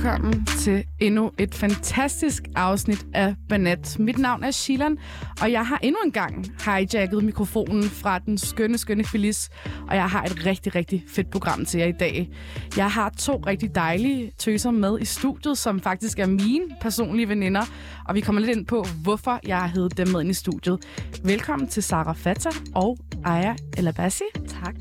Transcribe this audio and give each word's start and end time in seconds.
Velkommen 0.00 0.46
til 0.46 0.84
endnu 0.98 1.30
et 1.38 1.54
fantastisk 1.54 2.42
afsnit 2.56 3.06
af 3.14 3.34
Banat. 3.48 3.96
Mit 3.98 4.18
navn 4.18 4.44
er 4.44 4.50
Shilan, 4.50 4.98
og 5.42 5.52
jeg 5.52 5.66
har 5.66 5.78
endnu 5.82 5.98
en 6.04 6.12
gang 6.12 6.46
hijacket 6.64 7.24
mikrofonen 7.24 7.82
fra 7.82 8.18
den 8.18 8.38
skønne, 8.38 8.78
skønne 8.78 9.04
Felice, 9.04 9.50
og 9.88 9.96
jeg 9.96 10.10
har 10.10 10.24
et 10.24 10.46
rigtig, 10.46 10.74
rigtig 10.74 11.04
fedt 11.08 11.30
program 11.30 11.64
til 11.64 11.78
jer 11.78 11.86
i 11.86 11.92
dag. 11.92 12.30
Jeg 12.76 12.90
har 12.90 13.10
to 13.18 13.42
rigtig 13.46 13.74
dejlige 13.74 14.32
tøser 14.38 14.70
med 14.70 15.00
i 15.00 15.04
studiet, 15.04 15.58
som 15.58 15.80
faktisk 15.80 16.18
er 16.18 16.26
mine 16.26 16.64
personlige 16.80 17.28
veninder, 17.28 17.62
og 18.08 18.14
vi 18.14 18.20
kommer 18.20 18.40
lidt 18.40 18.56
ind 18.56 18.66
på, 18.66 18.84
hvorfor 19.02 19.40
jeg 19.46 19.58
har 19.58 19.66
heddet 19.66 19.96
dem 19.96 20.08
med 20.08 20.20
ind 20.20 20.30
i 20.30 20.34
studiet. 20.34 20.78
Velkommen 21.24 21.68
til 21.68 21.82
Sara 21.82 22.12
Fata 22.12 22.50
og 22.74 22.98
Aya 23.24 23.54
Elabassi. 23.76 24.24
Tak. 24.48 24.74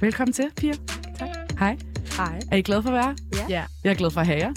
Velkommen 0.00 0.32
til, 0.32 0.50
Pia. 0.56 0.72
Tak. 1.18 1.28
Hej. 1.58 1.76
Hej. 2.16 2.40
Er 2.50 2.56
I 2.56 2.62
glade 2.62 2.82
for 2.82 2.90
at 2.90 2.94
være? 2.94 3.16
Ja. 3.48 3.64
Jeg 3.84 3.90
er 3.90 3.94
glad 3.94 4.10
for 4.10 4.20
at 4.20 4.26
have 4.26 4.38
jer. 4.38 4.52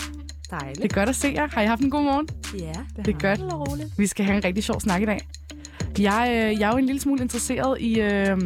Dejligt. 0.52 0.78
Det 0.84 0.92
er 0.92 0.96
godt 0.96 1.10
at 1.10 1.16
se 1.16 1.28
jer. 1.36 1.48
Har 1.54 1.62
I 1.62 1.66
haft 1.66 1.82
en 1.82 1.90
god 1.90 2.04
morgen? 2.04 2.28
Ja, 2.60 2.74
det, 2.96 3.06
Det 3.06 3.16
er 3.16 3.20
godt. 3.20 3.54
Og 3.54 3.70
roligt. 3.70 3.90
Vi 3.98 4.08
skal 4.08 4.26
have 4.26 4.38
en 4.38 4.44
rigtig 4.44 4.64
sjov 4.64 4.82
snak 4.82 5.02
i 5.02 5.06
dag. 5.06 5.28
Jeg, 6.00 6.28
øh, 6.30 6.60
jeg 6.60 6.68
er 6.68 6.72
jo 6.72 6.78
en 6.78 6.86
lille 6.86 7.02
smule 7.02 7.22
interesseret 7.22 7.82
i 7.82 8.00
øh, 8.00 8.38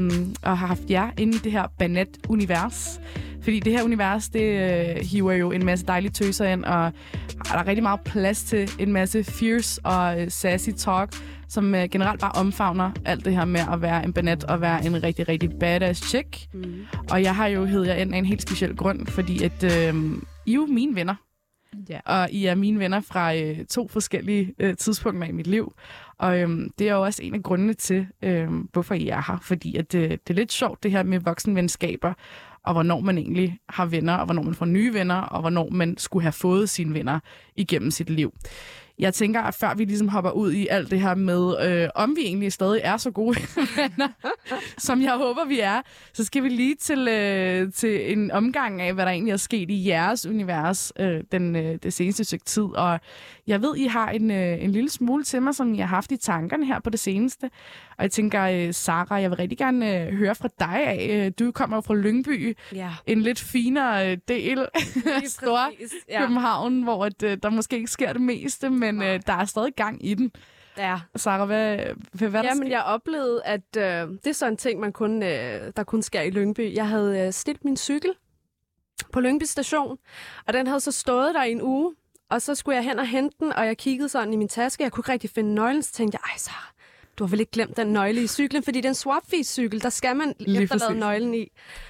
at 0.43 0.57
have 0.57 0.67
haft 0.67 0.81
jer 0.89 1.09
inde 1.17 1.35
i 1.35 1.39
det 1.39 1.51
her 1.51 1.67
Banet-univers. 1.79 2.99
Fordi 3.47 3.59
det 3.59 3.73
her 3.73 3.83
univers, 3.83 4.29
det 4.29 4.41
øh, 4.41 4.95
hiver 4.95 5.33
jo 5.33 5.51
en 5.51 5.65
masse 5.65 5.85
dejlige 5.85 6.11
tøser 6.11 6.45
ind, 6.45 6.65
og 6.65 6.91
der 7.43 7.57
er 7.57 7.67
rigtig 7.67 7.83
meget 7.83 7.99
plads 7.99 8.43
til 8.43 8.71
en 8.79 8.93
masse 8.93 9.23
fierce 9.23 9.81
og 9.83 10.21
øh, 10.21 10.31
sassy 10.31 10.69
talk, 10.69 11.15
som 11.47 11.75
øh, 11.75 11.89
generelt 11.89 12.21
bare 12.21 12.31
omfavner 12.31 12.91
alt 13.05 13.25
det 13.25 13.33
her 13.33 13.45
med 13.45 13.61
at 13.73 13.81
være 13.81 14.03
en 14.03 14.13
banet 14.13 14.43
og 14.43 14.61
være 14.61 14.85
en 14.85 15.03
rigtig, 15.03 15.29
rigtig 15.29 15.49
badass 15.59 16.09
chick. 16.09 16.47
Mm. 16.53 16.85
Og 17.11 17.23
jeg 17.23 17.35
har 17.35 17.47
jo 17.47 17.65
heddet 17.65 17.87
jer 17.87 17.93
ind 17.93 18.13
af 18.13 18.17
en 18.17 18.25
helt 18.25 18.41
speciel 18.41 18.75
grund, 18.75 19.07
fordi 19.07 19.43
at 19.43 19.63
øh, 19.63 19.95
I 20.45 20.51
er 20.51 20.55
jo 20.55 20.65
mine 20.65 20.95
venner. 20.95 21.15
Ja. 21.89 21.99
Og 22.05 22.31
I 22.31 22.45
er 22.45 22.55
mine 22.55 22.79
venner 22.79 23.01
fra 23.01 23.35
øh, 23.35 23.65
to 23.65 23.87
forskellige 23.87 24.53
øh, 24.59 24.77
tidspunkter 24.77 25.27
i 25.27 25.31
mit 25.31 25.47
liv. 25.47 25.73
Og 26.17 26.39
øhm, 26.39 26.69
det 26.79 26.89
er 26.89 26.93
jo 26.93 27.03
også 27.03 27.23
en 27.23 27.33
af 27.33 27.43
grundene 27.43 27.73
til, 27.73 28.07
øhm, 28.21 28.69
hvorfor 28.73 28.95
I 28.95 29.07
er 29.07 29.31
her. 29.31 29.39
Fordi 29.41 29.75
at, 29.75 29.95
øh, 29.95 30.09
det 30.09 30.29
er 30.29 30.33
lidt 30.33 30.51
sjovt, 30.51 30.83
det 30.83 30.91
her 30.91 31.03
med 31.03 31.19
voksenvenskaber, 31.19 32.13
og 32.67 32.73
hvornår 32.73 32.99
man 32.99 33.17
egentlig 33.17 33.59
har 33.69 33.85
venner, 33.85 34.13
og 34.13 34.25
hvornår 34.25 34.43
man 34.43 34.55
får 34.55 34.65
nye 34.65 34.93
venner, 34.93 35.21
og 35.21 35.41
hvornår 35.41 35.69
man 35.69 35.97
skulle 35.97 36.23
have 36.23 36.31
fået 36.31 36.69
sine 36.69 36.93
venner 36.93 37.19
igennem 37.55 37.91
sit 37.91 38.09
liv. 38.09 38.33
Jeg 38.99 39.13
tænker, 39.13 39.41
at 39.41 39.55
før 39.55 39.73
vi 39.73 39.85
ligesom 39.85 40.07
hopper 40.07 40.31
ud 40.31 40.51
i 40.51 40.67
alt 40.69 40.91
det 40.91 41.01
her 41.01 41.15
med, 41.15 41.55
øh, 41.83 41.89
om 41.95 42.15
vi 42.15 42.21
egentlig 42.21 42.53
stadig 42.53 42.81
er 42.83 42.97
så 42.97 43.11
gode 43.11 43.39
venner, 43.77 44.07
som 44.77 45.01
jeg 45.01 45.11
håber, 45.11 45.45
vi 45.45 45.59
er, 45.59 45.81
så 46.13 46.23
skal 46.23 46.43
vi 46.43 46.49
lige 46.49 46.75
til, 46.75 47.07
øh, 47.07 47.71
til 47.73 48.11
en 48.13 48.31
omgang 48.31 48.81
af, 48.81 48.93
hvad 48.93 49.05
der 49.05 49.11
egentlig 49.11 49.31
er 49.31 49.37
sket 49.37 49.71
i 49.71 49.87
jeres 49.87 50.25
univers 50.25 50.93
øh, 50.99 51.23
den, 51.31 51.55
øh, 51.55 51.75
det 51.83 51.93
seneste 51.93 52.23
stykke 52.23 52.45
tid. 52.45 52.63
Og 52.63 52.99
jeg 53.47 53.61
ved, 53.61 53.75
I 53.75 53.85
har 53.85 54.09
en, 54.09 54.31
øh, 54.31 54.63
en 54.63 54.71
lille 54.71 54.89
smule 54.89 55.23
til 55.23 55.41
mig, 55.41 55.55
som 55.55 55.73
I 55.73 55.77
har 55.77 55.85
haft 55.87 56.11
i 56.11 56.17
tankerne 56.17 56.65
her 56.65 56.79
på 56.79 56.89
det 56.89 56.99
seneste. 56.99 57.49
Og 57.97 58.03
jeg 58.03 58.11
tænker, 58.11 58.43
øh, 58.43 58.73
Sara, 58.73 59.15
jeg 59.15 59.29
vil 59.29 59.37
rigtig 59.37 59.57
gerne 59.57 60.01
øh, 60.07 60.13
høre 60.13 60.35
fra 60.35 60.49
dig 60.59 60.83
af. 60.87 61.25
Øh, 61.25 61.31
Du 61.39 61.51
kommer 61.51 61.77
jo 61.77 61.81
fra 61.81 61.95
Lyngby, 61.95 62.57
Ja. 62.75 62.89
en 63.07 63.21
lidt 63.21 63.39
finere 63.39 64.11
øh, 64.11 64.17
del 64.27 64.59
af 64.59 64.81
Stor 65.27 65.71
Ja. 66.09 66.19
København, 66.21 66.81
hvor 66.83 67.05
at, 67.05 67.23
øh, 67.23 67.37
der 67.43 67.49
måske 67.49 67.75
ikke 67.75 67.91
sker 67.91 68.13
det 68.13 68.21
meste, 68.21 68.69
men 68.69 68.86
Nej. 68.95 69.13
øh, 69.13 69.19
der 69.27 69.33
er 69.33 69.45
stadig 69.45 69.73
gang 69.75 70.05
i 70.05 70.13
den. 70.13 70.31
ja. 70.77 70.99
Sara, 71.15 71.45
hvad, 71.45 71.77
hvad, 72.11 72.29
hvad 72.29 72.43
Jamen, 72.43 72.71
jeg 72.71 72.83
oplevede, 72.83 73.41
at 73.45 73.77
øh, 73.77 73.83
det 73.83 74.27
er 74.27 74.31
sådan 74.33 74.53
en 74.53 74.57
ting, 74.57 74.79
man 74.79 74.93
kun, 74.93 75.23
øh, 75.23 75.71
der 75.75 75.83
kun 75.83 76.01
sker 76.01 76.21
i 76.21 76.29
Lyngby. 76.29 76.75
Jeg 76.75 76.87
havde 76.87 77.19
øh, 77.19 77.33
stillet 77.33 77.65
min 77.65 77.77
cykel 77.77 78.11
på 79.13 79.19
Lyngby 79.19 79.43
station, 79.43 79.97
og 80.47 80.53
den 80.53 80.67
havde 80.67 80.79
så 80.79 80.91
stået 80.91 81.35
der 81.35 81.43
i 81.43 81.51
en 81.51 81.61
uge, 81.61 81.95
og 82.29 82.41
så 82.41 82.55
skulle 82.55 82.75
jeg 82.75 82.83
hen 82.83 82.99
og 82.99 83.07
hente 83.07 83.35
den, 83.39 83.53
og 83.53 83.65
jeg 83.65 83.77
kiggede 83.77 84.09
sådan 84.09 84.33
i 84.33 84.35
min 84.35 84.47
taske, 84.47 84.83
jeg 84.83 84.91
kunne 84.91 85.01
ikke 85.01 85.11
rigtig 85.11 85.29
finde 85.29 85.55
nøglen, 85.55 85.83
så 85.83 85.91
tænkte 85.93 86.15
jeg, 86.23 86.31
ej 86.31 86.37
Sara, 86.37 86.73
du 87.19 87.23
har 87.23 87.29
vel 87.29 87.39
ikke 87.39 87.51
glemt 87.51 87.77
den 87.77 87.87
nøgle 87.87 88.23
i 88.23 88.27
cyklen, 88.27 88.63
fordi 88.63 88.77
det 88.77 88.85
er 88.85 88.89
en 88.89 88.95
swapfeed-cykel, 88.95 89.81
der 89.81 89.89
skal 89.89 90.15
man 90.15 90.33
Lige 90.39 90.61
efterlade 90.63 90.87
præcis. 90.89 90.99
nøglen 90.99 91.33
i. 91.33 91.47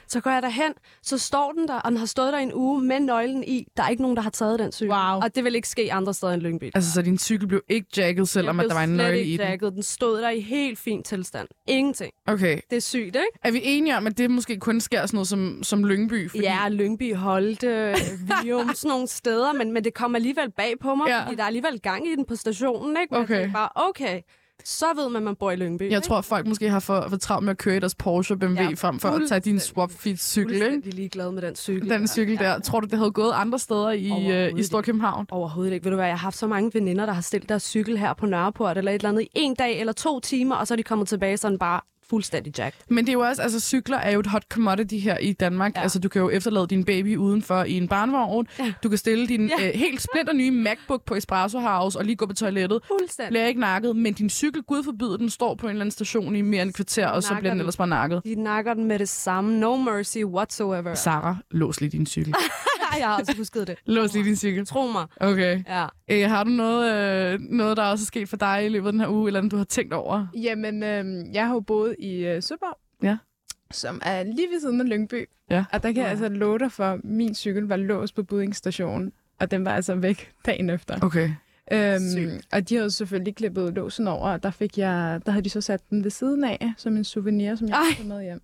Så 0.07 0.19
går 0.21 0.31
jeg 0.31 0.41
derhen, 0.41 0.73
så 1.03 1.17
står 1.17 1.51
den 1.51 1.67
der, 1.67 1.73
og 1.75 1.91
den 1.91 1.97
har 1.99 2.05
stået 2.05 2.33
der 2.33 2.39
en 2.39 2.53
uge 2.53 2.81
med 2.81 2.99
nøglen 2.99 3.43
i. 3.43 3.67
Der 3.77 3.83
er 3.83 3.89
ikke 3.89 4.01
nogen, 4.01 4.17
der 4.17 4.23
har 4.23 4.29
taget 4.29 4.59
den 4.59 4.71
cykel. 4.71 4.91
Wow. 4.93 4.99
Og 5.21 5.35
det 5.35 5.43
vil 5.43 5.55
ikke 5.55 5.67
ske 5.69 5.93
andre 5.93 6.13
steder 6.13 6.33
end 6.33 6.41
Lyngby. 6.41 6.71
Altså, 6.75 6.91
så 6.91 7.01
din 7.01 7.17
cykel 7.17 7.47
blev 7.47 7.61
ikke 7.69 7.87
jacket, 7.97 8.29
selvom 8.29 8.59
at 8.59 8.65
der 8.69 8.73
var 8.73 8.83
en 8.83 8.89
nøgle 8.89 9.23
i 9.23 9.37
den? 9.37 9.47
jacket. 9.47 9.73
Den 9.73 9.83
stod 9.83 10.21
der 10.21 10.29
i 10.29 10.39
helt 10.41 10.79
fin 10.79 11.03
tilstand. 11.03 11.47
Ingenting. 11.67 12.11
Okay. 12.27 12.59
Det 12.69 12.75
er 12.75 12.81
sygt, 12.81 13.05
ikke? 13.05 13.25
Er 13.43 13.51
vi 13.51 13.61
enige 13.63 13.97
om, 13.97 14.07
at 14.07 14.17
det 14.17 14.31
måske 14.31 14.57
kun 14.59 14.81
sker 14.81 15.05
sådan 15.05 15.15
noget 15.15 15.27
som, 15.27 15.63
som 15.63 15.83
Lyngby? 15.83 16.29
Fordi... 16.29 16.43
Ja, 16.43 16.69
Lyngby, 16.69 17.15
Holte, 17.15 17.95
Vium, 18.43 18.73
sådan 18.73 18.89
nogle 18.89 19.07
steder, 19.07 19.53
men, 19.53 19.71
men 19.71 19.83
det 19.83 19.93
kom 19.93 20.15
alligevel 20.15 20.51
bag 20.51 20.73
på 20.81 20.95
mig, 20.95 21.07
Ja. 21.07 21.23
fordi 21.23 21.35
der 21.35 21.43
er 21.43 21.47
alligevel 21.47 21.79
gang 21.79 22.07
i 22.07 22.15
den 22.15 22.25
på 22.25 22.35
stationen, 22.35 22.97
ikke? 23.01 23.15
Hvor 23.15 23.27
Okay. 23.27 23.39
Jeg 23.41 23.51
bare, 23.53 23.69
okay, 23.75 24.21
så 24.69 24.85
ved 24.95 25.09
man, 25.09 25.15
at 25.15 25.23
man 25.23 25.35
bor 25.35 25.51
i 25.51 25.55
Lyngby. 25.55 25.91
Jeg 25.91 26.03
tror, 26.03 26.21
folk 26.21 26.47
måske 26.47 26.69
har 26.69 26.79
for, 26.79 27.05
for 27.09 27.17
travlt 27.17 27.43
med 27.45 27.51
at 27.51 27.57
køre 27.57 27.77
i 27.77 27.79
deres 27.79 27.95
Porsche 27.95 28.35
BMW, 28.37 28.53
ja, 28.53 28.63
Ja, 28.63 28.73
frem 28.75 28.99
for 28.99 29.09
at 29.09 29.13
tage 29.29 29.39
din 29.39 29.53
fuldstændig. 29.53 29.61
swap-fit-cykel, 29.61 30.53
ikke? 30.53 30.65
fuldstændig 30.65 30.93
ligeglad 30.93 31.31
med 31.31 31.41
den 31.41 31.55
cykel. 31.55 31.89
Den 31.89 32.07
cykel 32.07 32.37
der. 32.37 32.59
Tror 32.59 32.79
du, 32.79 32.87
det 32.87 32.97
havde 32.97 33.11
gået 33.11 33.31
andre 33.35 33.59
steder 33.59 33.89
i, 33.91 34.31
øh, 34.31 34.59
i 34.59 34.63
Storkøbenhavn? 34.63 35.25
Overhovedet 35.31 35.73
ikke. 35.73 35.83
Ved 35.83 35.91
du 35.91 35.95
hvad, 35.95 36.05
jeg 36.05 36.13
har 36.13 36.25
haft 36.25 36.37
så 36.37 36.47
mange 36.47 36.71
veninder, 36.73 37.05
der 37.05 37.13
har 37.13 37.21
stillet 37.21 37.49
deres 37.49 37.63
cykel 37.63 37.97
her 37.97 38.13
på 38.13 38.25
Nørreport 38.25 38.77
eller 38.77 38.91
et 38.91 38.95
eller 38.95 39.09
andet 39.09 39.21
i 39.21 39.29
en 39.33 39.55
dag 39.55 39.79
eller 39.79 39.93
to 39.93 40.19
timer, 40.19 40.55
og 40.55 40.67
så 40.67 40.73
er 40.73 40.75
de 40.75 40.83
kommet 40.83 41.07
tilbage 41.07 41.37
sådan 41.37 41.57
bare 41.59 41.81
fuldstændig 42.09 42.53
jacked. 42.57 42.79
Men 42.89 43.05
det 43.05 43.09
er 43.09 43.13
jo 43.13 43.19
også, 43.19 43.41
altså 43.41 43.59
cykler 43.59 43.97
er 43.97 44.11
jo 44.11 44.19
et 44.19 44.27
hot 44.27 44.43
commodity 44.49 44.95
her 44.95 45.17
i 45.17 45.33
Danmark. 45.33 45.75
Ja. 45.75 45.81
Altså 45.81 45.99
du 45.99 46.09
kan 46.09 46.21
jo 46.21 46.29
efterlade 46.29 46.67
din 46.67 46.85
baby 46.85 47.17
udenfor 47.17 47.63
i 47.63 47.73
en 47.73 47.87
barnevogn. 47.87 48.47
Ja. 48.59 48.73
Du 48.83 48.89
kan 48.89 48.97
stille 48.97 49.27
din 49.27 49.51
ja. 49.59 49.67
Øh, 49.67 49.73
helt 49.73 50.01
splinter 50.01 50.33
nye 50.33 50.51
MacBook 50.51 51.05
på 51.05 51.15
Espresso 51.15 51.59
House 51.59 51.99
og 51.99 52.05
lige 52.05 52.15
gå 52.15 52.25
på 52.25 52.33
toilettet. 52.33 52.79
Fuldstændig. 52.87 53.29
Bliver 53.29 53.45
ikke 53.45 53.59
nakket, 53.59 53.95
men 53.95 54.13
din 54.13 54.29
cykel, 54.29 54.63
gud 54.63 54.83
forbyde, 54.83 55.17
den 55.17 55.29
står 55.29 55.55
på 55.55 55.65
en 55.67 55.69
eller 55.69 55.81
anden 55.81 55.91
station 55.91 56.35
i 56.35 56.41
mere 56.41 56.61
end 56.61 56.69
et 56.69 56.75
kvarter, 56.75 57.07
og 57.07 57.23
så 57.23 57.29
bliver 57.29 57.41
den 57.41 57.51
den. 57.51 57.59
ellers 57.59 57.77
bare 57.77 57.87
nakket. 57.87 58.21
De 58.23 58.35
nakker 58.35 58.73
den 58.73 58.85
med 58.85 58.99
det 58.99 59.09
samme. 59.09 59.59
No 59.59 59.75
mercy 59.75 60.17
whatsoever. 60.17 60.93
Sara, 60.93 61.35
lås 61.51 61.81
lige 61.81 61.89
din 61.89 62.05
cykel. 62.05 62.33
jeg 62.99 63.07
har 63.07 63.19
også 63.19 63.33
husket 63.37 63.67
det. 63.67 63.75
lås 63.85 64.13
lige 64.13 64.25
din 64.25 64.35
cykel. 64.35 64.65
Tro 64.65 64.87
mig. 64.91 65.05
Okay. 65.19 65.63
Ja. 65.67 65.85
Øh, 66.11 66.29
har 66.29 66.43
du 66.43 66.49
noget, 66.49 66.93
øh, 67.33 67.39
noget, 67.39 67.77
der 67.77 67.83
også 67.83 68.03
er 68.03 68.05
sket 68.05 68.29
for 68.29 68.37
dig 68.37 68.65
i 68.65 68.69
løbet 68.69 68.87
af 68.87 68.91
den 68.93 68.99
her 69.01 69.07
uge, 69.09 69.27
eller 69.29 69.39
andet, 69.39 69.51
du 69.51 69.57
har 69.57 69.63
tænkt 69.63 69.93
over? 69.93 70.27
Jamen, 70.35 70.83
øh, 70.83 71.05
jeg 71.33 71.47
har 71.47 71.53
jo 71.53 71.59
boet 71.59 71.95
i 71.99 72.25
øh, 72.25 72.43
Søborg. 72.43 72.77
Ja. 73.03 73.17
Som 73.71 74.01
er 74.05 74.23
lige 74.23 74.47
ved 74.53 74.59
siden 74.61 74.81
af 74.81 74.89
Lyngby. 74.89 75.25
Ja. 75.49 75.65
Og 75.73 75.83
der 75.83 75.89
kan 75.91 75.97
jeg 75.97 76.03
Ja. 76.05 76.09
altså 76.09 76.29
love 76.29 76.59
dig 76.59 76.71
for, 76.71 76.83
at 76.83 76.99
min 77.03 77.35
cykel 77.35 77.63
var 77.63 77.75
låst 77.75 78.15
på 78.15 78.23
budingsstationen. 78.23 79.11
Og 79.39 79.51
den 79.51 79.65
var 79.65 79.71
altså 79.71 79.95
væk 79.95 80.31
dagen 80.45 80.69
efter. 80.69 80.97
Okay. 81.01 81.29
Øhm, 81.71 81.99
Sygt. 82.11 82.45
og 82.53 82.69
de 82.69 82.75
havde 82.75 82.91
selvfølgelig 82.91 83.35
klippet 83.35 83.73
låsen 83.73 84.07
over, 84.07 84.29
og 84.29 84.43
der, 84.43 84.51
fik 84.51 84.77
jeg, 84.77 85.19
der 85.25 85.31
havde 85.31 85.43
de 85.43 85.49
så 85.49 85.61
sat 85.61 85.81
den 85.89 86.03
ved 86.03 86.11
siden 86.11 86.43
af, 86.43 86.73
som 86.77 86.97
en 86.97 87.03
souvenir, 87.03 87.55
som 87.55 87.67
jeg 87.67 87.77
tog 87.97 88.05
med 88.05 88.23
hjem. 88.23 88.41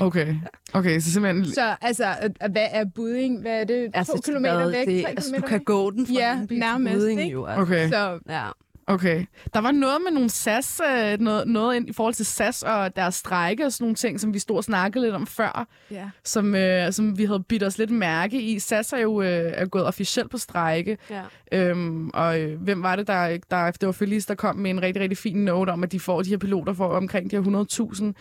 Okay. 0.00 0.34
Okay, 0.72 1.00
så 1.00 1.12
simpelthen... 1.12 1.44
Så 1.54 1.76
altså, 1.80 2.06
hvad 2.50 2.66
er 2.70 2.84
buding? 2.84 3.40
Hvad 3.40 3.60
er 3.60 3.64
det? 3.64 3.90
Altså, 3.94 4.12
to 4.12 4.20
kilometer 4.24 4.56
hvad, 4.56 4.70
væk? 4.70 4.86
det, 4.86 5.04
altså, 5.08 5.34
du 5.36 5.40
kan 5.42 5.58
væk? 5.58 5.64
gå 5.64 5.90
den 5.90 6.06
fra 6.06 6.14
Ja, 6.14 6.34
Lyngby 6.36 6.52
til 6.52 6.58
nærmest, 6.58 6.94
Budding, 6.96 7.20
ikke? 7.20 7.32
jo. 7.32 7.44
Altså. 7.46 7.62
Okay. 7.62 7.88
Så 7.90 8.18
Ja. 8.28 8.46
Okay. 8.86 9.24
Der 9.54 9.60
var 9.60 9.70
noget 9.70 9.96
med 10.04 10.12
nogle 10.12 10.30
SAS, 10.30 10.80
øh, 10.90 11.20
noget, 11.20 11.48
noget 11.48 11.76
ind, 11.76 11.88
i 11.88 11.92
forhold 11.92 12.14
til 12.14 12.26
SAS 12.26 12.62
og 12.62 12.96
deres 12.96 13.14
strække 13.14 13.66
og 13.66 13.72
sådan 13.72 13.84
nogle 13.84 13.94
ting, 13.94 14.20
som 14.20 14.34
vi 14.34 14.38
stod 14.38 14.56
og 14.56 14.64
snakkede 14.64 15.04
lidt 15.04 15.14
om 15.14 15.26
før, 15.26 15.66
ja. 15.90 16.10
som, 16.24 16.54
øh, 16.54 16.92
som 16.92 17.18
vi 17.18 17.24
havde 17.24 17.42
bidt 17.48 17.62
os 17.62 17.78
lidt 17.78 17.90
mærke 17.90 18.40
i. 18.40 18.58
SAS 18.58 18.92
er 18.92 18.98
jo 18.98 19.22
øh, 19.22 19.52
er 19.54 19.66
gået 19.66 19.84
officielt 19.84 20.30
på 20.30 20.38
strække, 20.38 20.98
ja. 21.10 21.22
øhm, 21.52 22.10
og 22.14 22.40
øh, 22.40 22.60
hvem 22.60 22.82
var 22.82 22.96
det, 22.96 23.06
der, 23.06 23.38
der 23.50 23.70
det 23.70 23.86
var 23.86 23.92
Felice, 23.92 24.28
der 24.28 24.34
kom 24.34 24.56
med 24.56 24.70
en 24.70 24.82
rigtig, 24.82 25.02
rigtig 25.02 25.18
fin 25.18 25.36
note 25.36 25.70
om, 25.70 25.82
at 25.82 25.92
de 25.92 26.00
får 26.00 26.22
de 26.22 26.30
her 26.30 26.38
piloter 26.38 26.72
for 26.72 26.88
omkring 26.88 27.30
de 27.30 27.36
her 27.36 27.88
100.000 27.92 28.12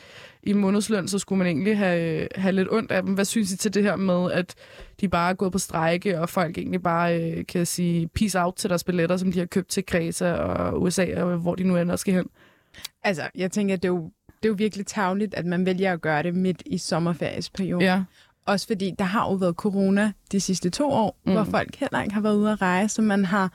i 0.44 0.54
månedsløn, 0.54 1.08
så 1.08 1.20
skulle 1.20 1.38
man 1.38 1.48
egentlig 1.48 1.78
have, 1.78 2.28
have 2.36 2.52
lidt 2.52 2.68
ondt 2.72 2.92
af 2.92 3.04
dem. 3.04 3.14
Hvad 3.14 3.26
synes 3.26 3.52
I 3.52 3.58
til 3.58 3.74
det 3.74 3.84
her 3.84 3.96
med, 3.96 4.32
at 4.32 4.56
de 5.04 5.10
bare 5.10 5.30
er 5.30 5.34
gået 5.34 5.52
på 5.52 5.58
strække, 5.58 6.20
og 6.22 6.30
folk 6.30 6.58
egentlig 6.58 6.82
bare 6.84 7.22
øh, 7.32 7.46
kan 7.46 7.66
sige 7.66 8.08
peace 8.08 8.40
out 8.42 8.54
til 8.56 8.70
deres 8.70 8.84
billetter, 8.84 9.18
som 9.18 9.32
de 9.32 9.40
har 9.40 9.46
købt 9.46 9.68
til 9.70 9.86
Kreta 9.86 10.32
og 10.34 10.82
USA, 10.82 11.24
og 11.24 11.38
hvor 11.38 11.56
de 11.56 11.64
nu 11.64 11.78
ender 11.78 11.96
skal 11.96 12.14
hen? 12.14 12.26
Altså, 13.04 13.24
jeg 13.36 13.52
tænker, 13.52 13.76
det 13.76 13.86
er 13.86 13.90
jo, 13.90 14.12
det 14.28 14.46
er 14.46 14.50
jo 14.50 14.56
virkelig 14.58 14.86
tavligt, 14.86 15.34
at 15.34 15.46
man 15.46 15.66
vælger 15.66 15.94
at 15.94 16.02
gøre 16.02 16.24
det 16.24 16.36
midt 16.36 16.64
i 16.66 16.78
sommerferiesperioden. 16.78 17.82
Ja. 17.86 18.04
Også 18.46 18.68
fordi 18.68 18.92
der 19.00 19.06
har 19.06 19.30
jo 19.30 19.34
været 19.36 19.56
corona 19.56 20.12
de 20.32 20.40
sidste 20.42 20.70
to 20.70 20.90
år, 20.92 21.18
Mm. 21.26 21.32
hvor 21.32 21.44
folk 21.44 21.76
heller 21.76 22.02
ikke 22.02 22.14
har 22.14 22.22
været 22.22 22.36
ude 22.36 22.52
at 22.52 22.62
rejse, 22.62 22.96
så 22.96 23.02
man 23.02 23.26
har 23.26 23.52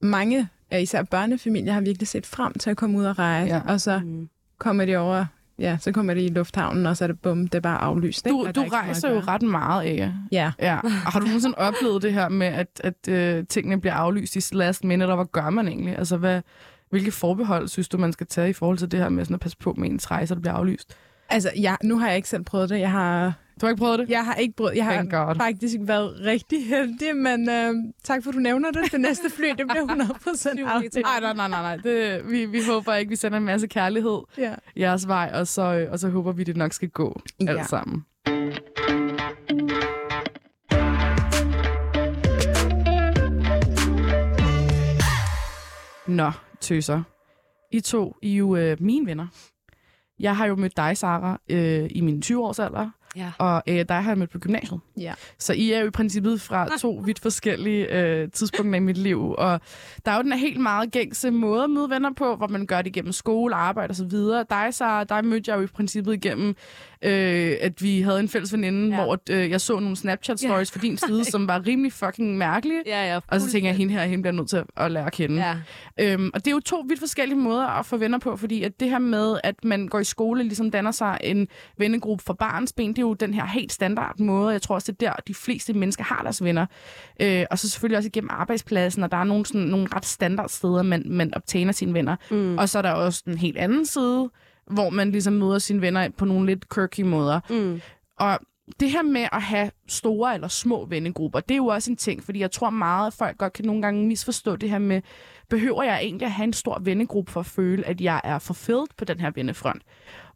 mange, 0.00 0.48
især 0.80 1.02
børnefamilier, 1.02 1.72
har 1.72 1.80
virkelig 1.80 2.08
set 2.08 2.26
frem 2.26 2.52
til 2.52 2.70
at 2.70 2.76
komme 2.76 2.98
ud 2.98 3.04
og 3.04 3.18
rejse, 3.18 3.54
ja. 3.54 3.60
og 3.68 3.80
så 3.80 3.98
Mm. 4.04 4.28
kommer 4.58 4.84
de 4.84 4.96
over, 4.96 5.26
ja, 5.58 5.78
så 5.80 5.92
kommer 5.92 6.14
de 6.14 6.22
i 6.22 6.28
lufthavnen, 6.28 6.86
og 6.86 6.96
så 6.96 7.04
er 7.04 7.08
det 7.08 7.20
bum, 7.20 7.42
det 7.48 7.54
er 7.54 7.60
bare 7.60 7.78
aflyst. 7.78 8.26
ikke? 8.26 8.38
Du, 8.38 8.46
Og 8.46 8.54
du 8.54 8.60
er 8.60 8.72
rejser 8.72 9.10
jo 9.14 9.20
ret 9.20 9.42
meget, 9.42 9.86
ikke? 9.86 10.14
Ja. 10.32 10.52
Ja. 10.60 10.78
Og 10.82 10.90
har 11.12 11.20
du 11.20 11.26
nogensinde 11.26 11.58
oplevet 11.58 12.02
det 12.02 12.12
her 12.12 12.28
med, 12.28 12.46
at, 12.46 12.80
at 12.84 13.08
øh, 13.08 13.44
tingene 13.46 13.80
bliver 13.80 13.94
aflyst 13.94 14.36
i 14.36 14.54
last 14.54 14.84
minute, 14.84 15.10
og 15.10 15.16
hvad 15.16 15.26
gør 15.32 15.50
man 15.50 15.68
egentlig? 15.68 15.98
Altså, 15.98 16.16
hvad, 16.16 16.40
hvilke 16.90 17.10
forbehold 17.10 17.68
synes 17.68 17.88
du, 17.88 17.98
man 17.98 18.12
skal 18.12 18.26
tage 18.26 18.50
i 18.50 18.52
forhold 18.52 18.78
til 18.78 18.90
det 18.90 19.00
her 19.00 19.08
med 19.08 19.24
sådan 19.24 19.34
at 19.34 19.40
passe 19.40 19.58
på 19.58 19.74
med 19.78 19.90
ens 19.90 20.10
rejser, 20.10 20.34
der 20.34 20.42
bliver 20.42 20.54
aflyst? 20.54 20.96
Altså, 21.28 21.50
jeg, 21.60 21.76
nu 21.84 21.98
har 21.98 22.06
jeg 22.08 22.16
ikke 22.16 22.28
selv 22.28 22.42
prøvet 22.44 22.68
det. 22.70 22.80
Jeg 22.80 22.90
har, 22.90 23.32
Du 23.60 23.66
har 23.66 23.70
ikke 23.70 23.78
prøvet 23.80 23.98
det? 23.98 24.08
jeg 24.10 24.24
har 24.24 24.34
ikke 24.34 24.56
prøvet 24.56 24.76
Jeg 24.76 24.84
har 24.84 25.34
faktisk 25.34 25.76
været 25.80 26.20
rigtig 26.24 26.66
heldig, 26.66 27.16
men 27.16 27.50
øh, 27.50 27.74
tak 28.04 28.22
for, 28.22 28.30
at 28.30 28.34
du 28.34 28.40
nævner 28.40 28.70
det. 28.70 28.92
Det 28.92 29.00
næste 29.00 29.30
fly, 29.30 29.48
det 29.48 29.66
bliver 29.68 29.82
100 29.82 30.14
procent 30.24 30.54
Flyver 30.60 30.80
lige 30.80 30.90
til. 30.90 31.02
Nej, 31.02 31.20
nej, 31.20 31.32
nej, 31.34 31.48
nej. 31.48 31.62
nej. 31.62 31.76
Det, 31.76 32.30
vi, 32.30 32.44
vi 32.46 32.60
håber 32.70 32.94
ikke, 32.94 33.08
vi 33.08 33.16
sender 33.16 33.38
en 33.38 33.44
masse 33.44 33.66
kærlighed 33.66 34.18
Ja. 34.38 34.54
jeres 34.76 35.08
vej, 35.08 35.30
og 35.34 35.46
så, 35.46 35.62
øh, 35.74 35.92
og 35.92 35.98
så 35.98 36.08
håber 36.08 36.32
vi, 36.32 36.44
det 36.44 36.56
nok 36.56 36.72
skal 36.72 36.88
gå 36.88 37.20
ja. 37.40 37.44
Ja. 37.52 37.58
alt 37.58 37.68
sammen. 37.68 38.04
Nå, 46.08 46.30
tøser. 46.60 47.02
I 47.72 47.80
to, 47.80 48.16
I 48.22 48.32
er 48.32 48.36
jo 48.36 48.56
øh, 48.56 48.76
mine 48.80 49.06
venner. 49.06 49.26
Jeg 50.20 50.36
har 50.36 50.46
jo 50.46 50.56
mødt 50.56 50.76
dig, 50.76 50.96
Sara, 50.96 51.40
øh, 51.48 51.86
i 51.90 52.00
min 52.00 52.22
20-års 52.24 52.58
alder, 52.58 52.90
Ja. 53.16 53.32
og 53.38 53.62
øh, 53.68 53.84
dig 53.88 53.96
har 54.02 54.10
jeg 54.10 54.18
mødt 54.18 54.30
på 54.30 54.38
gymnasiet. 54.38 54.80
Ja. 55.00 55.14
Så 55.38 55.52
I 55.52 55.72
er 55.72 55.80
jo 55.80 55.86
i 55.86 55.90
princippet 55.90 56.40
fra 56.40 56.78
to 56.78 57.02
vidt 57.04 57.20
forskellige 57.20 57.92
øh, 58.02 58.28
tidspunkter 58.30 58.76
i 58.76 58.80
mit 58.80 58.96
liv. 58.98 59.34
Og 59.38 59.60
der 60.04 60.12
er 60.12 60.16
jo 60.16 60.22
den 60.22 60.32
her 60.32 60.38
helt 60.38 60.60
meget 60.60 60.90
gængse 60.90 61.30
måde 61.30 61.64
at 61.64 61.70
møde 61.70 61.90
venner 61.90 62.10
på, 62.16 62.36
hvor 62.36 62.48
man 62.48 62.66
gør 62.66 62.76
det 62.82 62.86
igennem 62.86 63.12
skole, 63.12 63.54
arbejde 63.54 63.90
osv. 63.90 64.10
Dig, 64.50 64.68
så 64.74 65.04
der 65.04 65.22
mødte 65.22 65.50
jeg 65.50 65.58
jo 65.58 65.62
i 65.62 65.66
princippet 65.66 66.14
igennem, 66.14 66.54
øh, 67.02 67.56
at 67.60 67.82
vi 67.82 68.00
havde 68.00 68.20
en 68.20 68.28
fælles 68.28 68.52
veninde, 68.52 68.96
Ja. 68.96 69.02
hvor 69.04 69.18
øh, 69.30 69.50
jeg 69.50 69.60
så 69.60 69.78
nogle 69.78 69.96
Snapchat-stories 69.96 70.48
ja. 70.48 70.78
fra 70.78 70.80
din 70.82 70.96
side, 70.96 71.24
som 71.32 71.48
var 71.48 71.66
rimelig 71.66 71.92
fucking 71.92 72.36
mærkelige. 72.38 72.82
Ja, 72.86 73.12
ja. 73.12 73.20
Og 73.28 73.40
så 73.40 73.50
tænker 73.50 73.68
jeg, 73.68 73.74
at 73.74 73.78
hende 73.78 73.92
her, 73.94 74.04
hende 74.04 74.22
bliver 74.22 74.32
nødt 74.34 74.48
til 74.48 74.56
at- 74.56 74.64
at 74.76 74.90
lære 74.90 75.06
at 75.06 75.12
kende. 75.12 75.46
Ja. 75.46 75.54
Øhm, 76.00 76.30
og 76.34 76.44
det 76.44 76.50
er 76.50 76.54
jo 76.54 76.60
to 76.60 76.84
vidt 76.88 76.98
forskellige 77.00 77.38
måder 77.38 77.66
at 77.66 77.86
få 77.86 77.96
venner 77.96 78.18
på, 78.18 78.36
fordi 78.36 78.62
at 78.62 78.80
det 78.80 78.90
her 78.90 78.98
med, 78.98 79.38
at 79.44 79.64
man 79.64 79.88
går 79.88 79.98
i 79.98 80.04
skole, 80.04 80.42
ligesom 80.42 80.70
danner 80.70 80.90
sig 80.90 81.18
en 81.24 81.48
vennegruppe 81.78 82.24
fra 82.24 82.32
barns 82.34 82.72
ben, 82.72 82.90
det 82.90 82.98
er 82.98 83.02
jo 83.02 83.14
den 83.14 83.34
her 83.34 83.46
helt 83.46 83.72
standard 83.72 84.18
måde. 84.20 84.52
Jeg 84.52 84.62
tror 84.62 84.74
også, 84.74 84.92
det 84.92 85.06
er 85.06 85.10
der, 85.10 85.16
de 85.28 85.34
fleste 85.34 85.72
mennesker 85.72 86.04
har 86.04 86.22
deres 86.22 86.44
venner. 86.44 86.66
Øh, 87.22 87.44
og 87.50 87.58
så 87.58 87.68
selvfølgelig 87.70 87.96
også 87.98 88.06
igennem 88.06 88.30
arbejdspladsen, 88.32 89.02
og 89.02 89.10
der 89.10 89.16
er 89.16 89.24
nogle, 89.24 89.46
sådan, 89.46 89.60
nogle 89.60 89.86
ret 89.94 90.06
standard 90.06 90.48
steder, 90.48 90.82
man, 90.82 91.02
man 91.06 91.34
optjener 91.34 91.72
sine 91.72 91.94
venner. 91.94 92.16
Mm. 92.30 92.58
Og 92.58 92.68
så 92.68 92.78
er 92.78 92.82
der 92.82 92.92
også 92.92 93.22
den 93.24 93.38
helt 93.38 93.56
anden 93.58 93.86
side, 93.86 94.28
hvor 94.70 94.90
man 94.90 95.10
ligesom 95.10 95.32
møder 95.32 95.58
sine 95.58 95.80
venner 95.80 96.08
på 96.08 96.24
nogle 96.24 96.46
lidt 96.46 96.74
quirky 96.74 97.00
måder. 97.00 97.40
Mm. 97.50 97.80
Og 98.18 98.38
det 98.80 98.90
her 98.90 99.02
med 99.02 99.28
at 99.32 99.42
have 99.42 99.70
store 99.88 100.34
eller 100.34 100.48
små 100.48 100.86
vennegrupper, 100.86 101.40
det 101.40 101.54
er 101.54 101.56
jo 101.56 101.66
også 101.66 101.90
en 101.90 101.96
ting, 101.96 102.24
fordi 102.24 102.38
jeg 102.38 102.50
tror 102.50 102.70
meget, 102.70 103.06
at 103.06 103.12
folk 103.12 103.38
godt 103.38 103.52
kan 103.52 103.64
nogle 103.64 103.82
gange 103.82 104.06
misforstå 104.06 104.56
det 104.56 104.70
her 104.70 104.78
med, 104.78 105.02
behøver 105.48 105.82
jeg 105.82 105.98
egentlig 106.02 106.26
at 106.26 106.32
have 106.32 106.44
en 106.44 106.52
stor 106.52 106.78
vennegruppe 106.78 107.32
for 107.32 107.40
at 107.40 107.46
føle, 107.46 107.86
at 107.86 108.00
jeg 108.00 108.20
er 108.24 108.38
fulfilled 108.38 108.86
på 108.96 109.04
den 109.04 109.20
her 109.20 109.30
vennefront? 109.30 109.82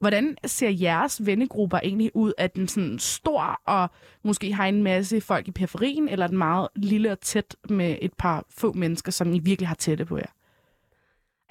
Hvordan 0.01 0.37
ser 0.47 0.69
jeres 0.69 1.27
vennegrupper 1.27 1.79
egentlig 1.79 2.17
ud? 2.17 2.33
Er 2.39 2.47
den 2.47 2.69
sådan 2.69 2.99
stor, 2.99 3.61
og 3.67 3.91
måske 4.25 4.53
har 4.53 4.67
en 4.67 4.83
masse 4.83 5.21
folk 5.21 5.49
i 5.49 5.51
periferien, 5.51 6.09
eller 6.09 6.25
er 6.27 6.29
den 6.29 6.39
meget 6.39 6.69
lille 6.77 7.13
og 7.13 7.21
tæt 7.21 7.57
med 7.69 7.97
et 8.03 8.13
par 8.19 8.45
få 8.51 8.73
mennesker, 8.73 9.13
som 9.13 9.35
I 9.35 9.39
virkelig 9.39 9.69
har 9.69 9.75
tætte 9.75 10.05
på 10.05 10.17
jer? 10.17 10.33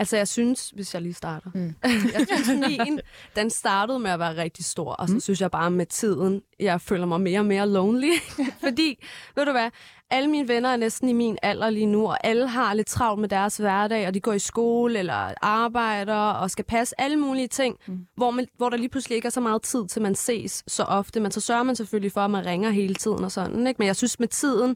Altså, 0.01 0.17
jeg 0.17 0.27
synes, 0.27 0.69
hvis 0.69 0.93
jeg 0.93 1.01
lige 1.01 1.13
starter. 1.13 1.51
Mm. 1.53 1.75
Jeg 2.13 2.27
synes, 2.27 2.67
min, 2.67 2.99
den 3.35 3.49
startede 3.49 3.99
med 3.99 4.11
at 4.11 4.19
være 4.19 4.37
rigtig 4.37 4.65
stor, 4.65 4.93
og 4.93 5.07
så 5.07 5.13
mm. 5.13 5.19
synes 5.19 5.41
jeg 5.41 5.51
bare 5.51 5.71
med 5.71 5.85
tiden, 5.85 6.41
jeg 6.59 6.81
føler 6.81 7.05
mig 7.05 7.21
mere 7.21 7.39
og 7.39 7.45
mere 7.45 7.69
lonely. 7.69 8.11
Fordi, 8.63 9.03
ved 9.35 9.45
du 9.45 9.51
hvad, 9.51 9.69
alle 10.09 10.29
mine 10.29 10.47
venner 10.47 10.69
er 10.69 10.77
næsten 10.77 11.09
i 11.09 11.13
min 11.13 11.37
alder 11.41 11.69
lige 11.69 11.85
nu, 11.85 12.07
og 12.07 12.17
alle 12.27 12.47
har 12.47 12.73
lidt 12.73 12.87
travlt 12.87 13.21
med 13.21 13.29
deres 13.29 13.57
hverdag, 13.57 14.07
og 14.07 14.13
de 14.13 14.19
går 14.19 14.33
i 14.33 14.39
skole 14.39 14.99
eller 14.99 15.33
arbejder 15.41 16.15
og 16.15 16.51
skal 16.51 16.65
passe 16.65 17.01
alle 17.01 17.17
mulige 17.17 17.47
ting, 17.47 17.75
mm. 17.87 17.99
hvor, 18.15 18.31
man, 18.31 18.47
hvor 18.57 18.69
der 18.69 18.77
lige 18.77 18.89
pludselig 18.89 19.15
ikke 19.15 19.25
er 19.25 19.29
så 19.29 19.41
meget 19.41 19.61
tid 19.61 19.87
til, 19.87 20.01
man 20.01 20.15
ses 20.15 20.63
så 20.67 20.83
ofte. 20.83 21.19
Men 21.19 21.31
så 21.31 21.41
sørger 21.41 21.63
man 21.63 21.75
selvfølgelig 21.75 22.11
for, 22.11 22.21
at 22.21 22.31
man 22.31 22.45
ringer 22.45 22.69
hele 22.69 22.95
tiden 22.95 23.23
og 23.23 23.31
sådan. 23.31 23.67
Ikke? 23.67 23.77
Men 23.79 23.87
jeg 23.87 23.95
synes, 23.95 24.19
med 24.19 24.27
tiden 24.27 24.75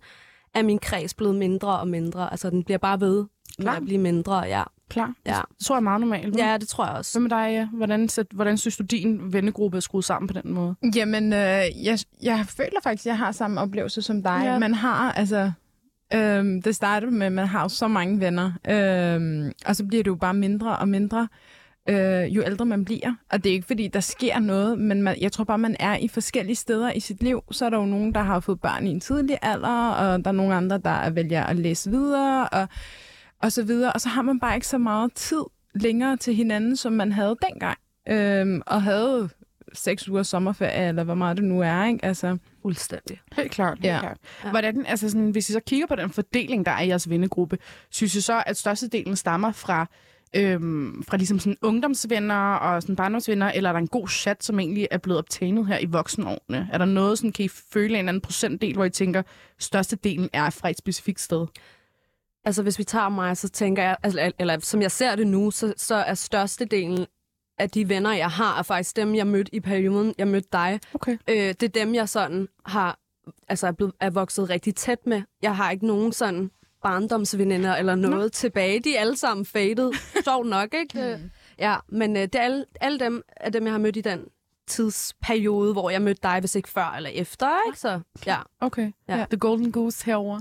er 0.54 0.64
min 0.64 0.80
kreds 0.80 1.14
blevet 1.14 1.36
mindre 1.36 1.80
og 1.80 1.88
mindre. 1.88 2.32
Altså, 2.32 2.50
den 2.50 2.64
bliver 2.64 2.78
bare 2.78 3.00
ved 3.00 3.26
med 3.58 3.66
Klar. 3.66 3.76
at 3.76 3.84
blive 3.84 4.00
mindre, 4.00 4.40
ja. 4.40 4.64
Klar? 4.90 5.14
Ja. 5.26 5.42
Det 5.58 5.66
tror 5.66 5.76
jeg 5.76 5.80
er 5.80 5.84
meget 5.84 6.02
normalt. 6.02 6.38
Ja, 6.38 6.58
det 6.58 6.68
tror 6.68 6.86
jeg 6.86 6.94
også. 6.96 7.20
Hvad 7.20 7.22
med 7.22 7.30
dig? 7.30 7.54
ja? 7.54 7.68
Hvordan, 7.78 8.10
sæt- 8.10 8.32
hvordan 8.34 8.58
synes 8.58 8.78
du, 8.78 8.84
din 8.84 9.34
vennegruppe 9.34 9.78
er 9.78 9.82
skruet 9.82 10.06
sammen 10.06 10.28
på 10.28 10.34
den 10.34 10.54
måde? 10.54 10.76
Jamen, 10.96 11.34
øh, 11.34 11.40
jeg, 11.86 12.00
jeg 12.24 12.46
føler 12.48 12.82
faktisk, 12.84 13.06
at 13.06 13.10
jeg 13.10 13.18
har 13.18 13.32
samme 13.32 13.62
oplevelse 13.62 14.02
som 14.02 14.24
dig. 14.24 14.42
Ja. 14.44 14.60
Man 14.60 14.74
har, 14.74 15.12
altså... 15.12 15.52
Øhm, 16.14 16.62
det 16.62 16.76
startede 16.76 17.12
med, 17.12 17.26
at 17.26 17.32
man 17.32 17.48
har 17.48 17.62
jo 17.62 17.70
så 17.70 17.88
mange 17.88 18.20
venner, 18.20 18.52
øhm, 18.70 19.52
og 19.66 19.76
så 19.76 19.86
bliver 19.86 20.04
det 20.04 20.08
jo 20.12 20.16
bare 20.16 20.34
mindre 20.34 20.78
og 20.78 20.88
mindre, 20.88 21.28
øh, 21.90 22.36
jo 22.36 22.44
ældre 22.46 22.66
man 22.66 22.86
bliver. 22.86 23.14
Og 23.32 23.44
det 23.44 23.50
er 23.50 23.54
ikke, 23.54 23.68
fordi 23.68 23.88
der 23.88 24.00
sker 24.00 24.40
noget, 24.40 24.80
men 24.80 25.02
man, 25.02 25.16
jeg 25.22 25.32
tror 25.32 25.44
bare, 25.44 25.58
man 25.58 25.76
er 25.80 25.98
i 25.98 26.08
forskellige 26.08 26.56
steder 26.56 26.92
i 26.92 27.00
sit 27.00 27.24
liv. 27.24 27.44
Så 27.52 27.66
er 27.66 27.70
der 27.70 27.78
jo 27.78 27.86
nogen, 27.86 28.14
der 28.16 28.22
har 28.22 28.40
fået 28.40 28.62
børn 28.62 28.88
i 28.88 28.90
en 28.90 29.00
tidlig 29.00 29.38
alder, 29.42 29.90
og 29.90 30.26
der 30.26 30.32
er 30.32 30.36
nogle 30.36 30.56
andre, 30.56 30.78
der 30.78 31.10
vælger 31.10 31.44
at 31.44 31.56
læse 31.56 31.90
videre, 31.92 32.50
og, 32.50 32.68
og 33.46 33.52
så 33.52 33.64
videre. 33.64 33.94
Og 33.94 34.02
så 34.02 34.10
har 34.10 34.22
man 34.22 34.40
bare 34.40 34.56
ikke 34.56 34.68
så 34.68 34.78
meget 34.78 35.14
tid 35.14 35.42
længere 35.76 36.18
til 36.18 36.36
hinanden, 36.36 36.76
som 36.76 36.94
man 36.94 37.12
havde 37.12 37.36
dengang. 37.50 37.78
Øhm, 38.10 38.62
og 38.66 38.82
havde 38.84 39.30
seks 39.74 40.10
uger 40.10 40.24
sommerferie, 40.24 40.88
eller 40.88 41.04
hvor 41.04 41.14
meget 41.16 41.38
det 41.38 41.46
nu 41.46 41.62
er, 41.62 41.86
ikke? 41.86 42.06
Altså, 42.06 42.38
Fuldstændig. 42.62 43.22
Helt 43.36 43.52
klart. 43.52 43.78
Helt 43.78 43.86
Ja. 43.86 44.00
klart. 44.00 44.18
Ja. 44.44 44.50
Hvordan, 44.50 44.86
altså 44.86 45.10
sådan, 45.10 45.30
hvis 45.30 45.50
I 45.50 45.54
så 45.54 45.60
kigger 45.60 45.88
på 45.88 45.96
den 45.96 46.10
fordeling, 46.10 46.66
der 46.66 46.72
er 46.72 46.82
i 46.82 46.88
jeres 46.88 47.10
vennegruppe, 47.10 47.58
synes 47.90 48.16
I 48.16 48.22
så, 48.22 48.44
at 48.46 48.58
størstedelen 48.58 49.16
stammer 49.16 49.52
fra, 49.52 49.86
øhm, 50.36 51.04
fra 51.04 51.18
ligesom 51.18 51.40
sådan 51.40 51.58
ungdomsvenner 51.62 52.54
og 52.56 52.82
sådan 52.82 52.96
barndomsvenner, 52.96 53.52
eller 53.52 53.70
er 53.70 53.74
der 53.74 53.80
en 53.80 53.88
god 53.88 54.08
chat, 54.08 54.44
som 54.44 54.60
egentlig 54.60 54.88
er 54.92 54.98
blevet 54.98 55.18
optaget 55.20 55.68
her 55.68 55.78
i 55.80 55.86
voksenårene? 55.86 56.70
Er 56.74 56.78
der 56.78 56.86
noget, 56.86 57.18
sådan, 57.18 57.32
kan 57.32 57.46
I 57.46 57.48
føle 57.74 57.86
en 57.94 57.96
eller 57.96 58.10
anden 58.10 58.22
procentdel, 58.22 58.74
hvor 58.74 58.86
I 58.86 58.90
tænker, 58.90 59.22
størstedelen 59.60 60.30
er 60.34 60.50
fra 60.50 60.70
et 60.70 60.78
specifikt 60.78 61.20
sted? 61.22 61.48
Altså, 62.46 62.64
hvis 62.64 62.80
vi 62.80 62.84
tager 62.84 63.10
mig, 63.10 63.38
så 63.38 63.50
tænker 63.50 63.84
jeg, 63.84 63.98
altså, 64.04 64.32
eller 64.40 64.60
som 64.60 64.82
jeg 64.82 64.92
ser 64.92 65.16
det 65.16 65.28
nu, 65.28 65.52
så, 65.52 65.74
så 65.78 65.96
er 65.96 66.14
størstedelen 66.14 67.06
af 67.58 67.70
de 67.70 67.90
venner, 67.90 68.14
jeg 68.14 68.30
har, 68.30 68.60
er 68.60 68.64
faktisk 68.64 68.96
dem, 68.96 69.16
jeg 69.16 69.28
mødte 69.28 69.56
i 69.56 69.60
perioden, 69.60 70.16
jeg 70.18 70.28
mødte 70.28 70.48
dig. 70.52 70.80
Okay. 70.94 71.18
Øh, 71.28 71.36
det 71.38 71.64
er 71.64 71.68
dem, 71.68 71.96
jeg 71.96 72.10
sådan 72.10 72.48
har, 72.66 73.00
altså 73.48 73.68
er, 73.68 73.72
blevet, 73.72 73.94
er 74.00 74.10
vokset 74.10 74.50
rigtig 74.50 74.76
tæt 74.76 75.06
med. 75.06 75.22
Jeg 75.42 75.56
har 75.56 75.72
ikke 75.72 75.88
nogen 75.88 76.12
sådan 76.12 76.52
barndomsveninder 76.84 77.76
eller 77.76 77.96
noget 77.96 78.24
Nå. 78.24 78.30
tilbage. 78.30 78.80
De 78.80 78.96
er 78.96 79.02
alle 79.02 79.18
sammen 79.18 79.46
faded. 79.46 79.92
Sjovt 80.26 80.48
nok, 80.48 80.74
ikke? 80.74 81.14
Øh, 81.14 81.20
ja, 81.60 81.76
men 81.90 82.18
øh, 82.18 82.24
det 82.24 82.36
er 82.36 82.42
alle, 82.42 82.66
alle 82.82 83.00
dem, 83.00 83.24
er 83.38 83.50
dem, 83.50 83.64
jeg 83.64 83.74
har 83.74 83.80
mødt 83.80 83.98
i 83.98 84.02
den 84.02 84.26
tidsperiode, 84.68 85.74
hvor 85.74 85.90
jeg 85.90 86.02
mødte 86.02 86.20
dig, 86.24 86.40
hvis 86.40 86.56
ikke 86.56 86.70
før 86.70 86.94
eller 86.98 87.10
efter, 87.10 87.50
ikke? 87.68 87.80
Så 87.80 88.00
ja, 88.26 88.38
Okay. 88.62 88.92
Ja. 89.08 89.18
Ja. 89.18 89.26
The 89.30 89.38
Golden 89.38 89.72
Goose 89.72 90.06
herover. 90.06 90.40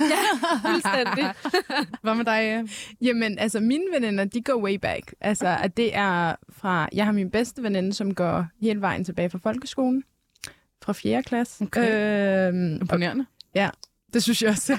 fuldstændig. 0.67 1.35
Hvad 2.03 2.15
med 2.15 2.25
dig? 2.25 2.69
Jamen, 3.01 3.39
altså 3.39 3.61
mine 3.61 3.85
veninder, 3.95 4.25
de 4.25 4.43
går 4.43 4.63
way 4.63 4.75
back. 4.75 5.15
Altså, 5.21 5.47
at 5.63 5.77
det 5.77 5.97
er 5.97 6.35
fra... 6.53 6.89
Jeg 6.93 7.05
har 7.05 7.13
min 7.13 7.31
bedste 7.31 7.63
veninde, 7.63 7.93
som 7.93 8.15
går 8.15 8.47
hele 8.61 8.81
vejen 8.81 9.05
tilbage 9.05 9.31
fra 9.31 9.39
folkeskolen. 9.43 10.03
Fra 10.85 10.93
4. 10.93 11.23
klasse. 11.23 11.65
Okay. 11.65 12.49
Øhm, 12.49 12.73
og 12.75 12.81
Imponerende. 12.81 13.27
det 14.13 14.23
synes 14.23 14.43
jeg 14.43 14.51
også. 14.51 14.73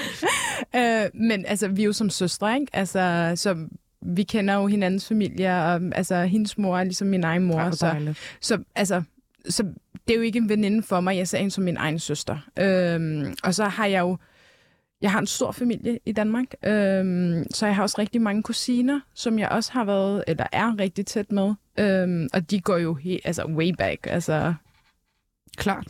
øh, 0.76 1.04
men 1.14 1.46
altså, 1.46 1.68
vi 1.68 1.82
er 1.82 1.86
jo 1.86 1.92
som 1.92 2.10
søstre, 2.10 2.54
ikke? 2.54 2.66
Altså, 2.72 3.32
så 3.36 3.56
vi 4.02 4.22
kender 4.22 4.54
jo 4.54 4.66
hinandens 4.66 5.08
familier, 5.08 5.62
og 5.62 5.80
altså, 5.94 6.22
hendes 6.22 6.58
mor 6.58 6.78
er 6.78 6.84
ligesom 6.84 7.08
min 7.08 7.24
egen 7.24 7.42
mor. 7.42 7.62
Hvor 7.62 7.70
så, 7.70 8.14
så, 8.40 8.62
altså, 8.74 9.02
så 9.48 9.62
det 10.08 10.14
er 10.14 10.16
jo 10.16 10.22
ikke 10.22 10.38
en 10.38 10.48
veninde 10.48 10.82
for 10.82 11.00
mig. 11.00 11.16
Jeg 11.16 11.28
ser 11.28 11.38
hende 11.38 11.50
som 11.50 11.64
min 11.64 11.76
egen 11.76 11.98
søster. 11.98 12.38
Øhm, 12.58 13.34
og 13.44 13.54
så 13.54 13.64
har 13.64 13.86
jeg 13.86 14.00
jo... 14.00 14.16
Jeg 15.02 15.12
har 15.12 15.18
en 15.20 15.26
stor 15.26 15.52
familie 15.52 15.98
i 16.06 16.12
Danmark, 16.12 16.44
øhm, 16.64 17.44
så 17.50 17.66
jeg 17.66 17.76
har 17.76 17.82
også 17.82 17.96
rigtig 17.98 18.22
mange 18.22 18.42
kusiner, 18.42 19.00
som 19.14 19.38
jeg 19.38 19.48
også 19.48 19.72
har 19.72 19.84
været, 19.84 20.24
eller 20.26 20.46
er 20.52 20.78
rigtig 20.78 21.06
tæt 21.06 21.32
med. 21.32 21.54
Øhm, 21.78 22.28
og 22.32 22.50
de 22.50 22.60
går 22.60 22.76
jo 22.76 22.94
helt, 22.94 23.20
altså 23.24 23.46
way 23.46 23.72
back, 23.78 24.06
altså 24.10 24.54
Klart. 25.56 25.86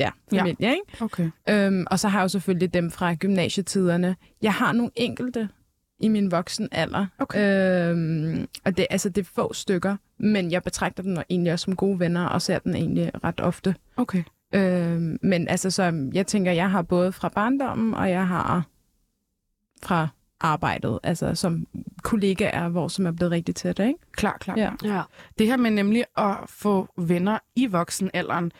ja, 0.00 0.10
familie, 0.30 0.56
ja. 0.60 0.70
ikke? 0.70 1.04
Okay. 1.04 1.30
Øhm, 1.48 1.86
og 1.90 1.98
så 1.98 2.08
har 2.08 2.18
jeg 2.18 2.22
jo 2.22 2.28
selvfølgelig 2.28 2.74
dem 2.74 2.90
fra 2.90 3.14
gymnasietiderne. 3.14 4.16
Jeg 4.42 4.52
har 4.52 4.72
nogle 4.72 4.90
enkelte 4.96 5.48
i 6.04 6.08
min 6.08 6.30
voksen 6.30 6.68
alder. 6.72 7.06
Okay. 7.18 7.90
Øhm, 7.90 8.48
og 8.64 8.76
det, 8.76 8.86
altså, 8.90 9.08
det 9.08 9.20
er 9.20 9.30
få 9.34 9.52
stykker, 9.52 9.96
men 10.18 10.50
jeg 10.50 10.62
betragter 10.62 11.02
dem 11.02 11.16
egentlig 11.30 11.52
også 11.52 11.64
som 11.64 11.76
gode 11.76 12.00
venner, 12.00 12.26
og 12.26 12.42
ser 12.42 12.58
den 12.58 12.74
egentlig 12.74 13.10
ret 13.24 13.40
ofte. 13.40 13.74
Okay. 13.96 14.22
Øhm, 14.54 15.18
men 15.22 15.48
altså, 15.48 15.70
så 15.70 16.10
jeg 16.14 16.26
tænker, 16.26 16.52
jeg 16.52 16.70
har 16.70 16.82
både 16.82 17.12
fra 17.12 17.28
barndommen, 17.28 17.94
og 17.94 18.10
jeg 18.10 18.26
har 18.26 18.62
fra 19.82 20.08
arbejdet, 20.40 20.98
altså 21.02 21.34
som 21.34 21.66
kollegaer, 22.02 22.68
hvor 22.68 22.88
som 22.88 23.06
er 23.06 23.10
blevet 23.10 23.32
rigtig 23.32 23.54
tæt, 23.54 23.78
ikke? 23.78 23.98
Klar, 24.12 24.36
klar. 24.40 24.54
Ja. 24.56 24.70
ja. 24.84 25.02
Det 25.38 25.46
her 25.46 25.56
med 25.56 25.70
nemlig 25.70 26.04
at 26.16 26.36
få 26.48 26.88
venner 26.96 27.38
i 27.56 27.66
voksenalderen, 27.66 28.52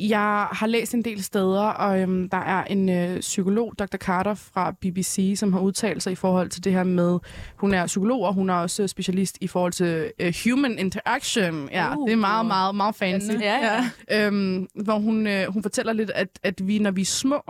Jeg 0.00 0.48
har 0.52 0.66
læst 0.66 0.94
en 0.94 1.02
del 1.04 1.22
steder, 1.22 1.60
og 1.62 2.00
øhm, 2.00 2.28
der 2.28 2.36
er 2.36 2.64
en 2.64 2.88
øh, 2.88 3.20
psykolog, 3.20 3.72
Dr. 3.78 3.96
Carter 3.96 4.34
fra 4.34 4.70
BBC, 4.70 5.34
som 5.36 5.52
har 5.52 5.60
udtalt 5.60 6.02
sig 6.02 6.12
i 6.12 6.14
forhold 6.14 6.48
til 6.48 6.64
det 6.64 6.72
her 6.72 6.84
med, 6.84 7.18
hun 7.56 7.74
er 7.74 7.86
psykolog, 7.86 8.22
og 8.22 8.34
hun 8.34 8.50
er 8.50 8.54
også 8.54 8.88
specialist 8.88 9.38
i 9.40 9.46
forhold 9.46 9.72
til 9.72 10.12
øh, 10.20 10.34
human 10.44 10.78
interaction. 10.78 11.68
Ja, 11.72 11.96
Uh. 11.96 12.06
det 12.06 12.12
er 12.12 12.16
meget, 12.16 12.46
meget, 12.46 12.74
meget 12.74 12.94
fancy. 12.94 13.32
Ja, 13.40 13.80
ja. 14.10 14.26
Øhm, 14.26 14.66
hvor 14.84 14.98
hun, 14.98 15.26
øh, 15.26 15.52
hun 15.52 15.62
fortæller 15.62 15.92
lidt, 15.92 16.10
at, 16.14 16.28
at 16.42 16.66
vi, 16.68 16.78
når 16.78 16.90
vi 16.90 17.00
er 17.00 17.04
små, 17.04 17.42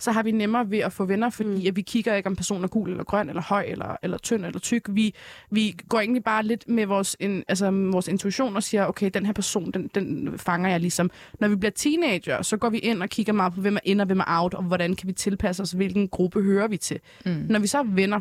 så 0.00 0.12
har 0.12 0.22
vi 0.22 0.30
nemmere 0.30 0.70
ved 0.70 0.78
at 0.78 0.92
få 0.92 1.04
venner, 1.04 1.30
fordi 1.30 1.50
mm. 1.50 1.66
at 1.66 1.76
vi 1.76 1.82
kigger 1.82 2.14
ikke, 2.14 2.26
om 2.26 2.36
personen 2.36 2.64
er 2.64 2.68
gul 2.68 2.90
eller 2.90 3.04
grøn, 3.04 3.28
eller 3.28 3.42
høj, 3.42 3.64
eller, 3.68 3.96
eller 4.02 4.18
tynd, 4.18 4.44
eller 4.44 4.60
tyk. 4.60 4.86
Vi, 4.88 5.14
vi 5.50 5.76
går 5.88 6.00
egentlig 6.00 6.24
bare 6.24 6.42
lidt 6.42 6.68
med 6.68 6.86
vores, 6.86 7.16
in, 7.20 7.44
altså, 7.48 7.70
vores 7.70 8.08
intuition 8.08 8.56
og 8.56 8.62
siger, 8.62 8.86
okay, 8.86 9.10
den 9.14 9.26
her 9.26 9.32
person, 9.32 9.70
den, 9.70 9.90
den 9.94 10.38
fanger 10.38 10.70
jeg 10.70 10.80
ligesom. 10.80 11.10
Når 11.40 11.48
vi 11.48 11.56
bliver 11.56 11.72
teenager, 11.72 12.42
så 12.42 12.56
går 12.56 12.70
vi 12.70 12.78
ind 12.78 13.02
og 13.02 13.08
kigger 13.08 13.32
meget 13.32 13.54
på, 13.54 13.60
hvem 13.60 13.76
er 13.76 13.80
ind 13.84 14.00
og 14.00 14.06
hvem 14.06 14.20
er 14.20 14.24
out, 14.26 14.54
og 14.54 14.62
hvordan 14.62 14.96
kan 14.96 15.08
vi 15.08 15.12
tilpasse 15.12 15.62
os, 15.62 15.72
hvilken 15.72 16.08
gruppe 16.08 16.42
hører 16.42 16.68
vi 16.68 16.76
til. 16.76 17.00
Mm. 17.26 17.46
Når 17.48 17.58
vi 17.58 17.66
så 17.66 17.78
er 17.78 17.82
venner, 17.82 18.20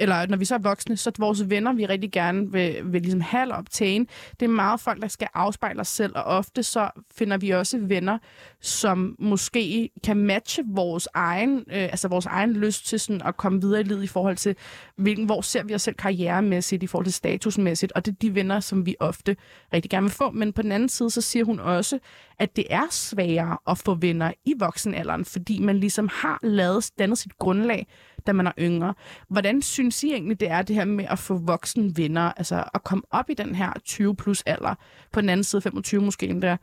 eller 0.00 0.26
når 0.26 0.36
vi 0.36 0.44
så 0.44 0.54
er 0.54 0.58
voksne, 0.58 0.96
så 0.96 1.12
vores 1.18 1.50
venner, 1.50 1.72
vi 1.72 1.86
rigtig 1.86 2.12
gerne 2.12 2.52
vil, 2.52 2.80
vil 2.84 3.02
ligesom 3.02 3.20
have 3.20 3.42
eller 3.42 3.54
optage, 3.54 4.06
det 4.40 4.46
er 4.46 4.50
meget 4.50 4.80
folk, 4.80 5.02
der 5.02 5.08
skal 5.08 5.28
afspejle 5.34 5.80
os 5.80 5.88
selv, 5.88 6.12
og 6.16 6.22
ofte 6.22 6.62
så 6.62 6.90
finder 7.14 7.36
vi 7.36 7.50
også 7.50 7.78
venner, 7.78 8.18
som 8.60 9.16
måske 9.18 9.90
kan 10.04 10.16
matche 10.16 10.64
vores 10.66 11.08
egen, 11.14 11.58
øh, 11.58 11.82
altså 11.82 12.08
vores 12.08 12.26
egen 12.26 12.52
lyst 12.52 12.86
til 12.86 13.00
sådan 13.00 13.22
at 13.24 13.36
komme 13.36 13.60
videre 13.60 13.80
i 13.80 13.84
livet 13.84 14.02
i 14.02 14.06
forhold 14.06 14.36
til, 14.36 14.56
hvilken, 14.96 15.24
hvor 15.24 15.40
ser 15.40 15.62
vi 15.62 15.74
os 15.74 15.82
selv 15.82 15.96
karrieremæssigt, 15.96 16.82
i 16.82 16.86
forhold 16.86 17.06
til 17.06 17.14
statusmæssigt, 17.14 17.92
og 17.92 18.06
det 18.06 18.12
er 18.12 18.16
de 18.22 18.34
venner, 18.34 18.60
som 18.60 18.86
vi 18.86 18.96
ofte 19.00 19.36
rigtig 19.72 19.90
gerne 19.90 20.04
vil 20.04 20.12
få. 20.12 20.30
Men 20.30 20.52
på 20.52 20.62
den 20.62 20.72
anden 20.72 20.88
side, 20.88 21.10
så 21.10 21.20
siger 21.20 21.44
hun 21.44 21.60
også, 21.60 21.98
at 22.38 22.56
det 22.56 22.64
er 22.70 22.86
sværere 22.90 23.58
at 23.68 23.78
få 23.78 23.94
venner 23.94 24.32
i 24.44 24.54
voksenalderen, 24.58 25.24
fordi 25.24 25.58
man 25.58 25.76
ligesom 25.76 26.08
har 26.12 26.38
lavet, 26.42 26.90
dannet 26.98 27.18
sit 27.18 27.38
grundlag, 27.38 27.86
da 28.26 28.32
man 28.32 28.46
er 28.46 28.52
yngre. 28.58 28.94
Hvordan 29.28 29.62
synes 29.62 30.02
I 30.02 30.12
egentlig, 30.12 30.40
det 30.40 30.50
er 30.50 30.62
det 30.62 30.76
her 30.76 30.84
med 30.84 31.04
at 31.08 31.18
få 31.18 31.34
voksne 31.34 31.92
venner, 31.96 32.32
altså 32.36 32.64
at 32.74 32.84
komme 32.84 33.04
op 33.10 33.30
i 33.30 33.34
den 33.34 33.54
her 33.54 33.72
20 33.84 34.16
plus 34.16 34.42
alder, 34.46 34.74
på 35.12 35.20
den 35.20 35.28
anden 35.28 35.44
side 35.44 35.62
25 35.62 36.02
måske 36.02 36.26
endda, 36.26 36.56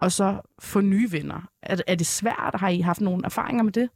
og 0.00 0.12
så 0.12 0.40
få 0.58 0.80
nye 0.80 1.12
venner? 1.12 1.48
Er, 1.62 1.76
er 1.86 1.94
det 1.94 2.06
svært? 2.06 2.54
Har 2.54 2.68
I 2.68 2.80
haft 2.80 3.00
nogle 3.00 3.24
erfaringer 3.24 3.62
med 3.62 3.72
det? 3.72 3.90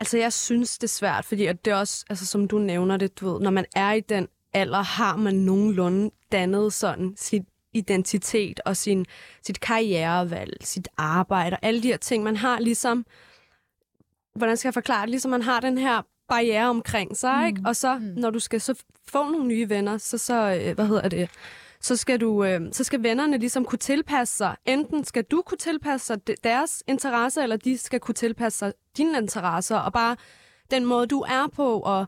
Altså, 0.00 0.18
jeg 0.18 0.32
synes, 0.32 0.78
det 0.78 0.84
er 0.84 0.88
svært, 0.88 1.24
fordi 1.24 1.46
at 1.46 1.64
det 1.64 1.70
er 1.70 1.76
også, 1.76 2.04
altså, 2.10 2.26
som 2.26 2.48
du 2.48 2.58
nævner 2.58 2.96
det, 2.96 3.20
du 3.20 3.32
ved, 3.32 3.40
når 3.40 3.50
man 3.50 3.64
er 3.76 3.92
i 3.92 4.00
den 4.00 4.28
alder, 4.52 4.82
har 4.82 5.16
man 5.16 5.34
nogenlunde 5.34 6.10
dannet 6.32 6.72
sådan 6.72 7.14
sit 7.16 7.42
identitet 7.76 8.60
og 8.64 8.76
sin, 8.76 9.06
sit 9.42 9.60
karrierevalg, 9.60 10.56
sit 10.60 10.88
arbejde 10.96 11.54
og 11.54 11.58
alle 11.62 11.82
de 11.82 11.88
her 11.88 11.96
ting. 11.96 12.24
Man 12.24 12.36
har 12.36 12.60
ligesom, 12.60 13.06
hvordan 14.36 14.56
skal 14.56 14.68
jeg 14.68 14.74
forklare 14.74 15.02
det, 15.02 15.10
ligesom 15.10 15.30
man 15.30 15.42
har 15.42 15.60
den 15.60 15.78
her 15.78 16.02
barriere 16.28 16.68
omkring 16.68 17.16
sig, 17.16 17.36
mm. 17.40 17.46
ikke? 17.46 17.60
Og 17.66 17.76
så, 17.76 17.98
mm. 17.98 18.04
når 18.04 18.30
du 18.30 18.38
skal 18.38 18.60
så 18.60 18.74
få 19.08 19.30
nogle 19.30 19.46
nye 19.46 19.68
venner, 19.68 19.98
så, 19.98 20.18
så 20.18 20.60
øh, 20.66 20.74
hvad 20.74 20.86
hedder 20.86 21.08
det, 21.08 21.30
så 21.80 21.96
skal, 21.96 22.20
du, 22.20 22.44
øh, 22.44 22.60
så 22.72 22.84
skal 22.84 23.02
vennerne 23.02 23.38
ligesom 23.38 23.64
kunne 23.64 23.78
tilpasse 23.78 24.36
sig. 24.36 24.56
Enten 24.66 25.04
skal 25.04 25.24
du 25.24 25.42
kunne 25.46 25.58
tilpasse 25.58 26.06
sig 26.06 26.26
de- 26.26 26.34
deres 26.44 26.82
interesser, 26.86 27.42
eller 27.42 27.56
de 27.56 27.78
skal 27.78 28.00
kunne 28.00 28.14
tilpasse 28.14 28.58
sig 28.58 28.72
dine 28.96 29.18
interesser, 29.18 29.76
og 29.76 29.92
bare 29.92 30.16
den 30.70 30.84
måde, 30.84 31.06
du 31.06 31.20
er 31.20 31.46
på, 31.54 31.80
og 31.80 32.06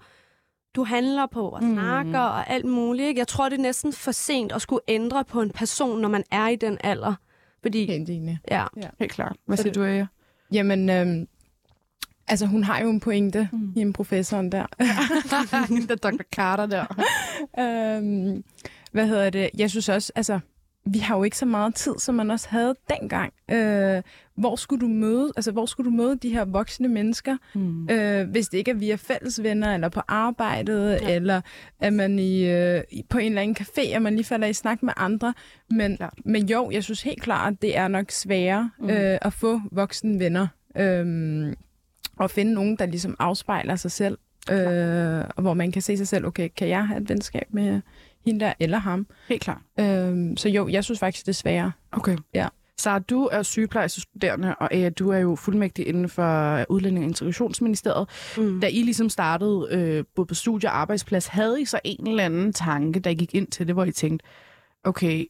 du 0.77 0.85
handler 0.85 1.27
på, 1.27 1.49
og 1.49 1.63
snakker, 1.63 2.19
og 2.21 2.51
alt 2.51 2.65
muligt. 2.65 3.09
Ikke? 3.09 3.19
Jeg 3.19 3.29
tror, 3.29 3.49
det 3.49 3.59
er 3.59 3.63
næsten 3.63 3.93
for 3.93 4.13
sent 4.13 4.53
at 4.53 4.63
skulle 4.63 4.81
ændre 4.89 5.25
på 5.25 5.41
en 5.41 5.51
person, 5.51 6.01
når 6.01 6.09
man 6.09 6.25
er 6.31 6.49
i 6.49 6.57
den 6.57 6.79
alder. 6.85 7.15
Fordi, 7.63 7.87
Helt 7.87 8.11
enig. 8.11 8.39
ja, 8.51 8.65
Helt 8.99 9.13
klart. 9.13 9.37
Hvad 9.47 9.57
siger 9.57 9.73
du, 9.73 9.85
Aya? 9.85 10.07
Jamen, 10.53 10.91
øhm, 10.91 11.27
altså 12.29 12.47
hun 12.47 12.65
har 12.65 12.81
jo 12.81 12.91
en 12.91 13.01
pointe, 13.01 13.49
mm. 13.53 13.73
hende 13.77 13.93
professoren 13.93 14.53
der. 14.53 14.67
der 15.89 15.95
Dr. 15.95 16.23
Carter 16.35 16.67
der. 16.67 16.85
øhm, 17.99 18.45
hvad 18.93 19.07
hedder 19.07 19.31
det? 19.31 19.51
Jeg 19.59 19.71
synes 19.71 19.89
også, 19.89 20.13
altså, 20.17 20.41
vi 20.87 20.99
har 20.99 21.17
jo 21.17 21.23
ikke 21.23 21.39
så 21.39 21.47
meget 21.47 21.75
tid, 21.75 21.95
som 21.99 22.15
man 22.15 22.31
også 22.31 22.49
havde 22.51 22.75
dengang. 22.91 23.33
Øh, 23.51 24.03
hvor 24.37 24.57
skulle 24.57 24.81
du 24.81 24.89
møde, 24.89 25.33
altså, 25.37 25.53
hvor 25.53 25.67
skulle 25.67 25.91
du 25.91 25.97
møde 25.97 26.17
de 26.17 26.29
her 26.29 26.45
voksne 26.45 26.89
mennesker, 26.89 27.37
Mm. 27.55 27.89
øh, 27.91 28.31
hvis 28.31 28.49
det 28.49 28.59
ikke 28.59 28.71
er 28.71 28.75
via 28.75 28.95
fælles 28.95 29.43
venner, 29.43 29.75
eller 29.75 29.89
på 29.89 30.01
arbejdet, 30.09 30.91
ja. 30.91 31.15
eller 31.15 31.41
er 31.81 31.91
man 31.91 32.19
i, 32.19 32.45
øh, 32.45 32.83
på 33.09 33.19
en 33.19 33.27
eller 33.27 33.43
anden 33.43 33.57
café, 33.61 33.97
og 33.97 34.03
man 34.03 34.15
lige 34.17 34.25
falder 34.25 34.47
i 34.47 34.53
snak 34.53 34.83
med 34.83 34.93
andre. 34.97 35.35
Men, 35.71 35.97
Klart. 35.97 36.15
men 36.25 36.47
jo, 36.49 36.71
jeg 36.71 36.85
synes 36.85 37.03
helt 37.03 37.23
klart, 37.23 37.53
at 37.53 37.63
det 37.63 37.77
er 37.77 37.89
nok 37.89 38.11
sværere 38.11 38.71
mm. 38.79 38.91
øh, 38.91 39.19
at 39.23 39.33
få 39.33 39.61
voksne 39.73 40.19
venner. 40.19 40.47
Øh, 40.77 41.07
og 42.19 42.31
finde 42.31 42.55
nogen, 42.55 42.77
der 42.77 42.87
ligesom 42.87 43.17
afspejler 43.19 43.77
sig 43.77 43.91
selv. 43.91 44.19
Øh, 44.51 45.25
og 45.37 45.43
hvor 45.43 45.55
man 45.55 45.73
kan 45.73 45.83
se 45.83 45.97
sig 45.97 46.09
selv, 46.09 46.27
okay, 46.27 46.49
kan 46.57 46.69
jeg 46.69 46.87
have 46.89 47.01
et 47.01 47.09
venskab 47.09 47.47
med 47.51 47.81
hende 48.27 48.45
der, 48.45 48.53
eller 48.61 48.79
ham? 48.79 49.07
Helt 49.29 49.43
klart. 49.43 49.61
Øh, 49.81 50.37
så 50.37 50.49
jo, 50.49 50.69
jeg 50.69 50.85
synes 50.85 50.99
faktisk, 50.99 51.27
det 51.27 51.33
er 51.33 51.35
sværere. 51.35 51.73
Okay. 51.93 52.17
Ja. 52.35 52.49
Så 52.79 52.99
du 52.99 53.25
er 53.33 53.43
sygeplejestuderende, 53.43 54.55
og 54.55 54.75
Aya, 54.75 54.89
du 54.89 55.11
er 55.11 55.19
jo 55.19 55.37
fuldmægtig 55.37 55.89
inden 55.89 56.09
for 56.09 56.65
Udlænding- 56.71 56.99
og 56.99 57.09
Integrationsministeriet. 57.09 58.09
mm. 58.37 58.61
Da 58.61 58.67
I 58.67 58.83
ligesom 58.83 59.09
startede 59.09 59.69
øh, 59.71 60.05
både 60.15 60.27
på 60.27 60.35
studie 60.35 60.69
og 60.69 60.79
arbejdsplads, 60.79 61.27
havde 61.27 61.63
I 61.63 61.65
så 61.65 61.81
en 61.85 62.07
eller 62.09 62.25
anden 62.25 62.53
tanke, 62.53 63.11
I 63.11 63.15
gik 63.15 63.35
ind 63.35 63.47
til 63.47 63.67
det, 63.67 63.75
hvor 63.75 63.85
I 63.85 63.93
tænkte, 63.93 64.27
okay, 64.85 65.25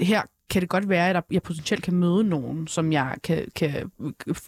her 0.00 0.22
kan 0.52 0.62
det 0.62 0.68
godt 0.68 0.88
være, 0.88 1.10
at 1.10 1.24
jeg 1.30 1.42
potentielt 1.42 1.84
kan 1.84 1.94
møde 1.94 2.24
nogen, 2.24 2.66
som 2.66 2.92
jeg 2.92 3.16
kan, 3.24 3.48
kan 3.54 3.90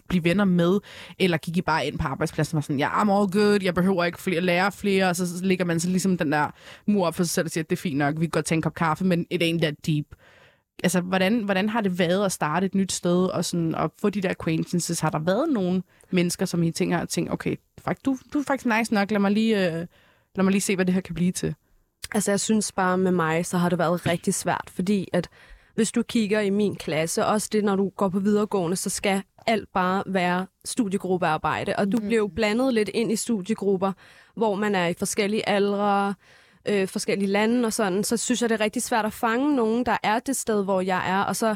blive 0.07 0.23
venner 0.23 0.45
med, 0.45 0.79
eller 1.19 1.37
gik 1.37 1.57
I 1.57 1.61
bare 1.61 1.87
ind 1.87 1.99
på 1.99 2.07
arbejdspladsen 2.07 2.55
og 2.55 2.57
var 2.57 2.61
sådan, 2.61 2.79
ja, 2.79 2.89
I'm 2.89 3.11
all 3.11 3.31
good, 3.31 3.59
jeg 3.63 3.73
behøver 3.73 4.03
ikke 4.03 4.21
flere, 4.21 4.41
lære 4.41 4.71
flere, 4.71 5.09
og 5.09 5.15
så 5.15 5.25
ligger 5.43 5.65
man 5.65 5.79
så 5.79 5.89
ligesom 5.89 6.17
den 6.17 6.31
der 6.31 6.51
mur 6.85 7.07
op 7.07 7.15
for 7.15 7.23
sig 7.23 7.29
selv 7.29 7.45
og 7.45 7.51
siger, 7.51 7.63
at 7.63 7.69
det 7.69 7.75
er 7.75 7.81
fint 7.81 7.97
nok, 7.97 8.15
vi 8.19 8.25
kan 8.25 8.29
godt 8.29 8.45
tage 8.45 8.55
en 8.55 8.61
kop 8.61 8.73
kaffe, 8.73 9.05
men 9.05 9.25
it 9.29 9.43
ain't 9.43 9.59
that 9.59 9.75
deep. 9.87 10.05
Altså, 10.83 11.01
hvordan, 11.01 11.43
hvordan 11.43 11.69
har 11.69 11.81
det 11.81 11.99
været 11.99 12.25
at 12.25 12.31
starte 12.31 12.65
et 12.65 12.75
nyt 12.75 12.91
sted 12.91 13.25
og 13.25 13.45
sådan, 13.45 13.75
at 13.75 13.91
få 14.01 14.09
de 14.09 14.21
der 14.21 14.29
acquaintances? 14.29 14.99
Har 14.99 15.09
der 15.09 15.19
været 15.19 15.49
nogle 15.49 15.83
mennesker, 16.11 16.45
som 16.45 16.63
I 16.63 16.71
tænker, 16.71 16.99
og 16.99 17.09
tænker 17.09 17.33
okay, 17.33 17.55
du, 18.05 18.17
du 18.33 18.39
er 18.39 18.43
faktisk 18.43 18.65
nice 18.77 18.93
nok, 18.93 19.11
lad 19.11 19.19
mig, 19.19 19.31
lige, 19.31 19.67
øh, 19.67 19.87
lad 20.35 20.43
mig 20.43 20.51
lige 20.51 20.61
se, 20.61 20.75
hvad 20.75 20.85
det 20.85 20.93
her 20.93 21.01
kan 21.01 21.15
blive 21.15 21.31
til. 21.31 21.55
Altså, 22.13 22.31
jeg 22.31 22.39
synes 22.39 22.71
bare 22.71 22.97
med 22.97 23.11
mig, 23.11 23.45
så 23.45 23.57
har 23.57 23.69
det 23.69 23.79
været 23.79 24.05
rigtig 24.05 24.33
svært, 24.33 24.71
fordi 24.75 25.07
at 25.13 25.29
hvis 25.75 25.91
du 25.91 26.03
kigger 26.03 26.39
i 26.39 26.49
min 26.49 26.75
klasse, 26.75 27.25
også 27.25 27.49
det, 27.51 27.63
når 27.63 27.75
du 27.75 27.89
går 27.89 28.09
på 28.09 28.19
videregående, 28.19 28.77
så 28.77 28.89
skal 28.89 29.21
alt 29.47 29.69
bare 29.73 30.03
være 30.05 30.45
studiegruppearbejde, 30.65 31.73
og 31.77 31.91
du 31.91 31.97
bliver 31.97 32.17
jo 32.17 32.27
blandet 32.27 32.73
lidt 32.73 32.89
ind 32.93 33.11
i 33.11 33.15
studiegrupper, 33.15 33.91
hvor 34.35 34.55
man 34.55 34.75
er 34.75 34.87
i 34.87 34.93
forskellige 34.93 35.49
aldre, 35.49 36.13
øh, 36.65 36.87
forskellige 36.87 37.29
lande 37.29 37.65
og 37.65 37.73
sådan, 37.73 38.03
så 38.03 38.17
synes 38.17 38.41
jeg, 38.41 38.49
det 38.49 38.55
er 38.59 38.63
rigtig 38.63 38.81
svært 38.81 39.05
at 39.05 39.13
fange 39.13 39.55
nogen, 39.55 39.85
der 39.85 39.97
er 40.03 40.19
det 40.19 40.35
sted, 40.35 40.63
hvor 40.63 40.81
jeg 40.81 41.09
er, 41.09 41.21
og 41.21 41.35
så 41.35 41.55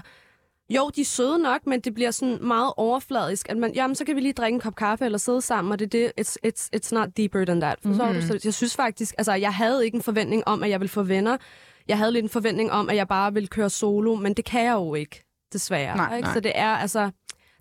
jo, 0.69 0.91
de 0.95 1.01
er 1.01 1.05
søde 1.05 1.39
nok, 1.39 1.67
men 1.67 1.79
det 1.79 1.93
bliver 1.93 2.11
sådan 2.11 2.38
meget 2.41 2.73
overfladisk, 2.77 3.49
at 3.49 3.57
man, 3.57 3.73
jamen, 3.73 3.95
så 3.95 4.05
kan 4.05 4.15
vi 4.15 4.21
lige 4.21 4.33
drikke 4.33 4.55
en 4.55 4.59
kop 4.59 4.75
kaffe 4.75 5.05
eller 5.05 5.17
sidde 5.17 5.41
sammen, 5.41 5.71
og 5.71 5.79
det 5.79 5.85
er 5.85 5.89
det, 5.89 6.11
it's, 6.21 6.35
it's, 6.47 6.69
it's 6.75 6.95
not 6.95 7.09
deeper 7.17 7.45
than 7.45 7.61
that. 7.61 7.79
Forstår 7.85 8.13
du? 8.13 8.21
Så 8.21 8.39
jeg 8.43 8.53
synes 8.53 8.75
faktisk, 8.75 9.15
altså 9.17 9.33
jeg 9.33 9.53
havde 9.53 9.85
ikke 9.85 9.95
en 9.95 10.01
forventning 10.01 10.43
om, 10.45 10.63
at 10.63 10.69
jeg 10.69 10.79
ville 10.79 10.89
få 10.89 11.03
venner. 11.03 11.38
Jeg 11.89 11.98
havde 11.98 12.12
lidt 12.12 12.24
en 12.24 12.29
forventning 12.29 12.72
om, 12.72 12.89
at 12.89 12.96
jeg 12.96 13.08
bare 13.08 13.34
ville 13.34 13.48
køre 13.48 13.69
solo, 13.69 14.15
men 14.15 14.34
det 14.34 14.46
kan 14.46 14.65
jeg 14.65 14.74
jo 14.74 14.96
ikke, 14.96 15.24
desværre. 15.53 15.98
Nej, 15.98 16.15
ikke? 16.15 16.25
nej. 16.25 16.34
Så 16.34 16.39
det 16.39 16.51
er, 16.55 16.67
altså, 16.67 17.12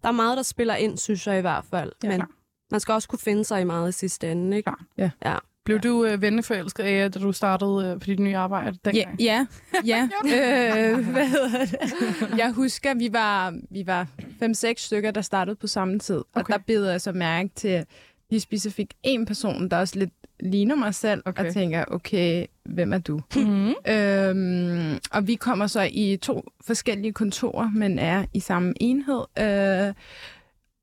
der 0.02 0.08
er 0.08 0.12
meget, 0.12 0.36
der 0.36 0.42
spiller 0.42 0.74
ind, 0.74 0.98
synes 0.98 1.26
jeg 1.26 1.38
i 1.38 1.40
hvert 1.40 1.64
fald. 1.70 1.92
Ja, 2.02 2.08
men 2.08 2.16
klar. 2.16 2.30
man 2.70 2.80
skal 2.80 2.92
også 2.92 3.08
kunne 3.08 3.18
finde 3.18 3.44
sig 3.44 3.60
i 3.60 3.64
meget 3.64 3.88
i 3.88 3.92
sidste 3.92 4.32
ende, 4.32 4.56
ikke? 4.56 4.66
Klar. 4.66 4.84
Ja. 4.98 5.10
ja. 5.24 5.36
Blev 5.64 5.80
du 5.80 6.04
øh, 6.04 6.22
venneforelsket 6.22 6.84
af, 6.84 7.12
da 7.12 7.18
du 7.18 7.32
startede 7.32 7.86
øh, 7.86 8.00
på 8.00 8.06
dit 8.06 8.18
nye 8.18 8.36
arbejde 8.36 8.78
Ja, 8.84 8.90
dengang? 8.90 9.20
ja, 9.20 9.46
ja. 9.84 10.08
øh, 10.24 11.08
hvad 11.10 11.26
hedder 11.28 11.64
det? 11.64 11.76
Jeg 12.40 12.52
husker, 12.52 12.94
vi 12.94 13.12
var, 13.12 13.54
vi 13.70 13.86
var 13.86 14.06
fem-seks 14.38 14.84
stykker, 14.84 15.10
der 15.10 15.20
startede 15.20 15.56
på 15.56 15.66
samme 15.66 15.98
tid. 15.98 16.16
Okay. 16.16 16.28
Og 16.34 16.48
der 16.48 16.58
bed 16.66 16.90
jeg 16.90 17.00
så 17.00 17.12
mærke 17.12 17.50
til 17.54 17.86
lige 18.30 18.40
specifikt 18.40 18.94
en 19.02 19.26
person, 19.26 19.68
der 19.68 19.78
også 19.78 19.98
lidt 19.98 20.10
ligner 20.40 20.74
mig 20.74 20.94
selv, 20.94 21.22
Okay. 21.26 21.46
og 21.46 21.52
tænker, 21.54 21.84
okay, 21.90 22.46
hvem 22.64 22.92
er 22.92 22.98
du? 22.98 23.20
Mm-hmm. 23.36 23.74
Øhm, 23.92 24.98
og 25.12 25.26
vi 25.26 25.34
kommer 25.34 25.66
så 25.66 25.88
i 25.92 26.16
to 26.22 26.44
forskellige 26.66 27.12
kontorer, 27.12 27.70
men 27.74 27.98
er 27.98 28.24
i 28.34 28.40
samme 28.40 28.74
enhed. 28.80 29.24
Øh, 29.38 29.94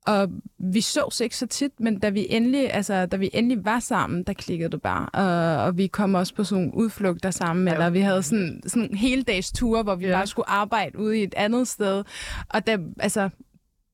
og 0.08 0.30
vi 0.60 0.82
sås 0.82 1.20
ikke 1.20 1.38
så 1.38 1.48
tit, 1.48 1.72
men 1.80 2.00
da 2.00 2.10
vi 2.10 2.28
endelig, 2.30 2.74
altså, 2.74 3.06
da 3.06 3.18
vi 3.18 3.30
endelig 3.34 3.66
var 3.66 3.80
sammen, 3.80 4.24
der 4.24 4.34
klikkede 4.34 4.70
det 4.72 4.82
bare. 4.82 5.10
Og, 5.10 5.64
og 5.66 5.78
vi 5.78 5.88
kom 5.88 6.16
også 6.16 6.36
på 6.36 6.44
sådan 6.44 6.64
nogle 6.64 6.78
udflugter 6.78 7.32
sammen, 7.32 7.68
Ja. 7.68 7.74
eller 7.74 7.90
vi 7.90 8.00
havde 8.00 8.24
sådan, 8.24 8.62
sådan 8.68 8.96
hele 8.96 9.24
dags 9.24 9.52
ture, 9.52 9.84
hvor 9.84 9.96
vi 9.96 10.06
ja. 10.06 10.12
bare 10.14 10.28
skulle 10.28 10.50
arbejde 10.50 11.00
ude 11.00 11.20
i 11.20 11.24
et 11.24 11.34
andet 11.38 11.68
sted. 11.68 12.04
Og, 12.50 12.68
der, 12.68 12.78
altså, 13.00 13.30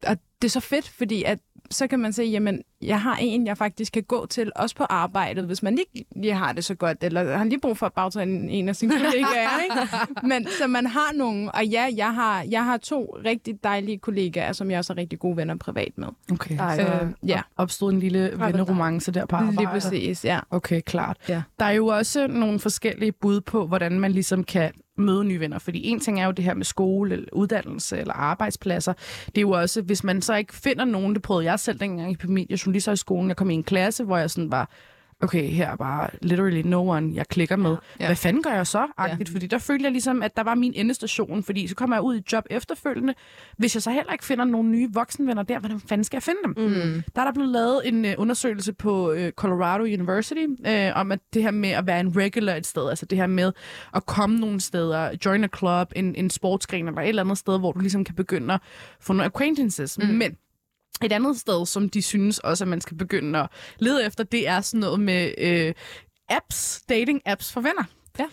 og 0.08 0.18
det 0.41 0.48
er 0.48 0.51
så 0.51 0.60
fedt, 0.60 0.89
fordi 0.89 1.24
at 1.24 1.39
så 1.71 1.87
kan 1.87 1.99
man 1.99 2.13
sige, 2.13 2.29
jamen, 2.29 2.61
jeg 2.81 3.01
har 3.01 3.17
en, 3.21 3.47
jeg 3.47 3.57
faktisk 3.57 3.93
kan 3.93 4.03
gå 4.03 4.25
til, 4.25 4.51
også 4.55 4.75
på 4.75 4.83
arbejdet, 4.83 5.45
hvis 5.45 5.63
man 5.63 5.77
ikke 5.77 6.05
lige 6.15 6.33
har 6.33 6.53
det 6.53 6.65
så 6.65 6.75
godt, 6.75 7.03
eller 7.03 7.37
har 7.37 7.43
lige 7.43 7.59
brug 7.59 7.77
for 7.77 7.85
at 7.85 7.93
bagtage 7.93 8.23
en, 8.23 8.49
en 8.49 8.69
af 8.69 8.75
sine 8.75 8.93
kollegaer, 8.93 9.49
ikke? 9.63 10.27
Men 10.27 10.47
så 10.59 10.67
man 10.67 10.85
har 10.85 11.13
nogen, 11.15 11.49
og 11.53 11.65
ja, 11.65 11.87
jeg 11.95 12.13
har, 12.13 12.45
jeg 12.49 12.65
har 12.65 12.77
to 12.77 13.17
rigtig 13.25 13.63
dejlige 13.63 13.97
kollegaer, 13.97 14.53
som 14.53 14.71
jeg 14.71 14.79
også 14.79 14.93
er 14.93 14.97
rigtig 14.97 15.19
gode 15.19 15.37
venner 15.37 15.55
privat 15.55 15.91
med. 15.95 16.07
Okay, 16.31 16.57
Ej, 16.59 16.75
så 16.75 16.81
øh, 16.81 17.29
ja. 17.29 17.41
opstod 17.57 17.91
en 17.91 17.99
lille 17.99 18.31
venneromance 18.37 19.11
der 19.11 19.25
på 19.25 19.35
arbejde. 19.35 19.57
Lige 19.57 19.67
præcis, 19.67 20.25
ja. 20.25 20.39
Okay, 20.49 20.81
klart. 20.81 21.17
Ja. 21.29 21.41
Der 21.59 21.65
er 21.65 21.71
jo 21.71 21.87
også 21.87 22.27
nogle 22.27 22.59
forskellige 22.59 23.11
bud 23.11 23.41
på, 23.41 23.67
hvordan 23.67 23.99
man 23.99 24.11
ligesom 24.11 24.43
kan 24.43 24.71
møde 24.98 25.24
nye 25.25 25.39
venner. 25.39 25.60
Fordi 25.60 25.88
en 25.88 26.00
ting 26.00 26.19
er 26.21 26.25
jo 26.25 26.31
det 26.31 26.45
her 26.45 26.53
med 26.53 26.65
skole, 26.65 27.13
eller 27.13 27.27
uddannelse 27.33 28.00
eller 28.00 28.13
arbejdspladser. 28.13 28.93
Det 29.25 29.38
er 29.38 29.41
jo 29.41 29.51
også, 29.51 29.81
hvis 29.81 30.03
man 30.03 30.21
så 30.21 30.36
ikke 30.36 30.55
finder 30.55 30.86
nogen, 30.86 31.13
det 31.13 31.21
prøvede 31.21 31.45
jeg 31.45 31.60
selv 31.60 31.79
dengang 31.79 32.19
på 32.19 32.27
min 32.27 32.48
journalister 32.48 32.91
i 32.91 32.95
skolen. 32.95 33.27
Jeg 33.27 33.38
kom 33.38 33.50
i 33.50 33.53
en 33.53 33.63
klasse, 33.63 34.03
hvor 34.03 34.17
jeg 34.17 34.29
sådan 34.29 34.51
var, 34.51 34.69
okay, 35.21 35.47
her 35.47 35.69
er 35.71 35.75
bare 35.75 36.09
literally 36.21 36.61
no 36.61 36.89
one, 36.89 37.11
jeg 37.15 37.27
klikker 37.27 37.55
med. 37.55 37.75
Ja. 37.99 38.05
Hvad 38.05 38.15
fanden 38.15 38.43
gør 38.43 38.49
jeg 38.49 38.67
så? 38.67 38.87
Agtigt? 38.97 39.29
Fordi 39.29 39.47
der 39.47 39.57
følte 39.57 39.83
jeg 39.83 39.91
ligesom, 39.91 40.23
at 40.23 40.37
der 40.37 40.43
var 40.43 40.55
min 40.55 40.73
endestation, 40.75 41.43
fordi 41.43 41.67
så 41.67 41.75
kommer 41.75 41.95
jeg 41.95 42.03
ud 42.03 42.17
i 42.17 42.21
job 42.31 42.43
efterfølgende. 42.49 43.13
Hvis 43.57 43.75
jeg 43.75 43.81
så 43.81 43.91
heller 43.91 44.11
ikke 44.11 44.25
finder 44.25 44.45
nogle 44.45 44.69
nye 44.69 44.89
voksenvenner 44.93 45.43
der, 45.43 45.59
hvordan 45.59 45.79
fanden 45.79 46.03
skal 46.03 46.15
jeg 46.15 46.23
finde 46.23 46.39
dem? 46.45 46.53
Mm. 46.57 47.03
Der 47.15 47.21
er 47.21 47.25
der 47.25 47.33
blevet 47.33 47.49
lavet 47.49 47.81
en 47.87 48.05
uh, 48.05 48.11
undersøgelse 48.17 48.73
på 48.73 49.11
uh, 49.11 49.29
Colorado 49.29 49.83
University 49.83 50.45
uh, 50.47 50.99
om 50.99 51.11
at 51.11 51.19
det 51.33 51.43
her 51.43 51.51
med 51.51 51.69
at 51.69 51.87
være 51.87 51.99
en 51.99 52.17
regular 52.17 52.55
et 52.55 52.67
sted, 52.67 52.89
altså 52.89 53.05
det 53.05 53.17
her 53.17 53.27
med 53.27 53.51
at 53.95 54.05
komme 54.05 54.39
nogle 54.39 54.61
steder, 54.61 55.09
join 55.25 55.43
a 55.43 55.47
club, 55.57 55.91
en, 55.95 56.15
en 56.15 56.29
sportsgren 56.29 56.87
eller 56.87 57.01
et 57.01 57.09
eller 57.09 57.23
andet 57.23 57.37
sted, 57.37 57.59
hvor 57.59 57.71
du 57.71 57.79
ligesom 57.79 58.03
kan 58.03 58.15
begynde 58.15 58.53
at 58.53 58.59
få 58.99 59.13
nogle 59.13 59.25
acquaintances. 59.25 59.97
Mm. 59.97 60.07
Men 60.07 60.35
et 61.03 61.12
andet 61.12 61.39
sted, 61.39 61.65
som 61.65 61.89
de 61.89 62.01
synes 62.01 62.39
også, 62.39 62.63
at 62.63 62.67
man 62.67 62.81
skal 62.81 62.98
begynde 62.98 63.39
at 63.39 63.50
lede 63.79 64.05
efter, 64.05 64.24
det 64.24 64.48
er 64.48 64.62
sådan 64.62 64.79
noget 64.79 65.00
med 65.00 65.33
øh, 65.38 65.74
apps, 66.29 66.83
dating-apps 66.91 67.53
for 67.53 67.62
venner. 67.62 67.83
Ja. 68.20 68.25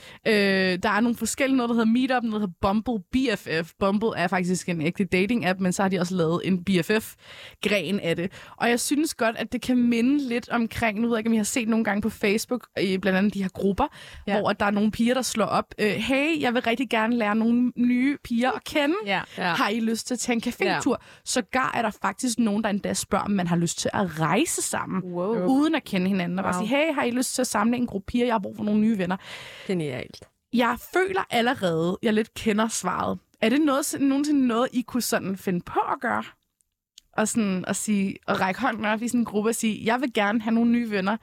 Øh, 0.73 0.79
der 0.83 0.89
er 0.91 1.01
nogle 1.01 1.17
forskellige, 1.17 1.57
noget 1.57 1.69
der 1.69 1.75
hedder 1.75 1.93
Meetup, 1.93 2.23
noget 2.23 2.33
der 2.33 2.39
hedder 2.39 2.53
Bumble 2.61 3.05
BFF. 3.13 3.73
Bumble 3.81 4.09
er 4.17 4.29
faktisk 4.29 4.69
en 4.69 4.81
ægte 4.81 5.05
dating-app, 5.15 5.61
men 5.61 5.73
så 5.73 5.83
har 5.83 5.89
de 5.89 5.99
også 6.01 6.15
lavet 6.15 6.41
en 6.45 6.65
BFF-gren 6.65 8.01
af 8.01 8.17
det. 8.17 8.33
Og 8.57 8.71
jeg 8.71 8.81
synes 8.81 9.15
godt, 9.15 9.37
at 9.37 9.53
det 9.53 9.63
kan 9.63 9.77
minde 9.77 10.29
lidt 10.29 10.49
omkring, 10.49 11.01
nu 11.01 11.09
ved 11.09 11.17
jeg 11.17 11.19
ikke, 11.21 11.29
om 11.29 11.35
I 11.35 11.37
har 11.37 11.45
set 11.45 11.69
nogle 11.69 11.85
gange 11.85 12.03
på 12.03 12.11
Facebook, 12.11 12.67
i 12.81 12.99
blandt 12.99 13.19
andet 13.19 13.35
de 13.35 13.43
her 13.43 13.49
grupper, 13.49 13.85
ja. 14.27 14.41
Hvor 14.41 14.53
der 14.53 14.67
er 14.67 14.71
nogle 14.71 14.91
piger, 14.91 15.15
der 15.15 15.23
slår 15.23 15.45
op, 15.45 15.65
øh, 15.79 15.91
hey, 15.91 16.41
jeg 16.41 16.55
vil 16.55 16.63
rigtig 16.63 16.91
gerne 16.91 17.17
lære 17.17 17.35
nogle 17.35 17.73
nye 17.77 18.17
piger 18.25 18.51
at 18.51 18.65
kende. 18.65 18.95
Ja. 19.07 19.21
Ja. 19.39 19.43
Har 19.55 19.69
I 19.69 19.81
lyst 19.81 20.07
til 20.07 20.15
at 20.15 20.19
tage 20.21 20.37
en 20.37 20.43
cafétur? 20.47 20.91
Ja. 20.91 20.97
Sågar 21.25 21.73
er 21.75 21.83
der 21.83 21.91
faktisk 22.03 22.39
nogen, 22.39 22.63
der 22.65 22.71
endda 22.71 22.95
spørger, 22.95 23.25
om 23.25 23.31
man 23.31 23.47
har 23.47 23.57
lyst 23.57 23.79
til 23.79 23.91
at 23.95 24.21
rejse 24.21 24.63
sammen, 24.63 25.03
Wow. 25.13 25.47
uden 25.47 25.75
at 25.75 25.85
kende 25.85 26.09
hinanden. 26.09 26.39
Og 26.39 26.45
bare 26.45 26.55
Wow. 26.55 26.67
sige, 26.67 26.77
hey, 26.77 26.95
har 26.95 27.03
I 27.03 27.11
lyst 27.11 27.35
til 27.35 27.43
at 27.43 27.47
samle 27.47 27.77
en 27.77 27.87
gruppe 27.87 28.07
piger? 28.07 28.25
Jeg 28.27 28.35
har 28.35 28.39
brug 28.39 28.57
for 28.57 28.65
nogle 28.65 28.81
nye 28.81 28.99
venner. 28.99 29.17
Genialt. 29.79 30.29
Jeg 30.53 30.77
føler 30.93 31.27
allerede, 31.31 31.99
jeg 32.03 32.13
lidt 32.13 32.35
kender 32.35 32.69
svaret. 32.69 33.19
Er 33.41 33.49
det 33.49 33.61
noget, 33.61 33.97
nogensinde 34.01 34.47
noget, 34.47 34.69
I 34.73 34.83
kunne 34.83 35.03
sådan 35.03 35.37
finde 35.37 35.61
på 35.61 35.81
at 35.81 36.01
gøre? 36.01 36.25
Og, 37.13 37.29
sådan, 37.29 37.65
at, 37.69 37.77
sige, 37.77 38.17
at 38.29 38.41
række 38.41 38.61
hånden 38.61 38.85
op 38.85 39.03
i 39.03 39.09
sådan 39.09 39.21
en 39.21 39.25
gruppe 39.25 39.51
og 39.51 39.55
sige, 39.55 39.85
jeg 39.85 40.01
vil 40.01 40.13
gerne 40.13 40.41
have 40.41 40.55
nogle 40.55 40.71
nye 40.71 40.91
venner. 40.91 41.17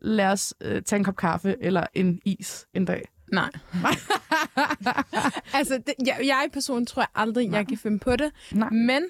Lad 0.00 0.26
os 0.26 0.54
øh, 0.60 0.82
tage 0.82 0.98
en 0.98 1.04
kop 1.04 1.16
kaffe 1.16 1.56
eller 1.60 1.86
en 1.94 2.20
is 2.24 2.66
en 2.74 2.84
dag. 2.84 3.02
Nej. 3.32 3.50
altså, 5.58 5.82
det, 5.86 5.94
jeg, 6.06 6.20
jeg 6.24 6.48
person 6.52 6.86
tror 6.86 7.02
jeg 7.02 7.08
aldrig, 7.14 7.48
Nej. 7.48 7.58
jeg 7.58 7.66
kan 7.68 7.78
finde 7.78 7.98
på 7.98 8.16
det. 8.16 8.32
Nej. 8.52 8.70
Men 8.70 9.02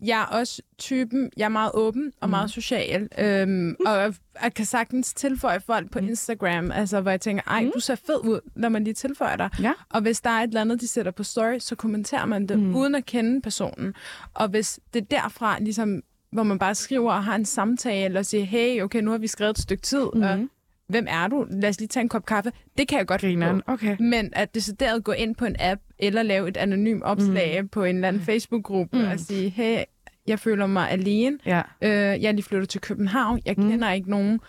jeg 0.00 0.20
er 0.20 0.24
også 0.24 0.62
typen, 0.78 1.30
jeg 1.36 1.44
er 1.44 1.48
meget 1.48 1.70
åben 1.74 2.12
og 2.20 2.30
meget 2.30 2.50
social. 2.50 3.08
Øhm, 3.18 3.76
og 3.86 3.96
jeg, 3.96 4.14
jeg 4.42 4.54
kan 4.54 4.64
sagtens 4.64 5.14
tilføje 5.14 5.60
folk 5.60 5.90
på 5.90 5.98
Instagram, 5.98 6.70
altså, 6.70 7.00
hvor 7.00 7.10
jeg 7.10 7.20
tænker, 7.20 7.42
ej, 7.46 7.70
du 7.74 7.80
ser 7.80 7.94
fed 7.94 8.24
ud, 8.24 8.40
når 8.56 8.68
man 8.68 8.84
lige 8.84 8.94
tilføjer 8.94 9.36
dig. 9.36 9.50
Ja. 9.62 9.72
Og 9.88 10.00
hvis 10.00 10.20
der 10.20 10.30
er 10.30 10.42
et 10.42 10.48
eller 10.48 10.60
andet, 10.60 10.80
de 10.80 10.88
sætter 10.88 11.12
på 11.12 11.22
story, 11.22 11.58
så 11.58 11.74
kommenterer 11.74 12.26
man 12.26 12.46
det, 12.46 12.58
mm. 12.58 12.76
uden 12.76 12.94
at 12.94 13.06
kende 13.06 13.40
personen. 13.40 13.94
Og 14.34 14.48
hvis 14.48 14.80
det 14.94 15.02
er 15.02 15.06
derfra, 15.06 15.58
ligesom, 15.58 16.02
hvor 16.32 16.42
man 16.42 16.58
bare 16.58 16.74
skriver 16.74 17.12
og 17.12 17.24
har 17.24 17.34
en 17.34 17.44
samtale 17.44 18.18
og 18.18 18.26
siger, 18.26 18.44
hey, 18.44 18.82
okay, 18.82 19.00
nu 19.00 19.10
har 19.10 19.18
vi 19.18 19.26
skrevet 19.26 19.50
et 19.50 19.62
stykke 19.62 19.82
tid, 19.82 20.06
mm. 20.14 20.22
og 20.22 20.48
hvem 20.88 21.06
er 21.08 21.28
du? 21.28 21.46
Lad 21.50 21.68
os 21.68 21.78
lige 21.78 21.88
tage 21.88 22.02
en 22.02 22.08
kop 22.08 22.26
kaffe. 22.26 22.52
Det 22.78 22.88
kan 22.88 22.98
jeg 22.98 23.06
godt 23.06 23.20
Grineren. 23.20 23.62
Okay. 23.66 23.96
men 24.00 24.30
at 24.32 24.54
decideret 24.54 25.04
gå 25.04 25.12
ind 25.12 25.36
på 25.36 25.44
en 25.44 25.56
app, 25.58 25.80
eller 25.98 26.22
lave 26.22 26.48
et 26.48 26.56
anonymt 26.56 27.02
opslag 27.02 27.62
mm. 27.62 27.68
på 27.68 27.84
en 27.84 27.94
eller 27.94 28.08
anden 28.08 28.22
Facebook-gruppe, 28.22 28.98
mm. 28.98 29.04
og 29.08 29.20
sige, 29.20 29.48
hey, 29.50 29.82
jeg 30.26 30.38
føler 30.38 30.66
mig 30.66 30.90
alene. 30.90 31.38
Ja. 31.46 31.62
Øh, 31.82 31.90
jeg 31.90 32.24
er 32.24 32.32
lige 32.32 32.42
flyttet 32.44 32.68
til 32.68 32.80
København. 32.80 33.40
Jeg 33.44 33.54
Mm. 33.58 33.70
kender 33.70 33.90
ikke 33.92 34.10
nogen. 34.10 34.40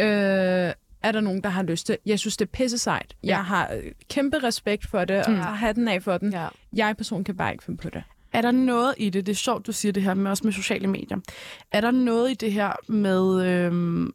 Øh, 0.00 0.72
er 1.02 1.12
der 1.12 1.20
nogen, 1.20 1.42
der 1.42 1.48
har 1.48 1.62
lyst 1.62 1.86
til? 1.86 1.98
Jeg 2.06 2.18
synes, 2.18 2.36
det 2.36 2.44
er 2.44 2.50
pisse 2.52 2.78
sejt. 2.78 3.14
Ja. 3.24 3.28
Jeg 3.28 3.44
har 3.44 3.70
øh, 3.76 3.92
kæmpe 4.10 4.38
respekt 4.38 4.86
for 4.86 5.04
det, 5.04 5.16
og 5.26 5.30
Mm. 5.30 5.36
tager 5.36 5.50
hatten 5.54 5.88
af 5.88 6.02
for 6.02 6.18
den. 6.18 6.32
Ja. 6.32 6.46
Jeg 6.76 6.96
person 6.96 7.24
kan 7.24 7.36
bare 7.36 7.52
ikke 7.52 7.64
finde 7.64 7.78
på 7.82 7.90
det. 7.90 8.02
Er 8.32 8.42
der 8.42 8.50
noget 8.50 8.94
i 8.96 9.10
det, 9.10 9.26
det 9.26 9.32
er 9.32 9.36
sjovt, 9.36 9.66
du 9.66 9.72
siger 9.72 9.92
det 9.92 10.02
her 10.02 10.14
med 10.14 10.30
også 10.30 10.44
med 10.44 10.52
sociale 10.52 10.86
medier. 10.86 11.18
Er 11.72 11.80
der 11.80 11.90
noget 11.90 12.30
i 12.30 12.34
det 12.34 12.52
her 12.52 12.72
med, 12.88 13.46
øhm, 13.46 14.12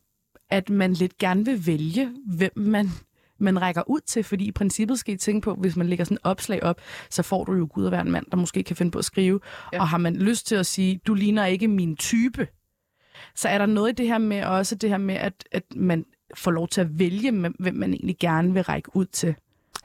at 0.54 0.70
man 0.70 0.94
lidt 0.94 1.18
gerne 1.18 1.46
vil 1.46 1.68
vælge, 1.68 2.12
hvem 2.26 2.52
man, 2.56 2.90
man 3.38 3.62
rækker 3.62 3.90
ud 3.90 4.00
til? 4.00 4.24
Fordi 4.24 4.46
i 4.46 4.52
princippet 4.52 5.00
skal 5.00 5.14
I 5.14 5.18
tænke 5.18 5.46
på, 5.46 5.56
hvis 5.56 5.76
man 5.76 5.88
lægger 5.88 6.06
sådan 6.06 6.16
et 6.16 6.22
opslag 6.24 6.64
op, 6.64 6.82
så 7.10 7.24
får 7.24 7.44
du 7.44 7.54
jo 7.54 7.68
gud 7.72 7.86
at 7.86 7.92
være 7.92 8.02
en 8.02 8.12
mand, 8.12 8.26
der 8.32 8.38
måske 8.38 8.64
kan 8.64 8.76
finde 8.76 8.92
på 8.92 9.00
at 9.00 9.06
skrive. 9.06 9.40
Ja. 9.74 9.80
Og 9.80 9.88
har 9.88 9.98
man 9.98 10.16
lyst 10.16 10.48
til 10.48 10.56
at 10.56 10.66
sige, 10.66 11.00
du 11.08 11.14
ligner 11.14 11.46
ikke 11.46 11.68
min 11.68 11.96
type, 11.96 12.48
så 13.36 13.50
er 13.50 13.58
der 13.58 13.66
noget 13.66 13.90
i 13.90 13.96
det 13.96 14.08
her 14.08 14.18
med 14.18 14.44
også 14.44 14.76
det 14.76 14.90
her 14.90 14.98
med, 14.98 15.16
at, 15.16 15.34
at 15.52 15.64
man 15.76 16.06
får 16.36 16.52
lov 16.52 16.68
til 16.68 16.82
at 16.82 17.00
vælge, 17.00 17.32
hvem 17.60 17.76
man 17.76 17.94
egentlig 17.94 18.18
gerne 18.20 18.54
vil 18.54 18.64
række 18.64 18.96
ud 18.96 19.06
til. 19.06 19.36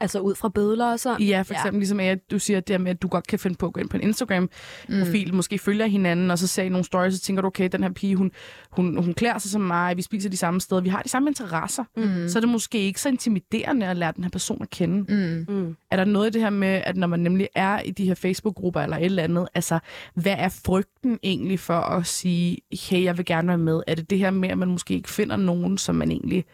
Altså 0.01 0.19
ud 0.19 0.35
fra 0.35 0.49
billeder 0.49 0.91
og 0.91 0.99
sådan. 0.99 1.27
Ja, 1.27 1.41
for 1.41 1.53
eksempel 1.53 1.77
ja. 1.77 1.79
ligesom 1.79 1.99
at 1.99 2.31
du 2.31 2.39
siger 2.39 2.59
det 2.59 2.73
her 2.73 2.77
med, 2.77 2.91
at 2.91 3.01
du 3.01 3.07
godt 3.07 3.27
kan 3.27 3.39
finde 3.39 3.57
på 3.57 3.65
at 3.65 3.73
gå 3.73 3.79
ind 3.79 3.89
på 3.89 3.97
en 3.97 4.03
Instagram-profil, 4.03 5.29
mm. 5.29 5.35
måske 5.35 5.59
følger 5.59 5.85
hinanden, 5.85 6.31
og 6.31 6.39
så 6.39 6.47
ser 6.47 6.63
I 6.63 6.69
nogle 6.69 6.85
stories, 6.85 7.15
og 7.15 7.21
tænker 7.21 7.41
du, 7.41 7.47
okay, 7.47 7.69
den 7.71 7.83
her 7.83 7.91
pige, 7.91 8.15
hun, 8.15 8.31
hun, 8.71 9.03
hun 9.03 9.13
klæder 9.13 9.37
sig 9.37 9.51
som 9.51 9.61
mig, 9.61 9.97
vi 9.97 10.01
spiser 10.01 10.29
de 10.29 10.37
samme 10.37 10.61
steder, 10.61 10.81
vi 10.81 10.89
har 10.89 11.01
de 11.01 11.09
samme 11.09 11.29
interesser. 11.29 11.83
Mm. 11.97 12.29
Så 12.29 12.39
er 12.39 12.41
det 12.41 12.49
måske 12.49 12.79
ikke 12.79 13.01
så 13.01 13.09
intimiderende 13.09 13.87
at 13.87 13.97
lære 13.97 14.11
den 14.15 14.23
her 14.23 14.31
person 14.31 14.61
at 14.61 14.69
kende. 14.69 15.13
Mm. 15.13 15.55
Mm. 15.55 15.75
Er 15.91 15.95
der 15.95 16.05
noget 16.05 16.27
i 16.27 16.31
det 16.31 16.41
her 16.41 16.49
med, 16.49 16.81
at 16.85 16.97
når 16.97 17.07
man 17.07 17.19
nemlig 17.19 17.47
er 17.55 17.81
i 17.81 17.91
de 17.91 18.05
her 18.05 18.15
Facebook-grupper 18.15 18.81
eller 18.81 18.97
et 18.97 19.05
eller 19.05 19.23
andet, 19.23 19.47
altså, 19.55 19.79
hvad 20.13 20.35
er 20.37 20.49
frygten 20.49 21.19
egentlig 21.23 21.59
for 21.59 21.79
at 21.79 22.05
sige, 22.05 22.57
hey, 22.89 23.03
jeg 23.03 23.17
vil 23.17 23.25
gerne 23.25 23.47
være 23.47 23.57
med? 23.57 23.81
Er 23.87 23.95
det 23.95 24.09
det 24.09 24.17
her 24.17 24.31
med, 24.31 24.49
at 24.49 24.57
man 24.57 24.67
måske 24.67 24.93
ikke 24.93 25.09
finder 25.09 25.35
nogen, 25.35 25.77
som 25.77 25.95
man 25.95 26.11
egentlig 26.11 26.45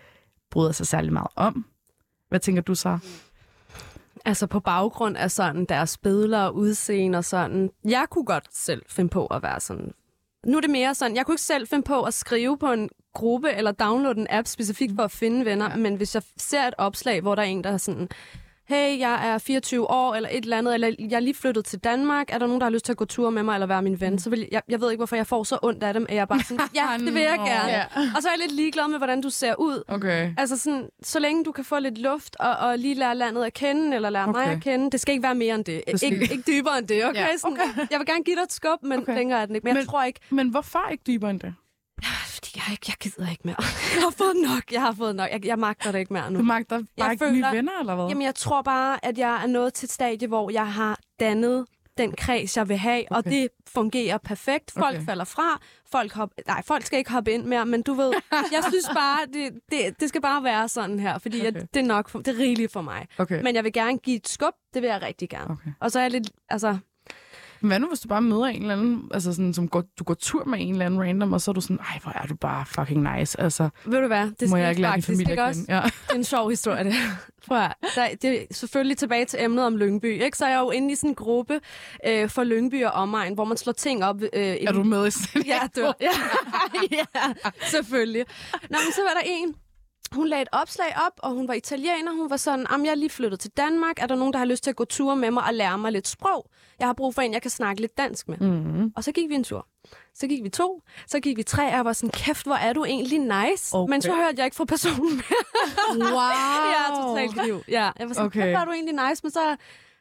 bryder 0.51 0.71
sig 0.71 0.87
særlig 0.87 1.13
meget 1.13 1.27
om? 1.35 1.65
Hvad 2.29 2.39
tænker 2.39 2.61
du 2.61 2.75
så? 2.75 2.97
Altså 4.25 4.47
på 4.47 4.59
baggrund 4.59 5.17
af 5.17 5.31
sådan 5.31 5.65
deres 5.65 5.97
billeder 5.97 6.41
og 6.41 6.55
udseende 6.55 7.17
og 7.17 7.25
sådan. 7.25 7.69
Jeg 7.85 8.05
kunne 8.09 8.25
godt 8.25 8.47
selv 8.51 8.81
finde 8.89 9.09
på 9.09 9.25
at 9.25 9.43
være 9.43 9.59
sådan. 9.59 9.93
Nu 10.45 10.57
er 10.57 10.61
det 10.61 10.69
mere 10.69 10.95
sådan, 10.95 11.15
jeg 11.15 11.25
kunne 11.25 11.33
ikke 11.33 11.41
selv 11.41 11.67
finde 11.67 11.83
på 11.83 12.03
at 12.03 12.13
skrive 12.13 12.57
på 12.57 12.71
en 12.71 12.89
gruppe 13.13 13.51
eller 13.51 13.71
downloade 13.71 14.19
en 14.19 14.27
app 14.29 14.47
specifikt 14.47 14.93
for 14.95 15.03
at 15.03 15.11
finde 15.11 15.45
venner, 15.45 15.69
ja. 15.69 15.75
men 15.75 15.95
hvis 15.95 16.15
jeg 16.15 16.23
ser 16.37 16.67
et 16.67 16.73
opslag, 16.77 17.21
hvor 17.21 17.35
der 17.35 17.41
er 17.41 17.45
en, 17.47 17.63
der 17.63 17.69
er 17.69 17.77
sådan, 17.77 18.09
hey, 18.67 18.99
jeg 18.99 19.27
er 19.29 19.37
24 19.37 19.89
år, 19.91 20.15
eller 20.15 20.29
et 20.31 20.43
eller 20.43 20.57
andet, 20.57 20.73
eller 20.73 20.87
jeg 20.99 21.11
er 21.15 21.19
lige 21.19 21.33
flyttet 21.33 21.65
til 21.65 21.79
Danmark, 21.79 22.25
er 22.29 22.37
der 22.37 22.45
nogen, 22.47 22.61
der 22.61 22.65
har 22.65 22.71
lyst 22.71 22.85
til 22.85 22.91
at 22.93 22.97
gå 22.97 23.05
tur 23.05 23.29
med 23.29 23.43
mig, 23.43 23.53
eller 23.53 23.67
være 23.67 23.81
min 23.81 24.01
ven, 24.01 24.19
så 24.19 24.29
vil 24.29 24.47
jeg, 24.51 24.61
jeg 24.69 24.81
ved 24.81 24.91
ikke, 24.91 24.99
hvorfor 24.99 25.15
jeg 25.15 25.27
får 25.27 25.43
så 25.43 25.57
ondt 25.61 25.83
af 25.83 25.93
dem, 25.93 26.05
at 26.09 26.15
jeg 26.15 26.27
bare 26.27 26.39
sådan, 26.43 26.67
ja, 26.75 26.87
det 26.99 27.13
vil 27.13 27.21
jeg 27.21 27.37
gerne. 27.37 27.69
Ja. 27.71 27.83
Og 28.15 28.21
så 28.21 28.27
er 28.27 28.31
jeg 28.31 28.39
lidt 28.39 28.51
ligeglad 28.51 28.87
med, 28.87 28.97
hvordan 28.97 29.21
du 29.21 29.29
ser 29.29 29.55
ud. 29.59 29.83
Okay. 29.87 30.33
Altså 30.37 30.57
sådan, 30.57 30.89
så 31.03 31.19
længe 31.19 31.43
du 31.43 31.51
kan 31.51 31.65
få 31.65 31.79
lidt 31.79 31.97
luft 31.97 32.35
og, 32.39 32.51
og 32.55 32.77
lige 32.77 32.95
lære 32.95 33.15
landet 33.15 33.43
at 33.43 33.53
kende, 33.53 33.95
eller 33.95 34.09
lære 34.09 34.23
okay. 34.23 34.31
mig 34.39 34.43
Okay. 34.45 34.55
at 34.55 34.61
kende. 34.63 34.91
Det 34.91 34.99
skal 35.01 35.11
ikke 35.11 35.23
være 35.23 35.35
mere 35.35 35.55
end 35.55 35.65
det. 35.65 35.81
Det 35.87 36.03
Ikke, 36.03 36.21
ikke 36.21 36.43
dybere 36.47 36.77
end 36.77 36.87
det, 36.87 37.05
okay? 37.05 37.19
Ja, 37.19 37.27
Sådan, 37.37 37.57
Jeg 37.91 37.99
vil 37.99 38.05
gerne 38.07 38.23
give 38.23 38.35
dig 38.35 38.43
et 38.43 38.53
skub, 38.53 38.83
men 38.83 38.91
Okay. 38.91 39.01
okay. 39.01 39.15
længere 39.15 39.41
er 39.41 39.45
den 39.45 39.55
ikke. 39.55 39.65
Men, 39.65 39.69
men 39.73 39.77
jeg 39.77 39.81
Men- 39.83 39.89
tror 39.89 40.03
ikke, 40.03 40.19
Men 40.29 40.49
hvorfor 40.49 40.79
ikke 40.91 41.03
dybere 41.07 41.29
end 41.31 41.39
det? 41.39 41.53
Fordi 42.45 42.59
jeg, 42.65 42.71
ikke, 42.71 42.85
jeg 42.87 42.95
gider 42.99 43.31
ikke 43.31 43.41
mere. 43.45 43.55
Jeg 43.95 44.03
har 44.03 44.11
fået 44.17 44.35
nok. 44.35 44.71
Jeg 44.71 44.81
har 44.81 44.91
fået 44.91 45.15
nok. 45.15 45.29
Jeg, 45.31 45.45
jeg 45.45 45.59
magter 45.59 45.91
det 45.91 45.99
ikke 45.99 46.13
mere 46.13 46.31
nu. 46.31 46.39
Du 46.39 46.43
magter 46.43 46.77
bare 46.77 46.85
Jeg 46.97 47.11
ikke 47.11 47.25
føler- 47.25 47.51
nye 47.51 47.57
venner, 47.57 47.79
eller 47.79 47.95
hvad? 47.95 48.07
Jamen, 48.07 48.21
jeg 48.23 48.35
tror 48.35 48.61
bare, 48.61 49.05
at 49.05 49.17
jeg 49.17 49.43
er 49.43 49.47
nået 49.47 49.73
til 49.73 49.85
et 49.85 49.91
stadie, 49.91 50.27
hvor 50.27 50.49
jeg 50.49 50.73
har 50.73 50.99
dannet 51.19 51.65
den 51.97 52.11
kreds, 52.11 52.57
jeg 52.57 52.69
vil 52.69 52.77
have, 52.77 53.03
okay. 53.11 53.17
og 53.17 53.25
det 53.25 53.47
fungerer 53.67 54.17
perfekt. 54.17 54.71
Folk 54.71 54.95
Okay. 54.95 55.05
falder 55.05 55.23
fra, 55.23 55.59
folk 55.91 56.13
hop... 56.13 56.29
nej, 56.47 56.61
folk 56.65 56.85
skal 56.85 56.99
ikke 56.99 57.11
hoppe 57.11 57.31
ind 57.31 57.45
mere, 57.45 57.65
men 57.65 57.81
du 57.81 57.93
ved, 57.93 58.13
jeg 58.55 58.63
synes 58.69 58.89
bare, 58.93 59.19
det, 59.33 59.53
det, 59.71 59.99
det 59.99 60.09
skal 60.09 60.21
bare 60.21 60.43
være 60.43 60.67
sådan 60.69 60.99
her, 60.99 61.17
fordi 61.17 61.39
okay. 61.47 61.47
At 61.61 61.73
det 61.73 61.79
er 61.79 61.85
nok, 61.85 62.09
for, 62.09 62.19
det 62.19 62.35
er 62.35 62.39
rigeligt 62.39 62.71
for 62.71 62.81
mig. 62.81 63.07
Okay. 63.17 63.41
Men 63.41 63.55
jeg 63.55 63.63
vil 63.63 63.73
gerne 63.73 63.97
give 63.97 64.15
et 64.15 64.27
skub, 64.27 64.53
det 64.73 64.81
vil 64.81 64.87
jeg 64.87 65.01
rigtig 65.01 65.29
gerne. 65.29 65.51
okay. 65.51 65.69
Og 65.79 65.91
så 65.91 65.99
er 65.99 66.03
jeg 66.03 66.11
lidt, 66.11 66.29
altså, 66.49 66.77
Men 67.61 67.67
hvad 67.67 67.79
nu, 67.79 67.87
hvis 67.87 67.99
du 67.99 68.07
bare 68.07 68.21
møder 68.21 68.45
en 68.45 68.61
eller 68.61 68.73
anden, 68.73 69.09
altså 69.13 69.33
sådan, 69.33 69.53
som 69.53 69.67
går, 69.67 69.83
du 69.99 70.03
går 70.03 70.13
tur 70.13 70.45
med 70.45 70.59
en 70.61 70.71
eller 70.71 70.85
anden 70.85 71.01
random, 71.01 71.33
og 71.33 71.41
så 71.41 71.51
er 71.51 71.53
du 71.53 71.61
sådan, 71.61 71.79
ej, 71.79 71.99
hvor 72.03 72.11
er 72.11 72.25
du 72.27 72.35
bare 72.35 72.65
fucking 72.65 73.15
nice. 73.17 73.39
Altså, 73.41 73.69
Ved 73.85 74.01
du 74.01 74.07
hvad? 74.07 74.31
Det 74.39 74.49
må 74.49 74.57
jeg 74.57 74.69
ikke 74.69 74.81
lade 74.81 74.91
faktisk, 74.91 75.07
familie 75.07 75.31
ikke 75.31 75.43
også? 75.43 75.61
Ja. 75.69 75.81
Det 75.83 76.11
er 76.11 76.15
en 76.15 76.23
sjov 76.23 76.49
historie, 76.49 76.83
det. 76.83 76.93
Prøv 77.47 77.57
at, 77.57 77.73
der, 77.95 78.07
det 78.21 78.41
er 78.41 78.45
selvfølgelig 78.51 78.97
tilbage 78.97 79.25
til 79.25 79.43
emnet 79.43 79.65
om 79.65 79.77
Lyngby. 79.77 80.21
Ikke? 80.23 80.37
Så 80.37 80.45
er 80.45 80.49
jeg 80.49 80.59
jo 80.59 80.71
inde 80.71 80.91
i 80.91 80.95
sådan 80.95 81.09
en 81.09 81.15
gruppe 81.15 81.59
øh, 82.07 82.29
for 82.29 82.43
Lyngby 82.43 82.83
og 82.85 82.91
omegn, 82.91 83.33
hvor 83.33 83.45
man 83.45 83.57
slår 83.57 83.73
ting 83.73 84.03
op. 84.05 84.21
Øh, 84.21 84.29
Er 84.33 84.71
du 84.71 84.83
med 84.83 85.07
i 85.07 85.11
sådan 85.11 85.45
Ja, 85.45 85.59
du, 85.75 85.93
ja. 86.01 86.09
ja, 87.15 87.25
selvfølgelig. 87.61 88.25
Nå, 88.53 88.77
men 88.85 88.93
så 88.93 89.01
var 89.01 89.21
der 89.21 89.25
en, 89.25 89.55
hun 90.11 90.27
lagde 90.27 90.41
et 90.41 90.47
opslag 90.51 90.95
op, 91.05 91.13
og 91.17 91.31
hun 91.31 91.47
var 91.47 91.53
italiener. 91.53 92.11
Hun 92.11 92.29
var 92.29 92.37
sådan, 92.37 92.71
om 92.71 92.85
jeg 92.85 92.91
er 92.91 92.95
lige 92.95 93.09
flyttet 93.09 93.39
til 93.39 93.51
Danmark. 93.51 93.99
Er 93.99 94.07
der 94.07 94.15
nogen, 94.15 94.33
der 94.33 94.39
har 94.39 94.45
lyst 94.45 94.63
til 94.63 94.69
at 94.69 94.75
gå 94.75 94.85
tur 94.85 95.15
med 95.15 95.31
mig 95.31 95.43
og 95.43 95.53
lære 95.53 95.77
mig 95.77 95.91
lidt 95.91 96.07
sprog? 96.07 96.49
Jeg 96.79 96.87
har 96.87 96.93
brug 96.93 97.15
for 97.15 97.21
en, 97.21 97.33
jeg 97.33 97.41
kan 97.41 97.51
snakke 97.51 97.81
lidt 97.81 97.97
dansk 97.97 98.27
med. 98.27 98.37
Mm-hmm. 98.37 98.93
Og 98.95 99.03
så 99.03 99.11
gik 99.11 99.29
vi 99.29 99.35
en 99.35 99.43
tur. 99.43 99.67
Så 100.13 100.27
gik 100.27 100.43
vi 100.43 100.49
to. 100.49 100.81
Så 101.07 101.19
gik 101.19 101.37
vi 101.37 101.43
tre, 101.43 101.65
og 101.65 101.71
jeg 101.71 101.85
var 101.85 101.93
sådan, 101.93 102.09
kæft, 102.09 102.45
hvor 102.45 102.55
er 102.55 102.73
du 102.73 102.85
egentlig 102.85 103.19
nice. 103.19 103.75
Okay. 103.75 103.91
Men 103.91 104.01
så 104.01 104.13
hørte 104.13 104.33
jeg 104.37 104.45
ikke 104.45 104.55
fra 104.55 104.65
personen 104.65 105.15
mere. 105.15 106.11
Wow! 106.11 106.71
ja, 106.75 107.07
totalt 107.07 107.33
kniv. 107.33 107.63
Ja, 107.67 107.91
jeg 107.99 108.07
var 108.07 108.13
sådan, 108.13 108.25
okay. 108.25 108.39
kæft, 108.39 108.49
hvor 108.49 108.59
er 108.59 108.65
du 108.65 108.71
egentlig 108.71 109.09
nice. 109.09 109.19
Men 109.23 109.31
så 109.31 109.55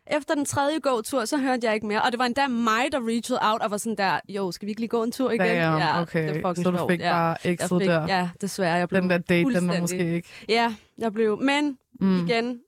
efter 0.07 0.35
den 0.35 0.45
tredje 0.45 0.79
gåtur, 0.79 1.25
så 1.25 1.37
hørte 1.39 1.67
jeg 1.67 1.75
ikke 1.75 1.87
mere. 1.87 2.03
Og 2.03 2.13
det 2.13 2.19
var 2.19 2.25
endda 2.27 2.49
mig, 2.49 2.93
der 2.93 3.09
reachede 3.09 3.39
out 3.43 3.63
og 3.63 3.71
var 3.71 3.77
sådan 3.77 3.97
der, 3.97 4.21
jo, 4.29 4.53
skal 4.53 4.67
vi 4.67 4.71
ikke 4.71 4.81
lige 4.81 4.89
gå 4.89 5.03
en 5.03 5.13
tur 5.13 5.31
igen? 5.31 5.41
Damn, 5.47 5.79
ja, 5.79 6.01
okay. 6.03 6.29
det 6.35 6.45
er 6.45 6.55
så 6.55 6.71
du 6.71 6.89
fik 6.91 7.01
ja. 7.01 7.13
bare 7.13 7.47
exet 7.47 7.81
fik, 7.81 7.89
der. 7.89 8.07
ja, 8.07 8.29
desværre. 8.41 8.75
Jeg 8.75 8.89
blev 8.89 9.01
Den 9.03 9.11
der 9.11 9.19
date, 9.19 9.55
den 9.55 9.69
var 9.69 9.81
måske 9.81 10.15
ikke... 10.15 10.29
Ja, 10.49 10.75
jeg 10.99 11.13
blev... 11.13 11.39
Men 11.43 11.79
Mm. 12.01 12.27
igen, 12.27 12.61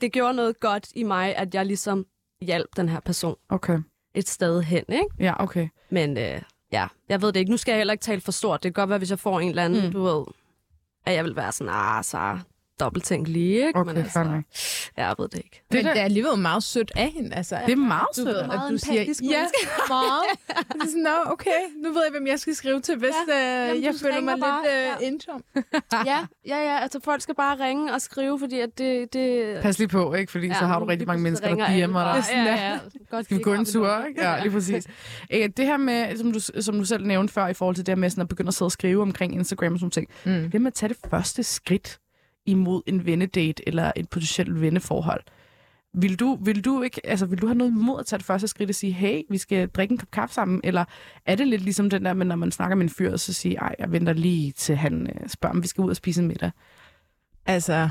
det 0.00 0.12
gjorde 0.12 0.34
noget 0.34 0.60
godt 0.60 0.88
i 0.94 1.02
mig, 1.02 1.36
at 1.36 1.54
jeg 1.54 1.66
ligesom 1.66 2.06
hjalp 2.40 2.68
den 2.76 2.88
her 2.88 3.00
person 3.00 3.36
Okay. 3.48 3.78
et 4.14 4.28
sted 4.28 4.62
hen, 4.62 4.84
ikke? 4.88 5.06
Ja, 5.18 5.42
okay. 5.42 5.68
Men 5.90 6.18
øh, 6.18 6.42
ja, 6.72 6.86
jeg 7.08 7.22
ved 7.22 7.32
det 7.32 7.40
ikke. 7.40 7.50
Nu 7.50 7.56
skal 7.56 7.72
jeg 7.72 7.78
heller 7.78 7.92
ikke 7.92 8.02
tale 8.02 8.20
for 8.20 8.32
stort. 8.32 8.62
Det 8.62 8.74
kan 8.74 8.82
godt 8.82 8.88
være, 8.90 8.98
hvis 8.98 9.10
jeg 9.10 9.18
får 9.18 9.40
en 9.40 9.48
eller 9.48 9.64
anden, 9.64 9.86
mm. 9.86 9.92
du 9.92 10.02
ved, 10.02 10.24
at 11.06 11.14
jeg 11.14 11.24
vil 11.24 11.36
være 11.36 11.52
sådan, 11.52 11.72
ah, 11.76 12.04
så 12.04 12.38
dobbelttænk 12.84 13.28
lige, 13.28 13.66
ikke? 13.66 13.78
Okay, 13.78 13.92
Men 13.94 14.02
altså, 14.02 14.20
ja, 14.20 15.06
jeg 15.06 15.14
ved 15.18 15.28
det 15.28 15.36
ikke. 15.38 15.62
Det, 15.72 15.84
Men 15.84 15.92
det 15.92 16.00
er 16.00 16.04
alligevel 16.04 16.38
meget 16.38 16.62
sødt 16.62 16.92
af 16.96 17.10
hende. 17.16 17.34
Altså, 17.36 17.58
Det 17.66 17.72
er 17.72 17.76
meget 17.76 18.06
sødt. 18.16 18.28
at 18.28 18.60
du 18.70 18.78
siger, 18.78 19.00
ja, 19.22 19.46
meget. 19.88 20.22
Det 20.72 20.82
er 20.82 20.86
sådan, 20.86 21.02
Nå, 21.02 21.32
okay, 21.32 21.60
nu 21.84 21.92
ved 21.92 22.02
jeg, 22.02 22.10
hvem 22.10 22.26
jeg 22.26 22.38
skal 22.38 22.54
skrive 22.54 22.80
til, 22.80 22.96
hvis 22.98 23.10
Ja, 23.28 23.34
ja. 23.34 23.64
jamen, 23.66 23.76
øh, 23.76 23.82
jeg 23.84 23.94
føler 24.02 24.20
mig 24.20 24.32
ringer 24.32 24.34
lidt 24.34 24.44
bare, 24.44 24.94
øh, 24.98 25.02
ja. 25.02 25.06
ensom. 25.08 25.44
ja, 26.10 26.18
ja, 26.48 26.56
ja. 26.72 26.78
Altså, 26.82 27.00
folk 27.04 27.22
skal 27.22 27.34
bare 27.34 27.56
ringe 27.68 27.92
og 27.94 28.00
skrive, 28.02 28.38
fordi 28.38 28.60
at 28.60 28.78
det... 28.78 29.12
det 29.12 29.58
Pas 29.62 29.78
lige 29.78 29.88
på, 29.88 30.14
ikke? 30.14 30.32
Fordi 30.32 30.46
ja, 30.46 30.54
så 30.54 30.66
har 30.66 30.78
du 30.78 30.84
rigtig 30.84 31.06
mange 31.06 31.22
mennesker, 31.22 31.54
der 31.54 31.66
DM'er 31.66 31.70
dig. 31.86 31.92
bare. 31.92 32.22
Ja, 32.32 32.44
ja. 32.70 32.78
Godt, 33.10 33.24
Skal 33.24 33.38
vi 33.38 33.42
gå 33.42 33.52
en 33.54 33.64
tur, 33.64 34.04
ikke? 34.08 34.22
Ja, 34.22 34.42
lige 34.42 34.52
præcis. 34.52 34.86
Øh, 35.32 35.48
Det 35.56 35.66
her 35.66 35.76
med, 35.76 36.16
som 36.16 36.32
du, 36.32 36.40
som 36.40 36.78
du 36.78 36.84
selv 36.84 37.06
nævnte 37.06 37.32
før, 37.34 37.46
i 37.48 37.54
forhold 37.54 37.76
til 37.76 37.86
det 37.86 37.92
her 37.92 37.96
med 38.00 38.10
sådan 38.10 38.22
at 38.22 38.28
begynde 38.28 38.48
at 38.48 38.54
sidde 38.54 38.66
og 38.66 38.72
skrive 38.72 39.02
omkring 39.02 39.34
Instagram 39.34 39.72
og 39.72 39.78
sådan 39.78 39.90
ting. 39.90 40.08
Mm. 40.24 40.50
Det 40.50 40.60
med 40.60 40.66
at 40.66 40.74
tage 40.74 40.88
det 40.88 40.96
første 41.10 41.42
skridt 41.42 41.98
imod 42.46 42.82
en 42.86 43.06
vennedate 43.06 43.68
eller 43.68 43.92
et 43.96 44.08
potentielt 44.08 44.60
venneforhold. 44.60 45.22
Vil 45.94 46.20
du, 46.20 46.38
vil, 46.44 46.64
du 46.64 46.82
ikke, 46.82 47.00
altså, 47.06 47.26
vil 47.26 47.40
du 47.40 47.46
have 47.46 47.58
noget 47.58 47.70
imod 47.70 48.00
at 48.00 48.06
tage 48.06 48.18
det 48.18 48.26
første 48.26 48.48
skridt 48.48 48.70
og 48.70 48.74
sige, 48.74 48.92
hey, 48.92 49.22
vi 49.30 49.38
skal 49.38 49.68
drikke 49.68 49.92
en 49.92 49.98
kop 49.98 50.10
kaffe 50.10 50.34
sammen? 50.34 50.60
Eller 50.64 50.84
er 51.26 51.34
det 51.34 51.48
lidt 51.48 51.62
ligesom 51.62 51.90
den 51.90 52.04
der, 52.04 52.14
med, 52.14 52.26
når 52.26 52.36
man 52.36 52.52
snakker 52.52 52.76
med 52.76 52.84
en 52.84 52.90
fyr, 52.90 53.16
så 53.16 53.32
siger, 53.32 53.60
ej, 53.60 53.74
jeg 53.78 53.92
venter 53.92 54.12
lige 54.12 54.52
til 54.52 54.76
han 54.76 55.06
øh, 55.06 55.28
spørger, 55.28 55.54
om 55.54 55.62
vi 55.62 55.68
skal 55.68 55.82
ud 55.82 55.90
og 55.90 55.96
spise 55.96 56.20
en 56.20 56.28
middag? 56.28 56.50
Altså, 57.46 57.90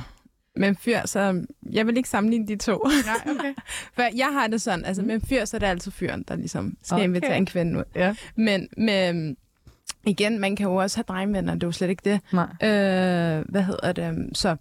med 0.56 0.68
en 0.68 0.76
fyr, 0.76 1.00
så 1.06 1.46
jeg 1.72 1.88
vil 1.88 1.98
ikke 1.98 2.10
sammenligne 2.10 2.48
de 2.48 2.56
to. 2.56 2.78
Nej, 3.06 3.36
okay. 3.36 3.54
For 3.96 4.02
jeg 4.16 4.30
har 4.34 4.48
det 4.48 4.62
sådan, 4.62 4.86
altså 4.86 5.02
med 5.02 5.16
en 5.16 5.22
fyr, 5.22 5.46
så 5.46 5.58
er 5.58 5.60
det 5.60 5.68
altid 5.68 5.92
fyren, 5.92 6.24
der 6.28 6.36
ligesom 6.36 6.78
skal 6.84 6.96
okay. 6.96 7.04
invitere 7.04 7.38
en 7.38 7.46
kvinde 7.46 7.80
ud. 7.80 7.84
Ja. 7.96 8.16
Men 8.36 8.68
med, 8.78 9.36
igen, 10.06 10.40
man 10.40 10.56
kan 10.56 10.68
jo 10.68 10.76
også 10.76 10.98
have 10.98 11.06
drengvenner, 11.08 11.54
det 11.54 11.64
er 11.64 11.68
jo 11.68 11.72
slet 11.72 11.90
ikke 11.90 12.02
det. 12.06 12.20
Nej. 12.34 12.44
Øh, 12.44 13.46
hvad 13.50 13.64
hedder 13.64 13.92
det? 13.92 14.38
Så 14.38 14.56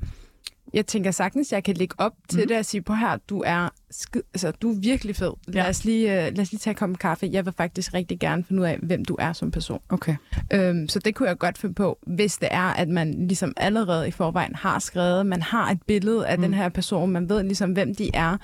jeg 0.73 0.87
tænker 0.87 1.11
sagtens, 1.11 1.53
jeg 1.53 1.65
kan 1.65 1.75
lægge 1.75 1.95
op 1.99 2.13
til 2.29 2.41
mm. 2.41 2.49
det 2.49 2.59
og 2.59 2.65
sige, 2.65 2.83
på 2.83 2.95
her, 2.95 3.17
du 3.17 3.43
er, 3.47 3.69
skid, 3.91 4.21
altså, 4.35 4.51
du 4.51 4.71
er 4.71 4.81
virkelig 4.81 5.17
fed. 5.17 5.33
Lad, 5.47 5.63
Ja. 5.63 5.69
os 5.69 5.85
lige, 5.85 6.07
uh, 6.09 6.15
lad 6.15 6.41
os 6.41 6.51
lige 6.53 6.59
tage 6.59 6.73
en 6.73 6.77
kop 6.77 6.99
kaffe. 6.99 7.29
Jeg 7.33 7.45
vil 7.45 7.53
faktisk 7.57 7.95
rigtig 7.95 8.19
gerne 8.21 8.45
finde 8.45 8.63
ud 8.63 8.67
af, 8.67 8.79
hvem 8.83 9.05
du 9.05 9.17
er 9.19 9.33
som 9.33 9.51
person. 9.51 9.81
Okay. 9.89 10.17
Øhm, 10.53 10.89
så 10.89 10.99
det 10.99 11.15
kunne 11.15 11.29
jeg 11.29 11.39
godt 11.39 11.59
finde 11.59 11.75
på, 11.75 11.99
hvis 12.07 12.37
det 12.37 12.49
er, 12.51 12.63
at 12.75 12.89
man 12.89 13.27
ligesom 13.27 13.53
allerede 13.57 14.09
i 14.09 14.11
forvejen 14.11 14.55
har 14.55 14.79
skrevet, 14.79 15.27
man 15.27 15.43
har 15.43 15.71
et 15.71 15.83
billede 15.87 16.27
af 16.27 16.39
Mm. 16.39 16.43
den 16.43 16.55
her 16.55 16.69
person, 16.69 17.11
man 17.11 17.29
ved 17.29 17.43
ligesom, 17.43 17.73
hvem 17.73 17.95
de 17.95 18.11
er. 18.15 18.37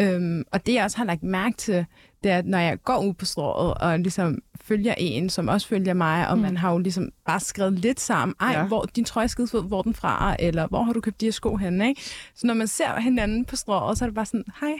Øhm, 0.00 0.44
og 0.52 0.66
det, 0.66 0.74
jeg 0.74 0.84
også 0.84 0.96
har 0.96 1.04
lagt 1.04 1.22
mærke 1.22 1.56
til, 1.56 1.84
det 2.24 2.30
er, 2.30 2.38
at 2.38 2.46
når 2.46 2.58
jeg 2.58 2.78
går 2.84 2.98
ud 3.04 3.14
på 3.14 3.24
strået 3.24 3.74
og 3.74 3.98
ligesom 3.98 4.38
følger 4.60 4.94
en, 4.98 5.30
som 5.30 5.48
også 5.48 5.68
følger 5.68 5.94
mig, 5.94 6.28
og 6.28 6.36
Mm. 6.36 6.42
man 6.42 6.56
har 6.56 6.72
jo 6.72 6.78
ligesom 6.78 7.08
bare 7.26 7.40
skrevet 7.40 7.72
lidt 7.78 8.00
sammen, 8.00 8.34
ej, 8.40 8.50
Ja. 8.52 8.64
hvor 8.66 8.82
din 8.96 9.04
trøje 9.04 9.28
skidefed, 9.28 9.62
hvor 9.62 9.82
den 9.82 9.94
fra, 9.94 10.36
eller 10.38 10.66
hvor 10.66 10.82
har 10.82 10.92
du 10.92 11.00
købt 11.00 11.20
de 11.20 11.26
her 11.26 11.32
sko 11.32 11.56
henne, 11.56 11.88
ikke? 11.88 12.02
Så 12.34 12.46
når 12.46 12.54
man 12.54 12.66
ser 12.66 13.00
hinanden 13.00 13.44
på 13.44 13.56
strået, 13.56 13.98
så 13.98 14.04
er 14.04 14.06
det 14.06 14.14
bare 14.14 14.26
sådan, 14.26 14.44
hej, 14.60 14.72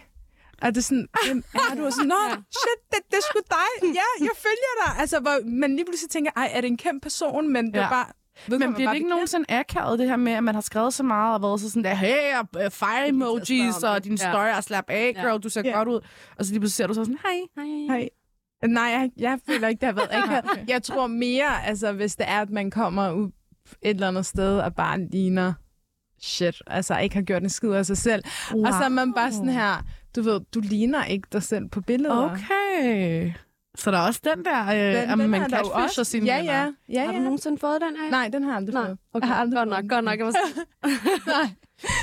og 0.62 0.68
det 0.74 0.76
er 0.76 0.82
sådan, 0.82 1.08
hvem 1.26 1.44
er 1.54 1.74
du? 1.76 1.84
Og 1.86 1.92
sådan, 1.92 2.08
Nå, 2.08 2.14
shit, 2.30 2.80
det, 2.90 2.98
det 3.10 3.16
er 3.16 3.22
sgu 3.30 3.40
dig. 3.50 3.88
Ja, 4.00 4.24
jeg 4.24 4.30
følger 4.36 4.74
dig. 4.86 5.00
Altså, 5.00 5.20
hvor 5.20 5.50
man 5.50 5.76
lige 5.76 5.84
pludselig 5.84 6.10
tænker, 6.10 6.30
ej, 6.36 6.50
er 6.54 6.60
det 6.60 6.68
en 6.68 6.76
kæmpe 6.76 7.00
person? 7.04 7.52
Men 7.52 7.66
det 7.66 7.74
Ja. 7.74 7.84
er 7.84 7.88
bare... 7.88 8.06
Men 8.48 8.74
bliver 8.74 8.88
det 8.88 8.96
ikke 8.96 9.08
nogensinde 9.08 9.44
akavet, 9.48 9.98
det 9.98 10.08
her 10.08 10.16
med, 10.16 10.32
at 10.32 10.44
man 10.44 10.54
har 10.54 10.62
skrevet 10.62 10.94
så 10.94 11.02
meget 11.02 11.34
og 11.34 11.42
været 11.42 11.60
så 11.60 11.70
sådan 11.70 11.84
der, 11.84 11.94
hey, 11.94 12.36
og, 12.38 12.64
uh, 12.64 12.70
fire 12.70 13.08
emojis 13.08 13.82
og 13.82 14.04
din 14.04 14.12
Ja. 14.12 14.16
story 14.30 14.56
og 14.56 14.64
slap 14.64 14.84
af, 14.90 15.12
Ja. 15.16 15.20
girl, 15.22 15.40
du 15.40 15.48
ser 15.48 15.62
Ja. 15.64 15.70
godt 15.70 15.88
ud. 15.88 16.00
Og 16.38 16.44
så 16.44 16.52
lige 16.52 16.60
pludselig 16.60 16.76
ser 16.76 16.86
du 16.86 16.94
så 16.94 17.04
sådan, 17.04 17.18
hej. 17.56 17.66
Hej. 17.88 18.08
Nej, 18.66 18.82
jeg, 18.82 19.10
jeg 19.16 19.38
føler 19.48 19.68
ikke, 19.68 19.80
det 19.80 19.86
har 19.86 19.92
været 19.92 20.08
akavet. 20.12 20.68
Jeg 20.68 20.82
tror 20.82 21.06
mere, 21.06 21.66
altså, 21.66 21.92
hvis 21.92 22.16
det 22.16 22.28
er, 22.28 22.40
at 22.40 22.50
man 22.50 22.70
kommer 22.70 23.12
ud 23.12 23.30
et 23.82 23.90
eller 23.90 24.08
andet 24.08 24.26
sted 24.26 24.58
og 24.58 24.74
bare 24.74 25.00
ligner 25.12 25.52
shit, 26.22 26.62
altså 26.66 26.98
ikke 26.98 27.14
har 27.14 27.22
gjort 27.22 27.42
en 27.42 27.48
skid 27.50 27.70
af 27.70 27.86
sig 27.86 27.96
selv. 27.98 28.24
Wow. 28.52 28.66
Og 28.66 28.72
så 28.72 28.84
er 28.84 28.88
man 28.88 29.12
bare 29.14 29.32
sådan 29.32 29.48
her, 29.48 29.82
du 30.16 30.22
ved, 30.22 30.40
du 30.54 30.60
ligner 30.60 31.04
ikke 31.04 31.28
dig 31.32 31.42
selv 31.42 31.68
på 31.68 31.80
billeder. 31.80 32.30
Okay. 32.32 33.32
Så 33.76 33.90
der 33.90 33.98
er 33.98 34.06
også 34.06 34.20
den 34.24 34.44
der, 34.44 34.66
øh, 34.66 34.74
Den, 34.74 35.10
at 35.10 35.18
den 35.18 35.30
man 35.30 35.40
catfisher 35.50 35.82
også. 35.82 36.04
sine 36.04 36.26
ja, 36.26 36.36
venner. 36.38 36.52
ja, 36.52 36.72
ja, 36.88 37.04
Har 37.04 37.12
du 37.12 37.18
ja. 37.18 37.24
nogensinde 37.24 37.58
fået 37.58 37.80
den 37.80 37.96
her? 38.02 38.10
Nej, 38.10 38.28
den 38.28 38.42
har 38.42 38.50
jeg 38.50 38.56
aldrig 38.56 38.74
Nej, 38.74 38.86
fået. 38.86 38.98
okay. 39.14 39.26
Jeg 39.26 39.34
har 39.34 39.40
aldrig 39.40 39.56
Godt 39.58 39.68
nok, 39.68 39.90
godt 39.90 40.04
nok. 40.04 40.18
Jeg 40.18 40.26
var 40.26 40.32
sådan, 40.32 40.66
Nej. 41.36 41.48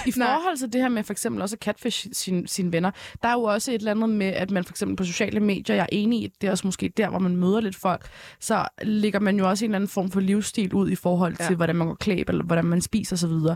I 0.08 0.12
forhold 0.12 0.58
til 0.58 0.74
det 0.74 0.82
her 0.82 0.90
med 0.90 1.04
for 1.04 1.14
eksempel 1.14 1.42
også 1.42 1.56
at 1.56 1.60
catfish 1.64 2.08
sine, 2.14 2.48
sine 2.48 2.72
venner, 2.72 2.92
der 3.24 3.30
er 3.30 3.34
jo 3.34 3.44
også 3.44 3.72
et 3.72 3.76
eller 3.76 3.92
andet 3.92 4.10
med, 4.10 4.28
at 4.28 4.52
man 4.52 4.64
for 4.64 4.74
eksempel 4.74 4.96
på 4.98 5.04
sociale 5.04 5.40
medier, 5.40 5.76
jeg 5.76 5.84
er 5.84 5.88
enig 5.92 6.24
i, 6.24 6.34
det 6.42 6.48
er 6.48 6.52
også 6.52 6.68
måske 6.68 6.94
der, 6.98 7.10
hvor 7.10 7.20
man 7.20 7.36
møder 7.36 7.62
lidt 7.62 7.76
folk, 7.76 8.08
så 8.40 8.68
lægger 8.82 9.20
man 9.20 9.38
jo 9.38 9.50
også 9.50 9.66
en 9.66 9.72
eller 9.72 9.76
anden 9.78 9.88
form 9.90 10.12
for 10.12 10.20
livsstil 10.20 10.74
ud 10.74 10.90
i 10.90 10.96
forhold 10.96 11.36
til, 11.36 11.46
Ja. 11.50 11.56
hvordan 11.56 11.76
man 11.76 11.88
går 11.88 11.96
klædt, 11.96 12.30
eller 12.30 12.44
hvordan 12.44 12.66
man 12.66 12.82
spiser 12.82 13.16
osv. 13.16 13.56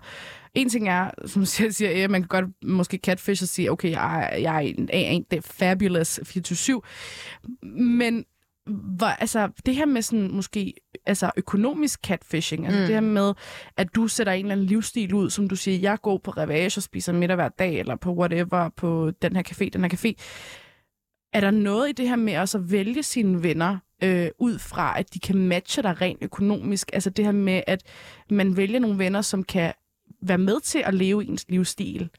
En 0.53 0.69
ting 0.69 0.89
er, 0.89 1.11
som 1.25 1.41
jeg 1.41 1.73
siger, 1.73 1.91
ja, 1.91 2.07
man 2.07 2.21
kan 2.21 2.27
godt 2.27 2.45
måske 2.63 2.99
catfish 3.03 3.43
og 3.43 3.47
sige, 3.49 3.71
okay, 3.71 3.91
jeg, 3.91 4.37
jeg 4.41 4.55
er 4.55 4.59
en, 4.59 4.89
en, 4.93 5.25
det 5.31 5.37
er 5.37 5.41
fabulous 5.41 6.19
24-7, 6.19 6.79
men 7.81 8.25
hvor, 8.67 9.05
altså, 9.05 9.49
det 9.65 9.75
her 9.75 9.85
med 9.85 10.01
sådan 10.01 10.31
måske 10.31 10.73
altså 11.05 11.31
økonomisk 11.37 11.99
catfishing, 12.05 12.65
altså 12.65 12.79
Mm. 12.79 12.85
det 12.85 12.93
her 12.95 13.01
med, 13.01 13.33
at 13.77 13.95
du 13.95 14.07
sætter 14.07 14.33
en 14.33 14.45
eller 14.45 14.51
anden 14.55 14.65
livsstil 14.67 15.13
ud, 15.13 15.29
som 15.29 15.49
du 15.49 15.55
siger, 15.55 15.79
jeg 15.79 15.97
går 16.01 16.17
på 16.17 16.31
Revage 16.31 16.77
og 16.79 16.83
spiser 16.83 17.13
middag 17.13 17.35
hver 17.35 17.49
dag, 17.49 17.79
eller 17.79 17.95
på 17.95 18.13
whatever, 18.13 18.69
på 18.69 19.11
den 19.21 19.35
her 19.35 19.43
café, 19.49 19.69
den 19.69 19.81
her 19.83 19.89
café. 19.93 20.13
Er 21.33 21.41
der 21.41 21.51
noget 21.51 21.89
i 21.89 21.91
det 21.91 22.09
her 22.09 22.15
med 22.15 22.37
også 22.37 22.57
at 22.57 22.71
vælge 22.71 23.03
sine 23.03 23.43
venner 23.43 23.77
øh, 24.03 24.27
ud 24.39 24.59
fra, 24.59 24.99
at 24.99 25.13
de 25.13 25.19
kan 25.19 25.37
matche 25.37 25.83
dig 25.83 26.01
rent 26.01 26.19
økonomisk? 26.23 26.89
Altså 26.93 27.09
det 27.09 27.25
her 27.25 27.31
med, 27.31 27.61
at 27.67 27.83
man 28.29 28.57
vælger 28.57 28.79
nogle 28.79 28.97
venner, 28.97 29.21
som 29.21 29.43
kan 29.43 29.73
være 30.21 30.37
med 30.37 30.59
til 30.61 30.79
at 30.85 30.93
leve 30.93 31.25
ens 31.25 31.45
livsstil. 31.49 32.09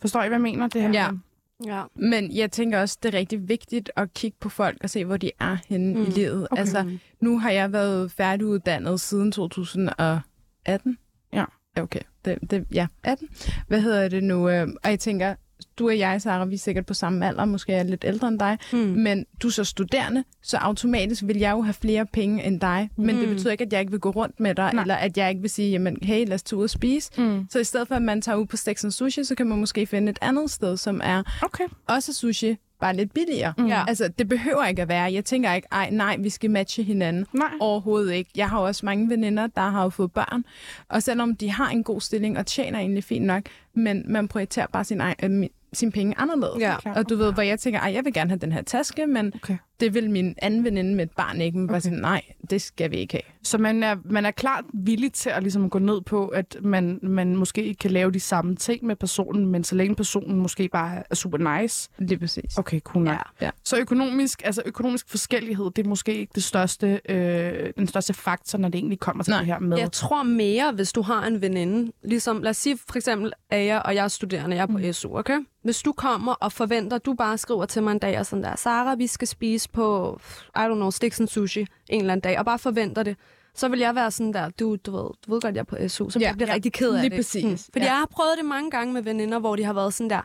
Forstår 0.00 0.22
I, 0.22 0.28
hvad 0.28 0.36
jeg 0.38 0.42
mener? 0.42 0.68
Det 0.68 0.82
her 0.82 0.90
Ja. 0.92 1.10
med- 1.10 1.20
ja. 1.66 1.82
Men 1.94 2.36
jeg 2.36 2.52
tænker 2.52 2.80
også, 2.80 2.98
det 3.02 3.14
er 3.14 3.18
rigtig 3.18 3.48
vigtigt 3.48 3.90
at 3.96 4.14
kigge 4.14 4.36
på 4.40 4.48
folk 4.48 4.76
og 4.82 4.90
se, 4.90 5.04
hvor 5.04 5.16
de 5.16 5.30
er 5.40 5.56
henne 5.68 5.94
mm. 5.94 6.00
Mm. 6.00 6.06
i 6.06 6.10
livet. 6.10 6.48
Okay. 6.50 6.60
Altså, 6.60 6.98
nu 7.20 7.38
har 7.38 7.50
jeg 7.50 7.72
været 7.72 8.10
færdiguddannet 8.12 9.00
siden 9.00 9.32
2018. 9.32 10.98
Ja. 11.32 11.44
Okay, 11.76 12.00
det, 12.24 12.38
det, 12.50 12.66
ja, 12.72 12.86
18. 13.04 13.28
Hvad 13.68 13.80
hedder 13.80 14.08
det 14.08 14.24
nu? 14.24 14.48
Øh, 14.48 14.68
Og 14.84 14.90
jeg 14.90 15.00
tænker, 15.00 15.34
du 15.78 15.88
og 15.88 15.98
jeg, 15.98 16.22
Sarah, 16.22 16.48
vi 16.50 16.54
er 16.54 16.58
sikkert 16.58 16.86
på 16.86 16.94
samme 16.94 17.26
alder, 17.26 17.44
måske 17.44 17.72
er 17.72 17.76
jeg 17.76 17.86
lidt 17.86 18.04
ældre 18.08 18.28
end 18.28 18.38
dig, 18.38 18.58
Mm. 18.72 18.78
men 18.78 19.26
du 19.42 19.46
er 19.48 19.52
så 19.52 19.64
studerende, 19.64 20.24
så 20.42 20.56
automatisk 20.56 21.22
vil 21.26 21.36
jeg 21.38 21.50
jo 21.52 21.62
have 21.62 21.74
flere 21.74 22.06
penge 22.06 22.44
end 22.44 22.60
dig, 22.60 22.90
men 22.96 23.16
det 23.18 23.28
Mm. 23.28 23.34
betyder 23.34 23.52
ikke, 23.52 23.64
at 23.64 23.72
jeg 23.72 23.80
ikke 23.80 23.90
vil 23.90 24.00
gå 24.00 24.10
rundt 24.10 24.40
med 24.40 24.54
dig, 24.54 24.70
Nej. 24.74 24.82
Eller 24.82 24.94
at 24.94 25.16
jeg 25.18 25.28
ikke 25.28 25.40
vil 25.40 25.50
sige, 25.50 25.70
jamen, 25.70 25.98
hey, 26.02 26.26
lad 26.26 26.34
os 26.34 26.42
tage 26.42 26.58
ud 26.58 26.64
og 26.64 26.70
spise. 26.70 27.10
Mm. 27.22 27.46
Så 27.50 27.58
i 27.58 27.64
stedet 27.64 27.88
for, 27.88 27.94
at 27.94 28.02
man 28.02 28.22
tager 28.22 28.36
ud 28.36 28.46
på 28.46 28.56
Steaks 28.56 28.84
and 28.84 28.92
Sushi, 28.92 29.24
så 29.24 29.34
kan 29.34 29.46
man 29.46 29.58
måske 29.58 29.86
finde 29.86 30.10
et 30.10 30.18
andet 30.22 30.50
sted, 30.50 30.76
som 30.76 31.00
er 31.04 31.22
Okay. 31.42 31.64
også 31.88 32.12
sushi, 32.14 32.56
bare 32.80 32.96
lidt 32.96 33.14
billigere. 33.14 33.52
Mm. 33.58 33.66
Ja. 33.66 33.84
Altså, 33.88 34.08
det 34.18 34.28
behøver 34.28 34.64
ikke 34.66 34.82
at 34.82 34.88
være. 34.88 35.12
Jeg 35.12 35.24
tænker 35.24 35.52
ikke, 35.52 35.68
ej, 35.72 35.90
nej, 35.90 36.16
vi 36.18 36.30
skal 36.30 36.50
matche 36.50 36.82
hinanden. 36.82 37.26
Nej. 37.32 37.48
Overhovedet 37.60 38.12
ikke. 38.14 38.30
Jeg 38.36 38.48
har 38.48 38.58
også 38.58 38.86
mange 38.86 39.08
veninder, 39.10 39.46
der 39.46 39.60
har 39.70 39.82
jo 39.82 39.88
fået 39.90 40.12
børn. 40.12 40.44
Og 40.88 41.02
selvom 41.02 41.36
de 41.36 41.50
har 41.50 41.68
en 41.70 41.84
god 41.84 42.00
stilling 42.00 42.38
og 42.38 42.46
tjener 42.46 42.78
egentlig 42.78 43.04
fint 43.04 43.24
nok, 43.26 43.42
men 43.74 44.04
man 44.08 44.28
prioriterer 44.28 44.66
bare 44.72 44.84
sin 44.84 45.00
egen, 45.00 45.42
øh, 45.42 45.48
sine 45.72 45.92
penge 45.92 46.14
anderledes. 46.18 46.60
Ja. 46.60 46.76
Og 46.96 47.08
du 47.08 47.16
ved, 47.16 47.32
hvor 47.32 47.42
jeg 47.42 47.60
tænker, 47.60 47.80
ej, 47.80 47.92
jeg 47.94 48.04
vil 48.04 48.12
gerne 48.12 48.30
have 48.30 48.38
den 48.38 48.52
her 48.52 48.62
taske, 48.62 49.06
men 49.06 49.32
Okay. 49.34 49.56
Det 49.80 49.94
vil 49.94 50.10
min 50.10 50.34
anden 50.42 50.64
veninde 50.64 50.94
med 50.94 51.04
et 51.04 51.10
barn 51.10 51.40
ikke. 51.40 51.58
Men 51.58 51.66
bare 51.66 51.74
Okay. 51.76 51.82
sådan, 51.82 51.98
nej, 51.98 52.22
det 52.50 52.62
skal 52.62 52.90
vi 52.90 52.96
ikke 52.96 53.12
have. 53.14 53.22
Så 53.42 53.58
man 53.58 53.82
er, 53.82 53.96
man 54.04 54.26
er 54.26 54.30
klart 54.30 54.64
villig 54.74 55.12
til 55.12 55.30
at 55.30 55.42
ligesom 55.42 55.70
gå 55.70 55.78
ned 55.78 56.00
på, 56.00 56.26
at 56.28 56.56
man, 56.62 56.98
man 57.02 57.36
måske 57.36 57.64
ikke 57.64 57.78
kan 57.78 57.90
lave 57.90 58.10
de 58.12 58.20
samme 58.20 58.56
ting 58.56 58.84
med 58.84 58.96
personen, 58.96 59.46
men 59.46 59.64
så 59.64 59.74
længe 59.74 59.94
personen 59.94 60.36
måske 60.38 60.68
bare 60.68 61.02
er 61.10 61.14
super 61.14 61.60
nice. 61.60 61.90
Lige 61.98 62.18
præcis. 62.18 62.58
Okay, 62.58 62.80
cool 62.80 63.04
nok. 63.04 63.14
Ja. 63.40 63.46
Ja. 63.46 63.50
Så 63.64 63.78
økonomisk, 63.78 64.42
altså 64.44 64.62
økonomisk 64.66 65.10
forskellighed, 65.10 65.70
det 65.76 65.84
er 65.84 65.88
måske 65.88 66.14
ikke 66.14 66.32
det 66.34 66.44
største, 66.44 67.00
øh, 67.08 67.72
den 67.78 67.86
største 67.88 68.14
faktor, 68.14 68.58
når 68.58 68.68
det 68.68 68.78
egentlig 68.78 69.00
kommer 69.00 69.24
til 69.24 69.30
Nej. 69.30 69.38
det 69.38 69.46
her 69.46 69.58
med. 69.58 69.78
Jeg 69.78 69.92
tror 69.92 70.22
mere, 70.22 70.72
hvis 70.72 70.92
du 70.92 71.02
har 71.02 71.26
en 71.26 71.40
veninde, 71.42 71.92
ligesom, 72.04 72.42
lad 72.42 72.50
os 72.50 72.56
sige 72.56 72.78
for 72.88 72.96
eksempel, 72.96 73.32
at 73.50 73.66
jeg 73.66 73.82
og 73.84 73.94
jeg 73.94 74.04
er 74.04 74.08
studerende, 74.08 74.56
jeg 74.56 74.62
er 74.62 74.66
på 74.66 74.78
Mm. 74.78 74.92
SU, 74.92 75.18
okay? 75.18 75.38
Hvis 75.62 75.82
du 75.82 75.92
kommer 75.92 76.32
og 76.32 76.52
forventer, 76.52 76.98
du 76.98 77.14
bare 77.14 77.38
skriver 77.38 77.66
til 77.66 77.82
mig 77.82 77.92
en 77.92 77.98
dag 77.98 78.18
og 78.18 78.26
sådan 78.26 78.42
der, 78.44 78.56
Sara, 78.56 78.94
vi 78.94 79.06
skal 79.06 79.28
spise 79.28 79.67
på, 79.72 80.20
I 80.56 80.58
don't 80.58 80.74
know, 80.74 80.90
Sticks 80.90 81.20
and 81.20 81.28
Sushi 81.28 81.66
en 81.88 82.00
eller 82.00 82.12
anden 82.12 82.22
dag, 82.30 82.38
og 82.38 82.44
bare 82.44 82.58
forventer 82.58 83.02
det, 83.02 83.16
så 83.58 83.68
vil 83.68 83.78
jeg 83.78 83.94
være 83.94 84.10
sådan 84.10 84.32
der, 84.32 84.48
du, 84.50 84.76
du, 84.86 84.90
ved, 84.96 85.10
du 85.26 85.32
ved 85.32 85.40
godt, 85.40 85.54
jeg 85.54 85.60
er 85.60 85.64
på 85.64 85.76
SU, 85.88 86.10
så 86.10 86.18
Ja, 86.18 86.26
jeg 86.26 86.34
bliver 86.34 86.48
ja. 86.48 86.54
rigtig 86.54 86.72
ked 86.72 86.90
af 86.94 87.00
Lige 87.00 87.10
det. 87.10 87.18
præcis. 87.18 87.68
Fordi 87.72 87.84
Ja. 87.84 87.90
jeg 87.90 87.98
har 87.98 88.06
prøvet 88.10 88.30
det 88.38 88.44
mange 88.46 88.70
gange 88.70 88.92
med 88.94 89.02
veninder, 89.02 89.38
hvor 89.38 89.56
de 89.56 89.64
har 89.64 89.72
været 89.72 89.94
sådan 89.94 90.10
der, 90.10 90.20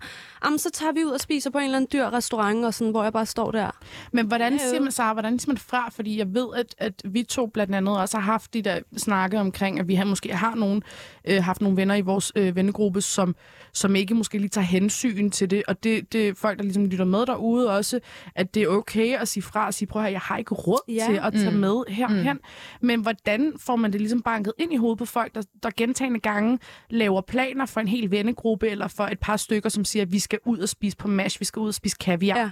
jamen 0.46 0.60
så 0.60 0.70
tager 0.74 0.92
vi 0.94 1.04
ud 1.06 1.10
og 1.12 1.20
spiser 1.20 1.50
på 1.50 1.58
en 1.58 1.64
eller 1.64 1.78
anden 1.78 1.90
dyr 1.94 2.06
restaurant, 2.06 2.66
og 2.66 2.74
sådan, 2.74 2.92
hvor 2.92 3.04
jeg 3.04 3.14
bare 3.14 3.26
står 3.26 3.52
der. 3.52 3.70
Men 4.12 4.28
hvordan 4.28 4.60
siger 4.60 4.82
man, 4.82 4.92
Sarah, 4.92 5.14
hvordan 5.16 5.40
siger 5.40 5.50
man 5.50 5.58
fra? 5.58 5.90
Fordi 5.90 6.18
jeg 6.18 6.34
ved, 6.34 6.48
at, 6.56 6.76
at 6.78 6.94
vi 7.06 7.24
to 7.24 7.48
blandt 7.48 7.76
andet 7.76 7.98
også 7.98 8.18
har 8.18 8.24
haft 8.24 8.54
de 8.54 8.62
der 8.62 8.80
snakke 8.98 9.40
omkring, 9.40 9.80
at 9.80 9.88
vi 9.88 9.96
har, 9.96 10.06
måske 10.06 10.36
har 10.36 10.56
nogen, 10.56 10.84
øh, 11.26 11.44
haft 11.44 11.62
nogle 11.62 11.78
venner 11.78 11.96
i 11.96 12.02
vores 12.02 12.32
øh, 12.36 12.56
vennegruppe, 12.56 13.02
som, 13.02 13.36
som 13.74 13.96
ikke 13.96 14.16
måske 14.16 14.38
lige 14.38 14.50
tager 14.50 14.66
hensyn 14.66 15.30
til 15.30 15.50
det. 15.52 15.64
Og 15.68 15.84
det, 15.84 16.14
det 16.14 16.28
er 16.28 16.34
folk, 16.36 16.58
der 16.58 16.64
ligesom 16.64 16.86
lytter 16.86 17.06
med 17.06 17.26
derude 17.26 17.70
også, 17.78 18.00
at 18.36 18.54
det 18.56 18.64
er 18.64 18.68
okay 18.68 19.18
at 19.18 19.28
sige 19.28 19.44
fra 19.44 19.66
og 19.68 19.74
sige, 19.74 19.88
prøv 19.88 20.02
at 20.02 20.04
høre, 20.04 20.12
jeg 20.12 20.22
har 20.22 20.38
ikke 20.38 20.56
råd 20.56 20.80
ja. 20.88 21.06
til 21.10 21.20
at 21.24 21.34
tage 21.34 21.52
Mm. 21.52 21.58
med 21.58 21.84
herhen. 21.90 22.34
Mm. 22.82 22.88
Men 22.88 23.00
hvordan 23.02 23.23
får 23.58 23.76
man 23.76 23.92
det 23.92 24.02
ligesom 24.02 24.22
banket 24.22 24.54
ind 24.58 24.74
i 24.74 24.76
hovedet 24.76 24.98
på 24.98 25.06
folk, 25.06 25.36
der, 25.36 25.42
der 25.64 25.70
gentagende 25.78 26.20
gange 26.20 26.60
laver 26.90 27.22
planer 27.22 27.66
for 27.66 27.82
en 27.82 27.88
hel 27.88 28.12
vennegruppe, 28.12 28.70
eller 28.70 28.88
for 28.88 29.04
et 29.04 29.20
par 29.20 29.38
stykker, 29.38 29.70
som 29.70 29.86
siger, 29.86 30.04
at 30.04 30.12
vi 30.12 30.20
skal 30.20 30.40
ud 30.46 30.60
og 30.60 30.70
spise 30.70 30.98
på 30.98 31.08
MASH, 31.08 31.40
vi 31.40 31.46
skal 31.46 31.60
ud 31.60 31.68
og 31.68 31.74
spise 31.74 31.98
kaviar. 32.00 32.38
Ja. 32.38 32.52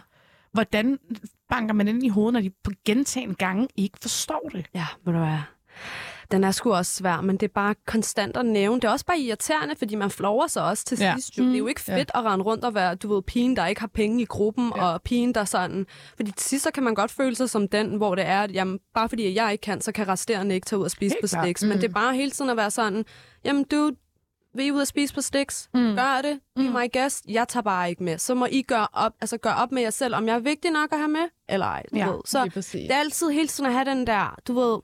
Hvordan 0.51 0.99
banker 1.49 1.73
man 1.73 1.87
ind 1.87 2.03
i 2.03 2.09
hovedet, 2.09 2.33
når 2.33 2.41
de 2.41 2.49
på 2.63 2.71
gentagende 2.85 3.35
gange 3.35 3.67
ikke 3.75 3.97
forstår 4.01 4.49
det? 4.53 4.65
Ja, 4.73 4.85
ved 5.05 5.13
du 5.13 5.19
hvad? 5.19 5.37
Den 6.31 6.43
er 6.43 6.51
sgu 6.51 6.73
også 6.73 6.95
svær, 6.95 7.21
men 7.21 7.37
det 7.37 7.43
er 7.47 7.51
bare 7.55 7.75
konstant 7.87 8.37
at 8.37 8.45
nævne. 8.45 8.75
Det 8.81 8.87
er 8.87 8.91
også 8.91 9.05
bare 9.05 9.19
irriterende, 9.19 9.75
fordi 9.75 9.95
man 9.95 10.11
flover 10.11 10.47
sig 10.47 10.63
også 10.63 10.85
til 10.85 10.97
Ja. 10.99 11.13
sidst. 11.15 11.37
Jo. 11.37 11.43
Det 11.43 11.53
er 11.53 11.57
jo 11.57 11.67
ikke 11.67 11.81
Ja. 11.87 11.97
fedt 11.97 12.11
at 12.15 12.23
rende 12.23 12.45
rundt 12.45 12.65
og 12.65 12.75
være, 12.75 12.95
du 12.95 13.13
ved, 13.13 13.21
pigen, 13.21 13.55
der 13.55 13.65
ikke 13.67 13.81
har 13.81 13.87
penge 13.87 14.21
i 14.21 14.25
gruppen, 14.25 14.71
Ja. 14.75 14.83
og 14.85 15.01
pigen, 15.01 15.33
der 15.35 15.45
sådan... 15.45 15.85
Fordi 16.15 16.31
til 16.31 16.49
sidst 16.49 16.63
så 16.63 16.71
kan 16.71 16.83
man 16.83 16.95
godt 16.95 17.11
føle 17.11 17.35
sig 17.35 17.49
som 17.49 17.67
den, 17.67 17.95
hvor 17.95 18.15
det 18.15 18.25
er, 18.25 18.41
at 18.41 18.51
jamen, 18.53 18.79
bare 18.93 19.09
fordi 19.09 19.35
jeg 19.35 19.51
ikke 19.51 19.61
kan, 19.61 19.81
så 19.81 19.91
kan 19.91 20.07
resterende 20.07 20.55
ikke 20.55 20.65
tage 20.65 20.79
ud 20.79 20.83
og 20.85 20.91
spise 20.91 21.13
Helt 21.15 21.21
på 21.23 21.27
klart. 21.27 21.45
Sticks. 21.45 21.63
Men 21.63 21.71
Mm. 21.71 21.77
det 21.79 21.87
er 21.89 21.93
bare 21.93 22.15
hele 22.15 22.31
tiden 22.31 22.51
at 22.51 22.57
være 22.57 22.71
sådan, 22.71 23.05
jamen 23.45 23.63
du, 23.63 23.91
vil 24.53 24.65
I 24.65 24.71
ud 24.71 24.79
og 24.81 24.87
spise 24.87 25.13
på 25.13 25.21
Sticks? 25.21 25.69
Mm. 25.73 25.79
Gør 25.95 26.19
det. 26.23 26.39
Be 26.55 26.61
Mm. 26.61 26.67
my 26.69 26.93
guest. 26.93 27.25
Jeg 27.27 27.47
tager 27.47 27.61
bare 27.63 27.89
ikke 27.89 28.03
med. 28.03 28.17
Så 28.17 28.35
må 28.35 28.47
I 28.51 28.61
gøre 28.61 28.87
op, 28.93 29.11
altså 29.21 29.37
gøre 29.37 29.55
op 29.55 29.71
med 29.71 29.81
jer 29.81 29.89
selv, 29.89 30.15
om 30.15 30.27
jeg 30.27 30.35
er 30.35 30.39
vigtig 30.39 30.71
nok 30.71 30.89
at 30.91 30.97
have 30.97 31.07
med, 31.07 31.27
eller 31.49 31.65
ej. 31.65 31.83
Du 31.91 31.97
Ja, 31.97 32.07
ved. 32.07 32.19
Så 32.25 32.45
det 32.73 32.91
er 32.91 32.95
altid 32.99 33.29
hele 33.29 33.47
tiden 33.47 33.65
at 33.67 33.73
have 33.73 33.85
den 33.85 34.07
der, 34.07 34.35
du 34.47 34.53
ved, 34.53 34.79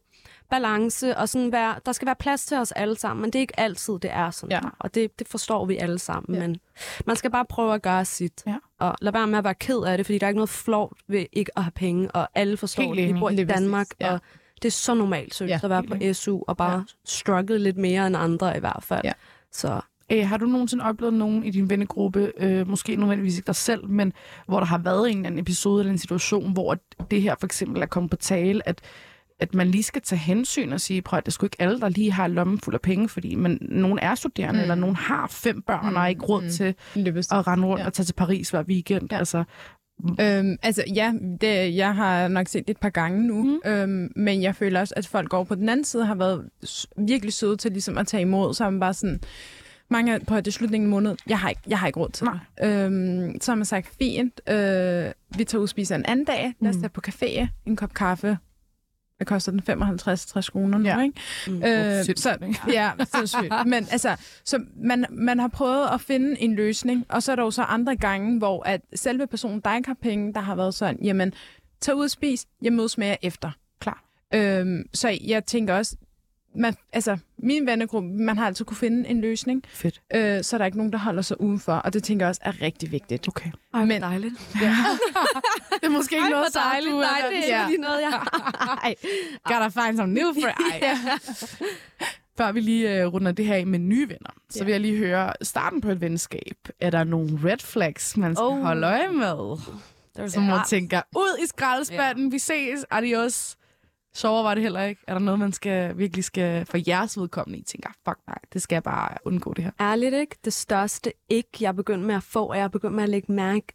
balance, 0.49 1.17
og 1.17 1.29
sådan 1.29 1.51
være, 1.51 1.75
der 1.85 1.91
skal 1.91 2.05
være 2.05 2.15
plads 2.15 2.45
til 2.45 2.57
os 2.57 2.71
alle 2.71 2.97
sammen, 2.97 3.21
men 3.21 3.31
det 3.33 3.39
er 3.39 3.41
ikke 3.41 3.59
altid, 3.59 3.93
det 3.93 4.09
er 4.13 4.31
sådan. 4.31 4.51
Ja. 4.51 4.69
Og 4.79 4.95
det, 4.95 5.19
det 5.19 5.27
forstår 5.27 5.65
vi 5.65 5.77
alle 5.77 5.99
sammen, 5.99 6.35
Ja. 6.35 6.47
men 6.47 6.57
man 7.05 7.15
skal 7.15 7.31
bare 7.31 7.45
prøve 7.45 7.73
at 7.73 7.81
gøre 7.81 8.05
sit. 8.05 8.43
Ja. 8.47 8.55
Og 8.79 8.95
lad 9.01 9.11
være 9.11 9.27
med 9.27 9.37
at 9.37 9.43
være 9.43 9.55
ked 9.55 9.79
af 9.83 9.97
det, 9.97 10.05
fordi 10.05 10.17
der 10.17 10.25
er 10.25 10.29
ikke 10.29 10.37
noget 10.37 10.49
flovt 10.49 10.97
ved 11.07 11.25
ikke 11.33 11.51
at 11.57 11.63
have 11.63 11.71
penge, 11.75 12.11
og 12.11 12.27
alle 12.35 12.57
forstår 12.57 12.83
Helt 12.83 12.97
det. 12.97 13.15
Vi 13.15 13.19
bor 13.19 13.29
i 13.29 13.43
Danmark, 13.43 13.87
ja. 14.01 14.13
og 14.13 14.19
det 14.61 14.67
er 14.67 14.71
så 14.71 14.93
normalt 14.93 15.35
seriøst 15.35 15.63
Ja, 15.63 15.65
at 15.65 15.69
være 15.69 15.83
på 15.83 16.13
SU, 16.13 16.39
og 16.47 16.57
bare 16.57 16.77
ja. 16.77 16.83
struggle 17.05 17.59
lidt 17.59 17.77
mere 17.77 18.07
end 18.07 18.17
andre 18.17 18.57
i 18.57 18.59
hvert 18.59 18.83
fald. 18.83 19.01
Ja. 19.03 19.13
Så 19.51 19.81
Øh, 20.11 20.27
har 20.27 20.37
du 20.37 20.45
nogensinde 20.45 20.83
oplevet 20.83 21.13
nogen 21.13 21.43
i 21.43 21.51
din 21.51 21.69
vennegruppe, 21.69 22.31
øh, 22.37 22.67
måske 22.69 22.95
nødvendigvis 22.95 23.37
ikke 23.37 23.47
dig 23.47 23.55
selv, 23.55 23.89
men 23.89 24.13
hvor 24.45 24.59
der 24.59 24.65
har 24.65 24.77
været 24.77 25.09
en 25.11 25.17
eller 25.17 25.27
anden 25.27 25.39
episode 25.39 25.81
eller 25.81 25.91
en 25.91 25.97
situation, 25.97 26.53
hvor 26.53 26.77
det 27.11 27.21
her 27.21 27.35
for 27.39 27.45
eksempel 27.45 27.81
er 27.81 27.85
kommet 27.85 28.09
på 28.09 28.15
tale, 28.15 28.67
at 28.69 28.81
at 29.39 29.53
man 29.53 29.67
lige 29.67 29.83
skal 29.83 30.01
tage 30.01 30.19
hensyn 30.19 30.71
og 30.71 30.81
sige, 30.81 31.01
prøv 31.01 31.17
at 31.17 31.25
det 31.25 31.29
er 31.29 31.33
sgu 31.33 31.45
ikke 31.45 31.61
alle, 31.61 31.79
der 31.79 31.89
lige 31.89 32.11
har 32.11 32.27
lommen 32.27 32.59
fuld 32.59 32.75
af 32.75 32.81
penge, 32.81 33.09
fordi 33.09 33.35
man, 33.35 33.57
nogen 33.61 33.99
er 33.99 34.15
studerende, 34.15 34.53
Mm. 34.53 34.57
mm. 34.57 34.61
eller 34.61 34.75
nogen 34.75 34.95
har 34.95 35.27
fem 35.27 35.61
børn 35.61 35.89
mm. 35.89 35.95
og 35.95 36.01
har 36.01 36.07
ikke 36.07 36.25
råd 36.25 36.41
Mm. 36.41 36.45
mm. 36.45 36.51
til 36.51 36.75
præcis. 37.13 37.31
at 37.31 37.47
rende 37.47 37.67
rundt 37.67 37.81
Ja. 37.81 37.85
og 37.85 37.93
tage 37.93 38.05
til 38.05 38.13
Paris 38.13 38.49
hver 38.49 38.63
weekend. 38.63 39.07
Ja. 39.11 39.17
Altså, 39.17 39.43
Øhm, 40.21 40.57
altså 40.63 40.83
ja, 40.95 41.13
det, 41.41 41.75
jeg 41.75 41.95
har 41.95 42.27
nok 42.27 42.47
set 42.47 42.67
det 42.67 42.73
et 42.73 42.79
par 42.79 42.89
gange 42.89 43.27
nu, 43.27 43.43
Mm. 43.65 43.71
øhm, 43.71 44.11
men 44.15 44.41
jeg 44.41 44.55
føler 44.55 44.79
også, 44.79 44.93
at 44.97 45.07
folk 45.07 45.33
over 45.33 45.43
på 45.43 45.55
den 45.55 45.69
anden 45.69 45.83
side 45.83 46.05
har 46.05 46.15
været 46.15 46.49
virkelig 46.97 47.33
søde 47.33 47.57
til 47.57 47.71
ligesom 47.71 47.97
at 47.97 48.07
tage 48.07 48.21
imod, 48.21 48.53
så 48.53 48.65
er 48.65 48.69
man 48.69 48.79
bare 48.79 48.93
sådan, 48.93 49.19
mange 49.89 50.13
af- 50.13 50.21
på 50.25 50.41
det 50.41 50.53
slutningen 50.53 50.87
af 50.87 50.91
måneden, 50.91 51.17
jeg 51.27 51.39
har 51.39 51.49
ikke, 51.49 51.61
jeg 51.67 51.79
har 51.79 51.87
ikke 51.87 51.99
råd 51.99 52.09
til 52.09 52.25
Nej. 52.25 52.37
det. 52.61 52.85
Øhm, 52.85 53.41
så 53.41 53.51
har 53.51 53.55
man 53.55 53.65
sagt, 53.65 53.87
fint, 53.99 54.41
øh, 54.49 55.11
vi 55.37 55.43
tager 55.43 55.57
ud 55.59 55.63
og 55.63 55.69
spiser 55.69 55.95
en 55.95 56.05
anden 56.05 56.25
dag, 56.25 56.53
lad 56.61 56.69
os 56.69 56.75
Mm. 56.75 56.81
tage 56.81 56.89
på 56.89 57.01
café, 57.07 57.47
en 57.65 57.75
kop 57.75 57.93
kaffe, 57.93 58.37
hvad 59.17 59.25
koster 59.25 59.51
den? 59.51 59.61
55-60 59.69 60.51
kroner 60.51 60.77
nu, 60.77 60.85
Ja. 60.85 61.01
ikke? 61.01 61.19
mm. 61.47 61.63
Øh, 61.63 61.95
sindssygt, 62.05 62.19
så, 62.19 62.37
ja, 62.71 62.91
sindssygt. 63.15 63.53
Men 63.65 63.87
altså, 63.91 64.15
så 64.45 64.59
man, 64.75 65.05
man 65.09 65.39
har 65.39 65.47
prøvet 65.47 65.87
at 65.93 66.01
finde 66.01 66.41
en 66.41 66.55
løsning, 66.55 67.05
og 67.09 67.23
så 67.23 67.31
er 67.31 67.35
der 67.35 67.43
jo 67.43 67.51
så 67.51 67.61
andre 67.63 67.95
gange, 67.95 68.37
hvor 68.37 68.63
at 68.63 68.81
selve 68.95 69.27
personen, 69.27 69.59
der 69.59 69.75
ikke 69.75 69.87
har 69.87 69.97
penge, 70.01 70.33
der 70.33 70.39
har 70.39 70.55
været 70.55 70.73
sådan, 70.73 70.97
jamen, 71.03 71.33
tag 71.81 71.95
ud 71.95 72.03
og 72.03 72.09
spis, 72.11 72.45
jeg 72.61 72.73
mødes 72.73 72.97
med 72.97 73.07
jer 73.07 73.15
efter. 73.21 73.51
Klar. 73.79 74.03
Øhm, 74.33 74.83
så 74.93 75.17
jeg 75.27 75.45
tænker 75.45 75.73
også, 75.73 75.95
man, 76.57 76.75
altså, 76.93 77.17
min 77.37 77.65
vennegruppe, 77.67 78.09
man 78.09 78.37
har 78.37 78.45
altid 78.45 78.65
kunne 78.65 78.77
finde 78.77 79.09
en 79.09 79.21
løsning, 79.21 79.63
Fedt. 79.69 80.01
øh, 80.15 80.43
så 80.43 80.55
er 80.55 80.57
der 80.57 80.65
ikke 80.65 80.77
nogen, 80.77 80.91
der 80.91 80.97
holder 80.99 81.21
sig 81.21 81.41
udenfor, 81.41 81.73
og 81.73 81.93
det 81.93 82.03
tænker 82.03 82.25
jeg 82.25 82.29
også 82.29 82.41
er 82.43 82.61
rigtig 82.61 82.91
vigtigt. 82.91 83.27
Okay. 83.27 83.49
Ej, 83.73 83.85
men- 83.85 84.01
dejligt. 84.01 84.33
Ja. 84.61 84.75
Det 85.81 85.85
er 85.85 85.89
måske 85.89 86.15
ikke 86.15 86.23
Ej, 86.23 86.29
noget, 86.29 86.53
dejligt. 86.53 86.91
du 86.93 86.99
Nej, 86.99 87.21
det 87.29 87.51
er 87.53 87.61
Ja. 87.61 87.67
ikke 87.69 87.81
noget, 87.81 87.99
jeg... 88.01 88.21
Ej. 88.83 88.95
Gotta 89.43 89.67
find 89.87 89.97
some 89.97 90.13
new 90.13 90.33
friends. 90.33 91.57
Før 92.37 92.51
vi 92.51 92.59
lige 92.59 93.07
uh, 93.07 93.13
runder 93.13 93.31
det 93.31 93.45
her 93.45 93.55
af 93.55 93.67
med 93.67 93.79
nye 93.79 94.09
venner, 94.09 94.29
så 94.49 94.59
Ja. 94.59 94.63
vil 94.65 94.71
jeg 94.71 94.81
lige 94.81 94.97
høre 94.97 95.33
starten 95.41 95.81
på 95.81 95.89
et 95.89 96.01
venskab. 96.01 96.57
Er 96.79 96.89
der 96.89 97.03
nogle 97.03 97.39
red 97.43 97.57
flags, 97.59 98.17
man 98.17 98.35
skal 98.35 98.43
Oh. 98.45 98.61
holde 98.61 98.87
øje 98.87 99.09
med? 99.11 99.57
Som 100.29 100.43
man 100.43 100.55
Ja. 100.55 100.61
tænker, 100.67 101.01
ud 101.15 101.37
i 101.43 101.47
skraldespanden, 101.47 102.25
ja. 102.25 102.31
vi 102.31 102.39
ses, 102.39 102.85
adios. 102.91 103.56
Sover 104.17 104.43
var 104.43 104.53
det 104.53 104.63
heller 104.63 104.83
ikke. 104.83 105.01
Er 105.07 105.13
der 105.13 105.19
noget, 105.19 105.39
man 105.39 105.53
skal 105.53 105.97
virkelig 105.97 106.23
skal 106.23 106.65
for 106.65 106.77
jeres 106.87 107.19
vedkommende, 107.19 107.59
I 107.59 107.63
tænker, 107.63 107.89
fuck 108.07 108.17
nej, 108.27 108.37
det 108.53 108.61
skal 108.61 108.75
jeg 108.75 108.83
bare 108.83 109.17
undgå 109.25 109.53
det 109.53 109.63
her. 109.63 109.71
ærligt 109.81 110.13
ikke, 110.15 110.35
det 110.45 110.53
største 110.53 111.13
ikke, 111.29 111.49
jeg 111.61 111.67
er 111.67 111.71
begyndt 111.73 112.05
med 112.05 112.15
at 112.15 112.23
få, 112.23 112.45
og 112.45 112.57
jeg 112.57 112.63
er 112.63 112.67
begyndt 112.67 112.95
med 112.95 113.03
at 113.03 113.09
lægge 113.09 113.31
mærke, 113.31 113.67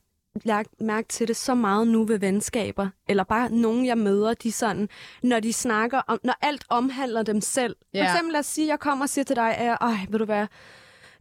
lægge 0.44 0.70
mærke 0.80 1.08
til 1.08 1.28
det 1.28 1.36
så 1.36 1.54
meget 1.54 1.88
nu 1.88 2.04
ved 2.04 2.18
venskaber, 2.18 2.88
eller 3.08 3.24
bare 3.24 3.50
nogen, 3.50 3.86
jeg 3.86 3.98
møder, 3.98 4.34
de 4.34 4.52
sådan, 4.52 4.88
når 5.22 5.40
de 5.40 5.52
snakker 5.52 6.00
om, 6.06 6.18
når 6.24 6.34
alt 6.40 6.64
omhandler 6.68 7.22
dem 7.22 7.40
selv. 7.40 7.76
For 7.80 7.98
Ja. 7.98 8.12
eksempel 8.12 8.32
lad 8.32 8.40
os 8.40 8.46
sige, 8.46 8.68
jeg 8.68 8.78
kommer 8.80 9.04
og 9.04 9.08
siger 9.08 9.24
til 9.24 9.36
dig, 9.36 9.56
at, 9.56 9.78
ej, 9.80 9.96
ved 10.08 10.18
du 10.18 10.24
hvad, 10.24 10.46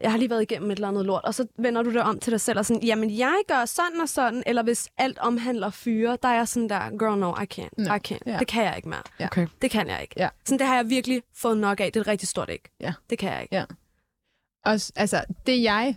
jeg 0.04 0.12
har 0.12 0.18
lige 0.18 0.30
været 0.30 0.42
igennem 0.42 0.72
et 0.72 0.76
eller 0.76 0.88
andet 0.88 1.06
lort, 1.06 1.24
og 1.24 1.34
så 1.34 1.48
vender 1.58 1.84
du 1.84 1.92
det 1.92 2.02
om 2.02 2.20
til 2.20 2.32
dig 2.32 2.42
selv 2.42 2.60
og 2.60 2.66
sådan, 2.66 2.84
jamen 2.84 3.18
jeg 3.18 3.36
gør 3.48 3.66
sådan 3.66 4.02
og 4.02 4.10
sådan, 4.10 4.44
eller 4.46 4.64
hvis 4.64 4.90
alt 4.98 5.20
omhandler 5.20 5.70
fyre, 5.70 6.18
der 6.24 6.30
er 6.30 6.36
jeg 6.36 6.48
sådan 6.48 6.70
der, 6.70 6.90
girl 6.90 7.20
no, 7.20 7.34
I 7.34 7.46
can't, 7.54 7.70
Nå, 7.78 7.94
I 7.94 7.98
can't, 8.08 8.20
ja. 8.32 8.40
det 8.40 8.48
kan 8.48 8.64
jeg 8.64 8.74
ikke 8.76 8.90
mere. 8.90 9.04
Ja. 9.20 9.26
Okay. 9.26 9.48
Det 9.62 9.72
kan 9.72 9.88
jeg 9.88 10.02
ikke. 10.02 10.14
Ja. 10.18 10.30
Sådan, 10.46 10.60
det 10.60 10.68
har 10.68 10.76
jeg 10.76 10.90
virkelig 10.90 11.22
fået 11.36 11.58
nok 11.58 11.80
af, 11.80 11.86
det 11.92 11.96
er 12.00 12.02
et 12.02 12.08
rigtig 12.08 12.28
stort 12.28 12.50
ikke. 12.50 12.70
Ja. 12.80 12.94
Det 13.10 13.18
kan 13.20 13.32
jeg 13.32 13.42
ikke. 13.42 13.56
Ja. 13.56 13.64
Og, 14.66 14.72
altså, 14.96 15.24
det 15.46 15.56
er 15.58 15.62
jeg 15.62 15.96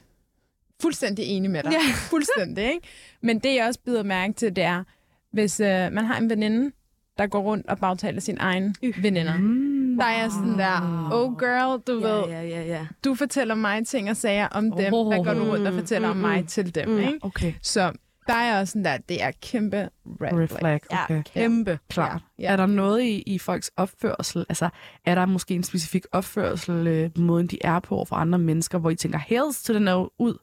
fuldstændig 0.83 1.25
enig 1.25 1.51
med 1.51 1.63
dig. 1.63 1.73
Ja. 1.73 1.93
Fuldstændig, 2.11 2.65
ikke? 2.65 2.89
Men 3.23 3.39
det, 3.39 3.55
jeg 3.55 3.67
også 3.67 3.81
bider 3.81 4.03
mærke 4.03 4.33
til, 4.33 4.57
det 4.57 4.65
er, 4.65 4.85
hvis 5.33 5.61
øh, 5.61 5.93
man 5.93 6.05
har 6.05 6.19
en 6.19 6.31
veninde, 6.31 6.73
der 7.19 7.27
går 7.27 7.41
rundt 7.41 7.67
og 7.67 7.79
bagtaler 7.79 8.21
sin 8.21 8.37
egen 8.41 8.77
Øh. 8.83 9.03
veninder. 9.03 9.37
Mm. 9.39 9.74
Der 9.99 10.05
er 10.05 10.29
sådan 10.29 10.59
der, 10.59 11.09
oh 11.13 11.39
girl, 11.39 11.81
du 11.87 12.01
Ja, 12.09 12.15
ved, 12.15 12.25
ja, 12.29 12.43
ja, 12.43 12.63
ja. 12.63 12.87
du 13.05 13.15
fortæller 13.15 13.55
mig 13.55 13.87
ting 13.87 14.11
og 14.11 14.17
sager 14.17 14.49
om 14.49 14.65
dem. 14.65 14.73
Hvad 14.73 15.25
går 15.25 15.35
du 15.35 15.45
rundt 15.51 15.67
og 15.67 15.75
fortæller 15.75 16.09
om 16.09 16.17
Mm, 16.17 16.23
mig 16.23 16.41
mm, 16.41 16.47
til 16.47 16.75
dem, 16.75 16.89
mm. 16.89 16.99
ikke? 16.99 17.19
Okay. 17.23 17.55
Så 17.63 17.93
der 18.27 18.35
er 18.35 18.61
også 18.61 18.73
sådan 18.73 18.85
der, 18.85 18.97
det 19.09 19.23
er 19.23 19.31
kæmpe 19.43 19.77
red, 20.07 20.33
Red 20.33 20.49
flag. 20.49 20.59
flag. 20.59 20.81
Ja, 20.93 21.05
Okay. 21.05 21.23
kæmpe. 21.23 21.79
Klart. 21.91 22.23
Ja. 22.39 22.43
Ja. 22.45 22.53
Er 22.53 22.57
der 22.57 22.67
noget 22.67 23.03
i, 23.03 23.23
i 23.27 23.39
folks 23.39 23.71
opførsel? 23.77 24.47
Altså, 24.49 24.69
er 25.05 25.15
der 25.15 25.27
måske 25.27 25.55
en 25.55 25.63
specifik 25.63 26.05
opførsel, 26.13 26.87
øh, 26.87 27.11
måden 27.19 27.47
de 27.47 27.59
er 27.61 27.81
på 27.81 27.97
over 27.97 28.05
for 28.05 28.17
andre 28.17 28.39
mennesker, 28.39 28.79
hvor 28.79 28.91
I 28.91 28.95
tænker, 28.97 29.19
helst 29.19 29.65
til 29.67 29.75
den 29.75 29.89
er 29.89 30.21
ud, 30.21 30.39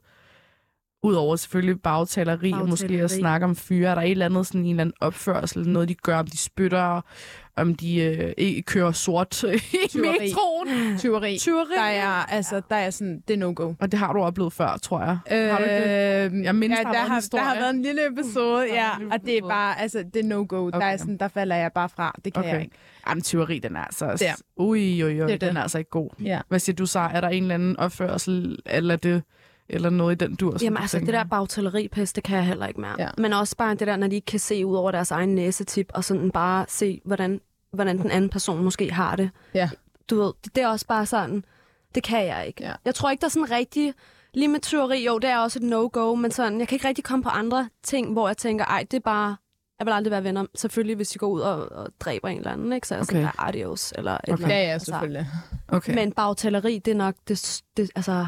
Udover 1.04 1.36
selvfølgelig 1.36 1.82
bagtaleri 1.82 2.52
og 2.52 2.68
måske 2.68 3.00
at 3.02 3.10
snakke 3.10 3.44
om 3.44 3.56
fyre, 3.56 3.90
er 3.90 3.94
der 3.94 4.02
et 4.02 4.10
eller 4.10 4.26
andet 4.26 4.46
sådan 4.46 4.60
en 4.60 4.66
eller 4.70 4.80
anden 4.80 4.94
opførsel, 5.00 5.68
noget 5.68 5.88
de 5.88 5.94
gør, 5.94 6.18
om 6.18 6.26
de 6.26 6.38
spytter, 6.38 7.00
om 7.56 7.74
de 7.74 7.96
øh, 8.02 8.32
ikke 8.38 8.62
kører 8.62 8.92
sort 8.92 9.42
i 9.42 9.46
Tyveri. 9.88 10.16
metroen. 10.20 10.98
Tyveri. 10.98 11.38
Tyveri. 11.38 11.74
Der 11.76 11.82
er, 11.82 12.06
altså, 12.32 12.62
der 12.70 12.76
er 12.76 12.90
sådan, 12.90 13.22
det 13.28 13.34
er 13.34 13.38
no-go. 13.38 13.74
Og 13.80 13.92
det 13.92 13.98
har 14.00 14.12
du 14.12 14.18
oplevet 14.22 14.52
før, 14.52 14.76
tror 14.82 15.00
jeg. 15.00 15.18
Har 15.50 15.58
du 15.58 15.64
ikke 15.64 15.76
det? 16.24 16.32
Øh, 16.32 16.44
Jeg 16.44 16.54
mindes, 16.54 16.78
ja, 16.78 16.82
der 16.82 16.88
har 16.88 16.92
der, 17.04 17.08
har, 17.12 17.20
der 17.32 17.38
har 17.38 17.54
været 17.54 17.70
en 17.74 17.82
lille 17.82 18.00
episode, 18.12 18.60
Der 18.68 18.72
er 18.74 18.74
ja, 18.74 18.90
og 19.12 19.20
det 19.26 19.38
er 19.38 19.42
bare, 19.48 19.80
altså, 19.80 20.04
det 20.14 20.24
er 20.24 20.28
no-go. 20.28 20.70
Der, 20.70 20.76
Okay. 20.76 20.92
er 20.92 20.96
sådan, 20.96 21.16
der 21.16 21.28
falder 21.28 21.56
jeg 21.56 21.70
bare 21.74 21.88
fra. 21.88 22.14
Det 22.24 22.32
kan 22.34 22.40
Okay. 22.42 22.52
jeg 22.52 22.62
ikke. 22.62 22.76
Jamen, 23.08 23.22
tyveri, 23.22 23.58
den 23.58 23.76
er 23.76 23.80
altså... 23.84 24.06
Der. 24.06 24.34
Ui, 24.56 25.02
ui, 25.04 25.04
ui, 25.04 25.14
Det 25.14 25.22
er 25.22 25.26
den 25.26 25.40
det. 25.40 25.56
er 25.56 25.62
altså 25.62 25.78
ikke 25.78 25.90
god. 25.90 26.10
Ja. 26.24 26.40
Hvad 26.48 26.58
siger 26.58 26.76
du 26.76 26.86
så? 26.86 26.98
Er 27.00 27.20
der 27.20 27.28
en 27.28 27.42
eller 27.42 27.54
anden 27.54 27.76
opførsel, 27.76 28.58
eller 28.66 28.96
det, 28.96 29.22
eller 29.72 29.90
noget 29.90 30.22
i 30.22 30.24
den 30.26 30.34
dur? 30.34 30.56
Jamen 30.62 30.76
du 30.76 30.82
altså, 30.82 30.98
det 30.98 31.06
tænker? 31.06 31.18
der 31.22 31.28
bagtaleripest, 31.28 32.16
det 32.16 32.24
kan 32.24 32.36
jeg 32.36 32.46
heller 32.46 32.66
ikke 32.66 32.80
mere. 32.80 32.94
Ja. 32.98 33.08
Men 33.18 33.32
også 33.32 33.56
bare 33.56 33.74
det 33.74 33.86
der, 33.86 33.96
når 33.96 34.06
de 34.06 34.14
ikke 34.14 34.26
kan 34.26 34.40
se 34.40 34.66
ud 34.66 34.76
over 34.76 34.90
deres 34.90 35.10
egen 35.10 35.34
næsetip, 35.34 35.90
og 35.94 36.04
sådan 36.04 36.30
bare 36.30 36.64
se, 36.68 37.00
hvordan, 37.04 37.40
hvordan 37.72 37.98
den 37.98 38.10
anden 38.10 38.30
person 38.30 38.64
måske 38.64 38.92
har 38.92 39.16
det. 39.16 39.30
Ja. 39.54 39.70
Du 40.10 40.22
ved, 40.22 40.32
det, 40.44 40.54
det 40.56 40.62
er 40.62 40.68
også 40.68 40.86
bare 40.86 41.06
sådan, 41.06 41.44
det 41.94 42.02
kan 42.02 42.26
jeg 42.26 42.46
ikke. 42.46 42.64
Ja. 42.64 42.72
Jeg 42.84 42.94
tror 42.94 43.10
ikke, 43.10 43.20
der 43.20 43.26
er 43.26 43.30
sådan 43.30 43.50
rigtig... 43.50 43.94
Lige 44.34 44.48
med 44.48 44.60
tyveri, 44.60 45.04
jo, 45.06 45.18
det 45.18 45.30
er 45.30 45.38
også 45.38 45.58
et 45.58 45.62
no-go, 45.62 46.14
men 46.14 46.30
sådan, 46.30 46.58
jeg 46.60 46.68
kan 46.68 46.76
ikke 46.76 46.88
rigtig 46.88 47.04
komme 47.04 47.22
på 47.22 47.28
andre 47.28 47.68
ting, 47.82 48.12
hvor 48.12 48.28
jeg 48.28 48.36
tænker, 48.36 48.64
ej, 48.64 48.86
det 48.90 48.96
er 48.96 49.00
bare... 49.00 49.36
Jeg 49.78 49.86
vil 49.86 49.92
aldrig 49.92 50.10
være 50.10 50.24
venner. 50.24 50.46
Selvfølgelig, 50.54 50.96
hvis 50.96 51.08
de 51.08 51.18
går 51.18 51.26
ud 51.28 51.40
og, 51.40 51.72
og 51.72 51.88
dræber 52.00 52.28
en 52.28 52.38
eller 52.38 52.50
anden, 52.50 52.72
ikke? 52.72 52.88
Så 52.88 52.94
er 52.94 52.98
jeg 52.98 53.06
sådan, 53.06 53.20
Okay. 53.24 53.32
der, 53.36 53.42
adios, 53.48 53.92
eller 53.96 54.12
et 54.12 54.20
Okay. 54.22 54.32
eller 54.32 54.44
andet. 54.46 54.56
Ja, 54.56 54.62
ja, 54.66 54.72
Altså, 54.72 54.84
selvfølgelig. 54.86 55.26
Okay. 55.68 55.94
Men 55.94 56.12
bagtaleri, 56.12 56.78
det 56.78 56.90
er 56.90 56.96
nok... 56.96 57.14
Det, 57.28 57.62
det, 57.76 57.90
altså, 57.96 58.26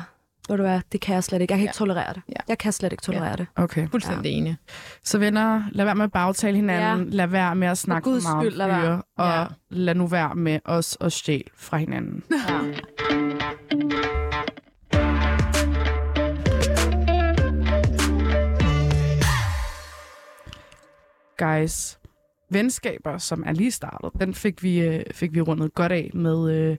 ved 0.48 0.57
du 0.57 0.62
hvad, 0.62 0.80
det 0.92 1.00
kan 1.00 1.14
jeg 1.14 1.24
slet 1.24 1.40
ikke. 1.42 1.52
Jeg 1.52 1.59
kan 1.59 1.62
ikke 1.62 1.72
Ja. 1.74 1.78
tolerere 1.78 2.14
det. 2.14 2.22
Ja. 2.28 2.35
Jeg 2.48 2.59
kan 2.59 2.72
slet 2.72 2.92
ikke 2.92 3.02
tolerere 3.02 3.28
Ja. 3.28 3.37
det. 3.37 3.46
okay. 3.57 3.88
Fuldstændig 3.88 4.30
ja. 4.30 4.37
enig. 4.37 4.57
Så 5.04 5.18
venner, 5.18 5.62
lad 5.72 5.85
være 5.85 5.94
med 5.94 6.04
at 6.04 6.12
bagtale 6.12 6.57
hinanden. 6.57 7.09
Ja. 7.09 7.16
Lad 7.16 7.26
være 7.26 7.54
med 7.54 7.68
at 7.68 7.78
snakke 7.78 8.04
for 8.07 8.11
meget 8.11 8.37
om 8.37 8.42
skyld, 8.44 8.57
lad 8.57 8.66
være. 8.66 9.02
Og 9.18 9.26
Ja. 9.40 9.44
lad 9.70 9.94
nu 9.94 10.07
være 10.07 10.35
med 10.35 10.59
os 10.64 10.96
at 11.00 11.12
stjæle 11.12 11.44
fra 11.57 11.76
hinanden. 11.76 12.22
Ja. 12.48 12.61
Guys, 21.38 21.98
venskaber, 22.54 23.18
som 23.18 23.42
er 23.46 23.52
lige 23.52 23.70
startet, 23.70 24.20
den 24.20 24.34
fik 24.34 24.62
vi, 24.62 24.80
øh, 24.80 25.02
fik 25.12 25.34
vi 25.34 25.40
rundet 25.40 25.74
godt 25.74 25.92
af 25.92 26.10
med, 26.14 26.54
øh, 26.54 26.76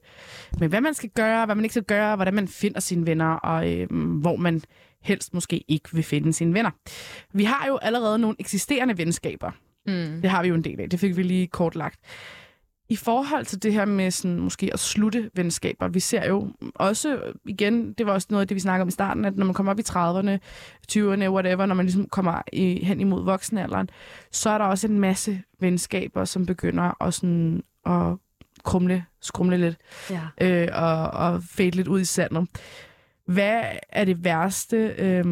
med, 0.60 0.70
hvad 0.70 0.82
man 0.82 0.94
skal 0.94 1.10
gøre, 1.10 1.46
hvad 1.46 1.56
man 1.56 1.66
ikke 1.66 1.74
skal 1.74 1.84
gøre, 1.84 2.16
hvordan 2.16 2.34
man 2.34 2.48
finder 2.48 2.80
sine 2.80 3.08
venner, 3.08 3.34
og 3.34 3.74
øh, 3.74 3.88
hvor 4.22 4.36
man 4.36 4.62
helst 5.02 5.34
måske 5.34 5.64
ikke 5.68 5.90
vil 5.94 6.04
finde 6.04 6.34
sine 6.34 6.54
venner. 6.54 6.72
Vi 7.34 7.44
har 7.44 7.68
jo 7.68 7.78
allerede 7.78 8.20
nogle 8.20 8.36
eksisterende 8.40 8.98
venskaber. 8.98 9.52
Mm. 9.88 10.22
Det 10.22 10.30
har 10.30 10.42
vi 10.42 10.48
jo 10.48 10.56
en 10.56 10.64
del 10.64 10.82
af. 10.82 10.90
Det 10.90 11.00
fik 11.00 11.18
vi 11.18 11.24
lige 11.24 11.48
kortlagt. 11.48 12.00
I 12.90 12.96
forhold 12.96 13.46
til 13.46 13.64
det 13.64 13.74
her 13.74 13.86
med 13.86 14.12
sådan, 14.12 14.40
måske 14.40 14.70
at 14.74 14.80
slutte 14.80 15.30
venskaber, 15.34 15.88
vi 15.88 16.00
ser 16.00 16.28
jo 16.28 16.52
også, 16.76 17.34
igen, 17.46 17.94
det 17.94 18.06
var 18.06 18.14
også 18.14 18.28
noget 18.30 18.42
af 18.42 18.48
det, 18.48 18.56
vi 18.56 18.60
snakkede 18.60 18.82
om 18.82 18.88
i 18.88 18.92
starten, 18.92 19.26
at 19.26 19.38
når 19.38 19.46
man 19.46 19.54
kommer 19.54 19.72
op 19.72 19.80
i 19.80 19.84
30'erne, 19.90 20.40
20'erne, 20.92 21.30
whatever, 21.30 21.66
når 21.66 21.76
man 21.76 21.86
ligesom 21.86 22.08
kommer 22.08 22.42
i, 22.54 22.86
hen 22.86 23.00
imod 23.00 23.24
voksenalderen, 23.24 23.90
så 24.32 24.50
er 24.50 24.58
der 24.58 24.66
også 24.66 24.88
en 24.88 25.00
masse 25.00 25.42
venskaber, 25.60 26.26
som 26.26 26.46
begynder 26.46 27.04
at, 27.04 27.14
sådan, 27.14 27.64
at 27.86 28.16
krumle, 28.64 29.06
skrumle 29.22 29.58
lidt 29.58 29.78
ja. 30.10 30.22
øh, 30.42 30.68
og, 30.74 31.08
og 31.12 31.44
fade 31.44 31.72
lidt 31.72 31.88
ud 31.88 32.00
i 32.00 32.06
sandet. 32.06 32.48
Hvad 33.26 33.64
er 33.90 34.06
det 34.06 34.24
værste, 34.24 34.78
øh, 34.98 35.26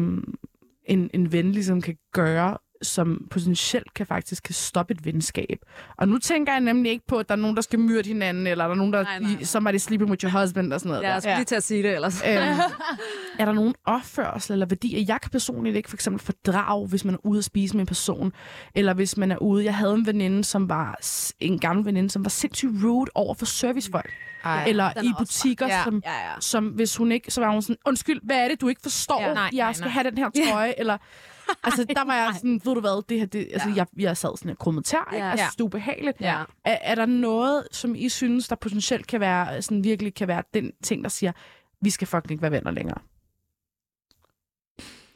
en, 0.84 1.10
en 1.14 1.32
ven 1.32 1.52
ligesom 1.52 1.80
kan 1.80 1.96
gøre, 2.12 2.58
som 2.86 3.26
potentielt 3.30 3.94
kan 3.94 4.06
faktisk 4.06 4.42
kan 4.42 4.54
stoppe 4.54 4.94
et 4.94 5.04
venskab? 5.04 5.58
Og 5.96 6.08
nu 6.08 6.18
tænker 6.18 6.52
jeg 6.52 6.60
nemlig 6.60 6.92
ikke 6.92 7.06
på, 7.06 7.16
at 7.18 7.28
der 7.28 7.34
er 7.34 7.38
nogen, 7.38 7.56
der 7.56 7.62
skal 7.62 7.78
myrde 7.78 8.08
hinanden, 8.08 8.46
eller 8.46 8.64
der 8.64 8.70
er 8.70 8.74
nogen, 8.76 8.92
der 8.92 9.02
Nej, 9.02 9.18
nej, 9.18 9.32
nej. 9.32 9.42
som 9.42 9.66
er 9.66 9.70
det 9.72 9.82
sleeping 9.82 10.10
with 10.10 10.24
your 10.24 10.40
husband 10.40 10.72
og 10.72 10.80
sådan 10.80 10.90
noget. 10.90 11.02
Ja, 11.02 11.12
jeg 11.12 11.22
skulle 11.22 11.32
Ja. 11.32 11.38
lige 11.38 11.44
til 11.44 11.54
at 11.54 11.62
sige 11.62 11.82
det 11.82 11.94
ellers. 11.94 12.22
Øhm, 12.26 12.58
er 13.38 13.44
der 13.44 13.52
nogen 13.52 13.74
opførsel 13.84 14.52
eller 14.52 14.66
værdier? 14.66 15.04
Jeg 15.08 15.20
kan 15.20 15.30
personligt 15.30 15.76
ikke 15.76 15.88
for 15.90 15.96
eksempel 15.96 16.22
fordrage, 16.24 16.88
hvis 16.88 17.04
man 17.04 17.14
er 17.14 17.18
ude 17.26 17.38
at 17.38 17.44
spise 17.44 17.74
med 17.76 17.80
en 17.80 17.86
person, 17.86 18.32
eller 18.74 18.94
hvis 18.94 19.16
man 19.16 19.32
er 19.32 19.36
ude. 19.42 19.64
Jeg 19.64 19.74
havde 19.74 19.94
en 19.94 20.06
veninde, 20.06 20.44
som 20.44 20.68
var 20.68 20.98
en 21.40 21.58
gammel 21.58 21.84
veninde, 21.84 22.10
som 22.10 22.24
var 22.24 22.28
sindssygt 22.30 22.70
rude 22.84 23.10
over 23.14 23.34
for 23.34 23.46
servicefolk. 23.46 24.12
Ej. 24.44 24.64
eller 24.68 24.90
i 25.02 25.06
er 25.06 25.12
butikker, 25.18 25.66
Ja. 25.66 25.84
som, 25.84 26.02
Ja, 26.04 26.12
ja. 26.12 26.40
som 26.40 26.66
hvis 26.66 26.96
hun 26.96 27.12
ikke, 27.12 27.30
så 27.30 27.40
var 27.40 27.50
hun 27.50 27.62
sådan, 27.62 27.76
undskyld, 27.86 28.20
hvad 28.22 28.36
er 28.36 28.48
det, 28.48 28.60
du 28.60 28.68
ikke 28.68 28.80
forstår? 28.82 29.22
Ja, 29.22 29.34
nej, 29.34 29.50
jeg 29.52 29.64
nej, 29.64 29.72
skal 29.72 29.84
nej. 29.84 29.92
have 29.92 30.10
den 30.10 30.18
her 30.18 30.30
trøje, 30.50 30.74
eller... 30.78 30.98
Altså, 31.64 31.84
der 31.84 32.04
var 32.04 32.14
jeg 32.14 32.34
sådan, 32.34 32.60
ved 32.64 32.74
du 32.74 32.80
hvad, 32.80 33.02
det 33.08 33.18
her, 33.18 33.26
det, 33.26 33.48
altså, 33.52 33.68
Ja. 33.68 33.74
jeg, 33.76 33.86
jeg 33.98 34.16
sad 34.16 34.36
sådan 34.36 34.50
en 34.50 34.56
kommentar, 34.56 35.10
ikke? 35.12 35.24
Ja. 35.24 35.30
Altså, 35.30 35.46
det 35.52 35.60
er 35.60 35.64
ubehageligt. 35.64 36.20
Ja. 36.20 36.42
Er, 36.64 36.78
er 36.82 36.94
der 36.94 37.06
noget, 37.06 37.68
som 37.72 37.94
I 37.94 38.08
synes, 38.08 38.48
der 38.48 38.56
potentielt 38.56 39.06
kan 39.06 39.20
være, 39.20 39.62
sådan 39.62 39.84
virkelig 39.84 40.14
kan 40.14 40.28
være 40.28 40.42
den 40.54 40.72
ting, 40.82 41.02
der 41.04 41.10
siger, 41.10 41.32
vi 41.80 41.90
skal 41.90 42.06
fucking 42.06 42.30
ikke 42.30 42.42
være 42.42 42.50
venner 42.52 42.70
længere? 42.70 42.98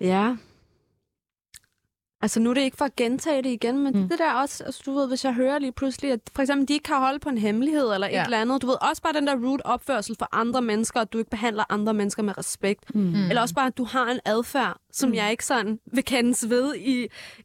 Ja. 0.00 0.36
Altså 2.22 2.40
nu 2.40 2.50
er 2.50 2.54
det 2.54 2.60
ikke 2.60 2.76
for 2.76 2.84
at 2.84 2.96
gentage 2.96 3.42
det 3.42 3.48
igen, 3.50 3.78
men 3.78 3.96
Mm. 4.02 4.08
det 4.08 4.18
der 4.18 4.32
også, 4.32 4.64
altså, 4.64 4.82
du 4.86 4.92
ved, 4.92 5.08
hvis 5.08 5.24
jeg 5.24 5.34
hører 5.34 5.58
lige 5.58 5.72
pludselig, 5.72 6.12
at 6.12 6.20
for 6.34 6.42
eksempel 6.42 6.68
de 6.68 6.72
ikke 6.72 6.82
kan 6.82 6.96
holde 6.96 7.18
på 7.18 7.28
en 7.28 7.38
hemmelighed 7.38 7.92
eller 7.94 8.06
Ja. 8.06 8.20
et 8.20 8.24
eller 8.24 8.38
andet, 8.40 8.62
du 8.62 8.66
ved, 8.66 8.88
også 8.90 9.02
bare 9.02 9.12
den 9.12 9.26
der 9.26 9.36
rude 9.36 9.62
opførsel 9.64 10.16
for 10.18 10.28
andre 10.32 10.62
mennesker, 10.62 11.00
at 11.00 11.12
du 11.12 11.18
ikke 11.18 11.30
behandler 11.30 11.64
andre 11.68 11.94
mennesker 11.94 12.22
med 12.22 12.38
respekt. 12.38 12.94
Mm. 12.94 13.00
Mm. 13.00 13.14
Eller 13.14 13.42
også 13.42 13.54
bare, 13.54 13.66
at 13.66 13.78
du 13.78 13.84
har 13.84 14.06
en 14.10 14.20
adfærd, 14.24 14.76
som 14.92 15.08
Mm. 15.08 15.14
jeg 15.14 15.30
ikke 15.30 15.46
sådan 15.46 15.78
vil 15.92 16.04
kendes 16.04 16.50
ved 16.50 16.74
i, 16.76 17.02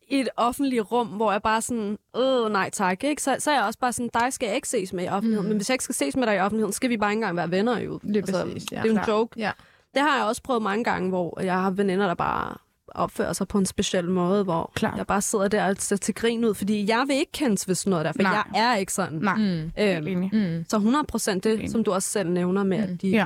i 0.09 0.19
et 0.19 0.29
offentligt 0.37 0.91
rum, 0.91 1.07
hvor 1.07 1.31
jeg 1.31 1.41
bare 1.41 1.61
sådan, 1.61 1.97
øh, 2.17 2.51
nej 2.51 2.69
tak, 2.69 3.03
ikke? 3.03 3.21
Så, 3.21 3.35
så 3.39 3.51
er 3.51 3.55
jeg 3.55 3.63
også 3.63 3.79
bare 3.79 3.93
sådan, 3.93 4.09
dig 4.13 4.33
skal 4.33 4.45
jeg 4.47 4.55
ikke 4.55 4.69
ses 4.69 4.93
med 4.93 5.03
i 5.03 5.07
offentligheden. 5.07 5.45
Mm. 5.45 5.49
Men 5.49 5.57
hvis 5.57 5.69
jeg 5.69 5.73
ikke 5.73 5.83
skal 5.83 5.95
ses 5.95 6.15
med 6.15 6.27
dig 6.27 6.35
i 6.35 6.39
offentligheden, 6.39 6.73
skal 6.73 6.89
vi 6.89 6.97
bare 6.97 7.11
ikke 7.11 7.17
engang 7.17 7.37
være 7.37 7.51
venner 7.51 7.79
jo. 7.79 7.99
Lige 8.03 8.21
præcis, 8.21 8.71
ja. 8.71 8.77
Det 8.81 8.89
er 8.89 8.93
jo 8.93 8.99
en 8.99 9.07
joke. 9.07 9.39
Ja. 9.39 9.51
Det 9.93 10.01
har 10.01 10.17
jeg 10.17 10.25
også 10.25 10.41
prøvet 10.43 10.61
mange 10.61 10.83
gange, 10.83 11.09
hvor 11.09 11.41
jeg 11.41 11.53
har 11.61 11.69
veninder, 11.71 12.07
der 12.07 12.13
bare 12.13 12.57
opfører 12.87 13.33
sig 13.33 13.47
på 13.47 13.57
en 13.57 13.65
speciel 13.65 14.09
måde, 14.09 14.43
hvor 14.43 14.71
Klart. 14.75 14.97
jeg 14.97 15.07
bare 15.07 15.21
sidder 15.21 15.47
der 15.47 15.65
og 15.69 15.75
ser 15.79 15.95
til 15.95 16.15
grin 16.15 16.45
ud, 16.45 16.53
fordi 16.53 16.89
jeg 16.89 17.03
vil 17.07 17.15
ikke 17.15 17.31
kendes 17.31 17.67
ved 17.67 17.75
sådan 17.75 17.89
noget 17.91 18.05
der, 18.05 18.11
for 18.11 18.21
Nej. 18.21 18.43
jeg 18.55 18.71
er 18.73 18.75
ikke 18.75 18.93
sådan. 18.93 19.19
Nej, 19.19 19.35
Mm. 19.37 19.71
Øhm. 19.79 20.29
Mm. 20.33 20.65
så 20.69 20.75
100 20.77 21.05
procent 21.05 21.43
det, 21.43 21.53
Enig. 21.53 21.71
som 21.71 21.83
du 21.83 21.91
også 21.91 22.09
selv 22.09 22.29
nævner 22.29 22.63
med, 22.63 22.77
Mm. 22.87 22.93
at 22.93 23.01
de... 23.01 23.07
Ja. 23.09 23.25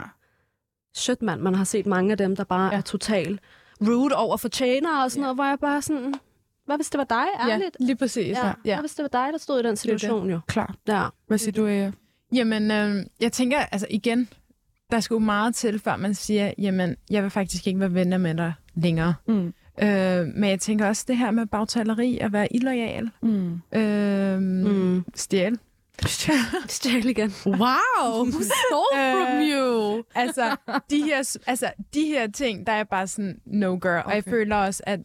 Shit, 0.95 1.21
mand, 1.21 1.41
man 1.41 1.55
har 1.55 1.63
set 1.63 1.85
mange 1.85 2.11
af 2.11 2.17
dem, 2.17 2.35
der 2.35 2.43
bare 2.43 2.65
Ja. 2.65 2.71
ja. 2.71 2.77
er 2.77 2.81
total 2.81 3.39
rude 3.81 4.15
over 4.15 4.37
for 4.37 4.47
tjenere 4.49 5.03
og 5.03 5.11
sådan 5.11 5.21
Ja. 5.21 5.25
noget, 5.25 5.37
hvor 5.37 5.45
jeg 5.45 5.57
bare 5.61 5.81
sådan... 5.81 6.13
Hvad 6.65 6.77
hvis 6.77 6.89
det 6.89 6.97
var 6.97 7.03
dig, 7.03 7.25
Ja, 7.47 7.53
ærligt? 7.53 7.77
lige 7.79 7.95
præcis. 7.95 8.37
Ja. 8.37 8.45
Ja. 8.65 8.75
Hvad 8.75 8.79
hvis 8.83 8.95
det 8.95 9.03
var 9.03 9.23
dig, 9.25 9.29
der 9.33 9.37
stod 9.37 9.59
i 9.59 9.63
den 9.63 9.75
situation, 9.75 10.29
jo? 10.29 10.39
Klar. 10.47 10.75
Ja. 10.87 11.03
Hvad 11.27 11.37
siger 11.37 11.51
du, 11.51 11.67
Ea? 11.67 11.91
Jamen, 12.33 12.71
øh, 12.71 13.05
jeg 13.21 13.31
tænker, 13.31 13.59
altså 13.59 13.87
igen, 13.89 14.29
der 14.91 14.99
skal 14.99 15.13
jo 15.15 15.19
meget 15.19 15.55
til, 15.55 15.79
før 15.79 15.95
man 15.95 16.13
siger, 16.13 16.53
jamen, 16.57 16.95
jeg 17.09 17.23
vil 17.23 17.31
faktisk 17.31 17.67
ikke 17.67 17.79
være 17.79 17.93
venner 17.93 18.17
med 18.17 18.35
dig 18.35 18.53
længere. 18.75 19.13
Mm. 19.27 19.53
Øh, 19.81 20.27
men 20.35 20.43
jeg 20.49 20.59
tænker 20.59 20.87
også 20.87 21.05
det 21.07 21.17
her 21.17 21.31
med 21.31 21.45
bagtaleri, 21.45 22.17
at 22.17 22.33
være 22.33 22.53
illoyal, 22.55 23.09
Mm. 23.21 23.61
øh, 23.79 24.39
mm. 24.39 25.05
Stjæl. 25.15 25.57
Stjæl 26.67 27.05
igen. 27.05 27.33
Wow, 27.45 28.23
who 28.23 28.31
stole 28.31 28.97
from 29.11 29.37
Øh, 29.37 29.49
you? 29.51 30.03
altså, 30.15 30.55
de 30.89 31.03
her, 31.03 31.37
altså, 31.47 31.71
de 31.93 32.05
her 32.05 32.27
ting, 32.31 32.67
der 32.67 32.73
er 32.73 32.83
bare 32.83 33.07
sådan 33.07 33.39
no 33.45 33.71
girl. 33.81 33.99
Okay. 33.99 34.03
Og 34.09 34.15
jeg 34.15 34.23
føler 34.23 34.55
også, 34.55 34.83
at 34.85 34.99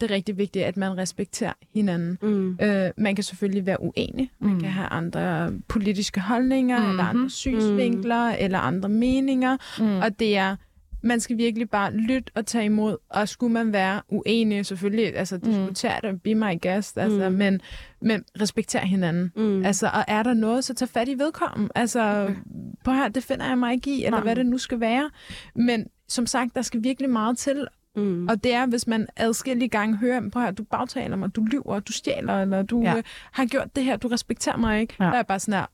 det 0.00 0.10
er 0.10 0.14
rigtig 0.14 0.38
vigtigt, 0.38 0.64
at 0.64 0.76
man 0.76 0.96
respekterer 0.98 1.52
hinanden. 1.74 2.18
Mm. 2.22 2.58
Øh, 2.62 2.90
man 2.96 3.14
kan 3.14 3.24
selvfølgelig 3.24 3.66
være 3.66 3.82
uenig. 3.82 4.30
Man 4.38 4.52
Mm. 4.52 4.60
kan 4.60 4.68
have 4.68 4.86
andre 4.88 5.52
politiske 5.68 6.20
holdninger, 6.20 6.76
mm-hmm. 6.78 6.90
eller 6.90 7.12
Mhm. 7.12 7.18
andre 7.20 7.30
synsvinkler, 7.30 8.28
mm. 8.30 8.36
eller 8.40 8.58
andre 8.58 8.88
meninger. 8.88 9.56
Mm. 9.78 9.98
Og 9.98 10.18
det 10.18 10.36
er, 10.36 10.56
man 11.02 11.20
skal 11.20 11.38
virkelig 11.38 11.70
bare 11.70 11.92
lytte 11.96 12.30
og 12.34 12.46
tage 12.46 12.64
imod. 12.64 12.96
Og 13.10 13.28
skulle 13.28 13.52
man 13.52 13.72
være 13.72 14.00
uenig, 14.08 14.66
selvfølgelig, 14.66 15.16
altså 15.16 15.36
diskutere 15.36 16.00
det, 16.02 16.22
be 16.22 16.34
my 16.34 16.60
guest, 16.62 16.98
altså, 16.98 17.28
Mm. 17.30 17.34
men, 17.36 17.60
men 18.02 18.24
respekter 18.40 18.78
hinanden. 18.78 19.32
Mm. 19.36 19.64
Altså, 19.64 19.86
og 19.86 20.04
er 20.08 20.22
der 20.22 20.34
noget, 20.34 20.64
så 20.64 20.74
tag 20.74 20.88
fat 20.88 21.08
i 21.08 21.18
vedkommende. 21.18 21.72
Altså, 21.74 22.30
på 22.84 22.90
her, 22.90 23.08
det 23.08 23.22
finder 23.22 23.46
jeg 23.46 23.58
mig 23.58 23.72
ikke 23.72 23.90
i, 23.90 24.04
eller 24.04 24.10
Nej. 24.18 24.22
hvad 24.22 24.36
det 24.36 24.46
nu 24.46 24.58
skal 24.58 24.80
være. 24.80 25.10
Men 25.54 25.86
som 26.08 26.26
sagt, 26.26 26.54
der 26.54 26.62
skal 26.62 26.82
virkelig 26.82 27.10
meget 27.10 27.38
til. 27.38 27.66
Mm. 27.96 28.28
Og 28.28 28.44
det 28.44 28.54
er, 28.54 28.66
hvis 28.66 28.86
man 28.86 29.06
adskillige 29.16 29.68
gange 29.68 29.96
hører, 29.96 30.20
på 30.32 30.40
her, 30.40 30.50
du 30.50 30.64
bagtaler 30.64 31.16
mig, 31.16 31.36
du 31.36 31.44
lyver, 31.44 31.80
du 31.80 31.92
stjæler, 31.92 32.42
eller 32.42 32.62
du 32.62 32.82
Ja. 32.82 32.96
øh, 32.96 33.02
har 33.32 33.44
gjort 33.46 33.76
det 33.76 33.84
her, 33.84 33.96
du 33.96 34.08
respekterer 34.08 34.56
mig 34.56 34.80
ikke. 34.80 34.94
Ja. 35.00 35.04
Der 35.04 35.10
er 35.10 35.14
jeg 35.16 35.26
bare 35.26 35.38
sådan 35.40 35.54
her, 35.60 35.66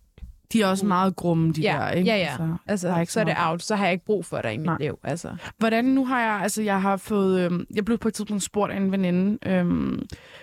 De 0.52 0.62
er 0.62 0.66
også 0.66 0.86
meget 0.86 1.16
grumme, 1.16 1.52
de 1.52 1.60
ja, 1.60 1.72
der, 1.80 1.90
ikke? 1.90 2.10
ja, 2.10 2.16
ja. 2.16 2.22
Altså, 2.28 2.56
Altså, 2.66 2.88
er 2.88 2.94
så, 2.94 3.00
ikke 3.00 3.12
så 3.12 3.20
er 3.20 3.24
det 3.24 3.34
out, 3.38 3.62
så 3.62 3.76
har 3.76 3.84
jeg 3.84 3.92
ikke 3.92 4.04
brug 4.04 4.24
for 4.24 4.40
dig 4.40 4.54
i 4.54 4.56
mit 4.56 4.66
Nej. 4.66 4.76
liv. 4.80 4.98
Altså. 5.04 5.36
Hvordan 5.58 5.84
nu 5.84 6.06
har 6.06 6.20
jeg, 6.20 6.40
altså 6.42 6.62
jeg 6.62 6.82
har 6.82 6.96
fået, 6.96 7.40
øhm, 7.40 7.64
jeg 7.74 7.84
blev 7.84 7.98
på 7.98 8.08
et 8.08 8.14
tidspunkt 8.14 8.42
spurgt 8.42 8.72
af 8.72 8.76
en 8.76 8.92
veninde, 8.92 9.38
øhm, 9.46 10.02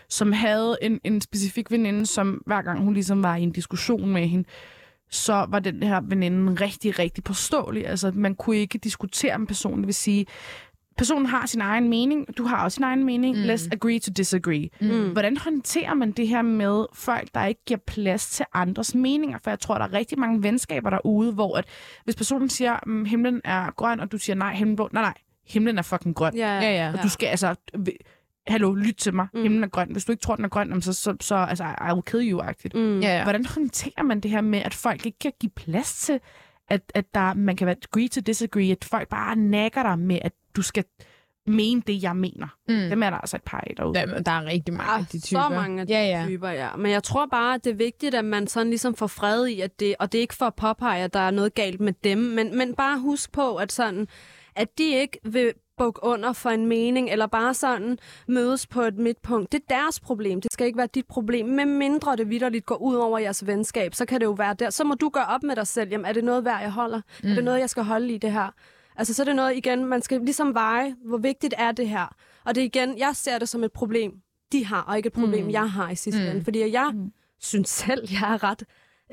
som 0.10 0.32
havde 0.32 0.78
en, 0.82 1.00
en 1.04 1.22
specifik 1.22 1.72
veninde, 1.72 2.06
som 2.06 2.42
hver 2.46 2.62
gang 2.62 2.84
hun 2.84 2.94
ligesom 2.94 3.24
var 3.24 3.36
i 3.36 3.42
en 3.44 3.52
diskussion 3.52 4.10
med 4.10 4.28
hende, 4.28 4.48
så 5.12 5.46
var 5.50 5.60
den 5.60 5.84
her 5.84 6.02
veninde 6.04 6.54
rigtig, 6.65 7.00
rigtig 7.00 7.24
påståelig. 7.24 7.88
Altså 7.88 8.12
man 8.15 8.36
kunne 8.36 8.58
ikke 8.58 8.78
diskutere 8.78 9.39
med 9.39 9.48
personen, 9.48 9.78
det 9.80 9.88
vil 9.88 9.94
sige, 9.96 10.26
personen 11.00 11.26
har 11.26 11.46
sin 11.46 11.62
egen 11.62 11.90
mening, 11.90 12.38
du 12.38 12.44
har 12.44 12.64
også 12.64 12.76
sin 12.76 12.84
egen 12.84 13.04
mening, 13.04 13.36
Mm. 13.38 13.44
mm. 13.44 13.50
let's 13.50 13.67
agree 13.71 14.00
to 14.00 14.12
disagree. 14.17 14.69
Mm. 14.82 15.12
Hvordan 15.12 15.38
håndterer 15.38 15.94
man 15.94 16.12
det 16.12 16.28
her 16.28 16.42
med 16.42 16.86
folk, 16.94 17.28
der 17.34 17.46
ikke 17.46 17.62
giver 17.65 17.80
plads 17.88 18.30
til 18.30 18.46
andres 18.54 18.96
meninger? 18.96 19.38
For 19.44 19.50
jeg 19.52 19.60
tror, 19.60 19.78
der 19.78 19.86
er 19.86 19.94
rigtig 19.94 20.19
mange 20.19 20.44
venskaber 20.44 20.90
derude, 20.90 21.34
hvor 21.34 21.58
at, 21.58 21.65
hvis 22.04 22.15
personen 22.15 22.50
siger, 22.50 22.80
mm, 22.86 23.06
himlen 23.06 23.42
er 23.44 23.71
grøn, 23.71 24.00
og 24.00 24.12
du 24.12 24.17
siger, 24.17 24.36
nej, 24.36 24.54
himlen 24.56 24.76
blå. 24.76 24.90
Nej, 24.94 25.02
nej, 25.04 25.13
himlen 25.48 25.78
er 25.78 25.82
fucking 25.82 26.15
grøn. 26.15 26.36
Ja, 26.36 26.60
Ja, 26.60 26.71
ja. 26.71 26.94
Og 26.98 27.04
du 27.04 27.10
skal 27.10 27.28
altså... 27.28 27.56
Hallo, 28.48 28.73
lyt 28.76 28.96
til 28.96 29.13
mig. 29.13 29.28
Mm. 29.34 29.40
Mm. 29.40 29.44
Himlen 29.44 29.63
er 29.63 29.67
grøn. 29.67 29.92
Hvis 29.92 30.06
du 30.06 30.12
ikke 30.12 30.21
tror, 30.21 30.36
den 30.36 30.46
er 30.46 30.50
grøn, 30.50 30.82
så, 30.82 30.94
så, 30.94 31.15
så 31.21 31.36
altså, 31.36 31.63
I 31.63 31.94
will 31.94 32.04
kill 32.04 32.34
you-agtigt. 32.34 32.73
Mm. 32.80 33.00
Ja, 33.00 33.17
ja. 33.17 33.23
Hvordan 33.23 33.46
håndterer 33.46 34.04
man 34.04 34.19
det 34.19 34.32
her 34.32 34.42
med, 34.42 34.60
at 34.60 34.73
folk 34.73 35.06
ikke 35.06 35.19
kan 35.19 35.32
give 35.40 35.52
plads 35.56 35.94
til, 36.00 36.19
at, 36.69 36.82
at 36.96 37.06
der, 37.13 37.34
man 37.34 37.56
kan 37.56 37.67
være 37.67 37.76
agree 37.94 38.08
to 38.08 38.21
disagree, 38.21 38.71
at 38.71 38.84
folk 38.84 39.08
bare 39.10 39.36
nakker 39.36 39.84
dig 39.84 40.00
med, 40.00 40.19
at 40.21 40.32
du 40.56 40.62
skal 40.62 40.83
mene 41.47 41.81
det, 41.87 42.04
jeg 42.04 42.15
mener. 42.15 42.47
Mm. 42.67 42.89
Dem 42.89 43.04
er 43.04 43.10
der 43.10 43.17
altså 43.17 43.35
et 43.35 43.43
par 43.43 43.60
af 43.67 43.73
derude. 43.77 43.93
Der, 43.93 44.19
der 44.21 44.31
er 44.31 44.45
rigtig 44.45 44.73
mange 44.73 44.91
Ah, 44.91 45.00
af 45.00 45.06
de 45.12 45.19
typer. 45.19 45.41
så 45.41 45.50
mange 45.50 45.81
af 45.81 45.87
de 45.87 45.93
ja, 45.93 46.04
ja. 46.19 46.25
typer, 46.27 46.50
ja. 46.50 46.75
Men 46.75 46.91
jeg 46.91 47.04
tror 47.04 47.25
bare, 47.25 47.56
at 47.56 47.63
det 47.63 47.71
er 47.71 47.75
vigtigt, 47.75 48.15
at 48.15 48.25
man 48.25 48.47
sådan 48.47 48.69
ligesom 48.69 48.95
får 48.95 49.08
fred 49.08 49.45
i, 49.47 49.62
at 49.62 49.79
det, 49.79 49.95
og 50.00 50.12
det 50.12 50.17
er 50.17 50.21
ikke 50.21 50.35
for 50.35 50.45
at 50.45 50.56
påpege, 50.56 51.04
at 51.04 51.13
der 51.13 51.19
er 51.19 51.31
noget 51.31 51.54
galt 51.56 51.79
med 51.79 51.93
dem, 52.04 52.17
men, 52.17 52.58
men 52.58 52.75
bare 52.75 53.00
husk 53.00 53.31
på, 53.31 53.56
at 53.56 53.71
sådan, 53.71 54.08
at 54.56 54.77
de 54.77 54.83
ikke 54.95 55.19
vil 55.23 55.54
bukke 55.77 56.04
under 56.04 56.33
for 56.33 56.50
en 56.50 56.65
mening, 56.65 57.10
eller 57.10 57.27
bare 57.27 57.54
sådan 57.54 57.97
mødes 58.27 58.67
på 58.67 58.81
et 58.81 58.97
midtpunkt. 58.97 59.52
Det 59.52 59.62
er 59.69 59.75
deres 59.75 60.00
problem. 60.00 60.41
Det 60.41 60.54
skal 60.54 60.65
ikke 60.67 60.77
være 60.77 60.87
dit 60.95 61.06
problem. 61.06 61.45
Med 61.47 61.65
mindre 61.65 62.15
det 62.15 62.29
vidderligt 62.29 62.65
går 62.65 62.75
ud 62.75 62.95
over 62.95 63.19
jeres 63.19 63.47
venskab, 63.47 63.95
så 63.95 64.06
kan 64.06 64.19
det 64.19 64.25
jo 64.25 64.31
være 64.31 64.54
der. 64.54 64.69
Så 64.69 64.83
må 64.83 64.93
du 64.93 65.10
gøre 65.10 65.25
op 65.25 65.43
med 65.43 65.56
dig 65.56 65.67
selv. 65.67 65.89
Jamen, 65.89 66.06
er 66.06 66.13
det 66.13 66.23
noget 66.23 66.45
værd, 66.45 66.62
jeg 66.62 66.71
holder? 66.71 67.02
Mm. 67.23 67.29
Er 67.31 67.35
det 67.35 67.43
noget, 67.43 67.60
jeg 67.60 67.69
skal 67.69 67.83
holde 67.83 68.13
i 68.13 68.17
det 68.17 68.31
her? 68.31 68.54
Altså, 69.00 69.13
så 69.13 69.23
er 69.23 69.25
det 69.25 69.35
noget 69.35 69.58
igen, 69.58 69.85
man 69.85 70.02
skal 70.02 70.21
ligesom 70.21 70.54
veje, 70.54 70.95
hvor 71.06 71.17
vigtigt 71.17 71.54
er 71.58 71.71
det 71.71 71.89
her? 71.89 72.15
Og 72.45 72.56
det 72.56 72.62
er 72.62 72.65
igen, 72.65 72.97
jeg 72.97 73.15
ser 73.15 73.39
det 73.39 73.50
som 73.50 73.63
et 73.63 73.71
problem, 73.71 74.12
de 74.52 74.65
har, 74.65 74.81
og 74.81 74.97
ikke 74.97 75.08
et 75.08 75.13
problem, 75.13 75.45
mm. 75.45 75.52
jeg 75.52 75.71
har 75.71 75.89
i 75.89 75.95
sidste 75.95 76.21
Mm. 76.21 76.27
ende. 76.29 76.43
Fordi 76.43 76.71
jeg 76.71 76.91
mm. 76.93 77.12
synes 77.39 77.69
selv, 77.69 78.08
jeg 78.12 78.33
er 78.33 78.43
ret, 78.43 78.63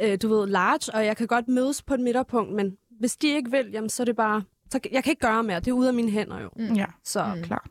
øh, 0.03 0.18
du 0.22 0.28
ved, 0.28 0.47
large, 0.47 0.95
og 0.95 1.07
jeg 1.07 1.16
kan 1.16 1.26
godt 1.26 1.49
mødes 1.49 1.82
på 1.82 1.95
et 1.95 2.01
midterpunkt, 2.01 2.53
men 2.55 2.76
hvis 2.99 3.16
de 3.16 3.28
ikke 3.28 3.51
vil, 3.51 3.66
jamen, 3.72 3.91
så 3.91 4.03
er 4.03 4.05
det 4.05 4.16
bare... 4.16 4.43
Så 4.72 4.80
jeg 4.93 5.05
kan 5.05 5.11
ikke 5.11 5.20
gøre 5.20 5.43
mere. 5.43 5.61
Det 5.61 5.68
er 5.68 5.72
ude 5.72 5.89
af 5.89 5.95
mine 5.95 6.11
hænder 6.11 6.41
jo. 6.41 6.51
Ja, 6.74 6.87
Så 7.05 7.32
Mm. 7.37 7.43
klar. 7.43 7.66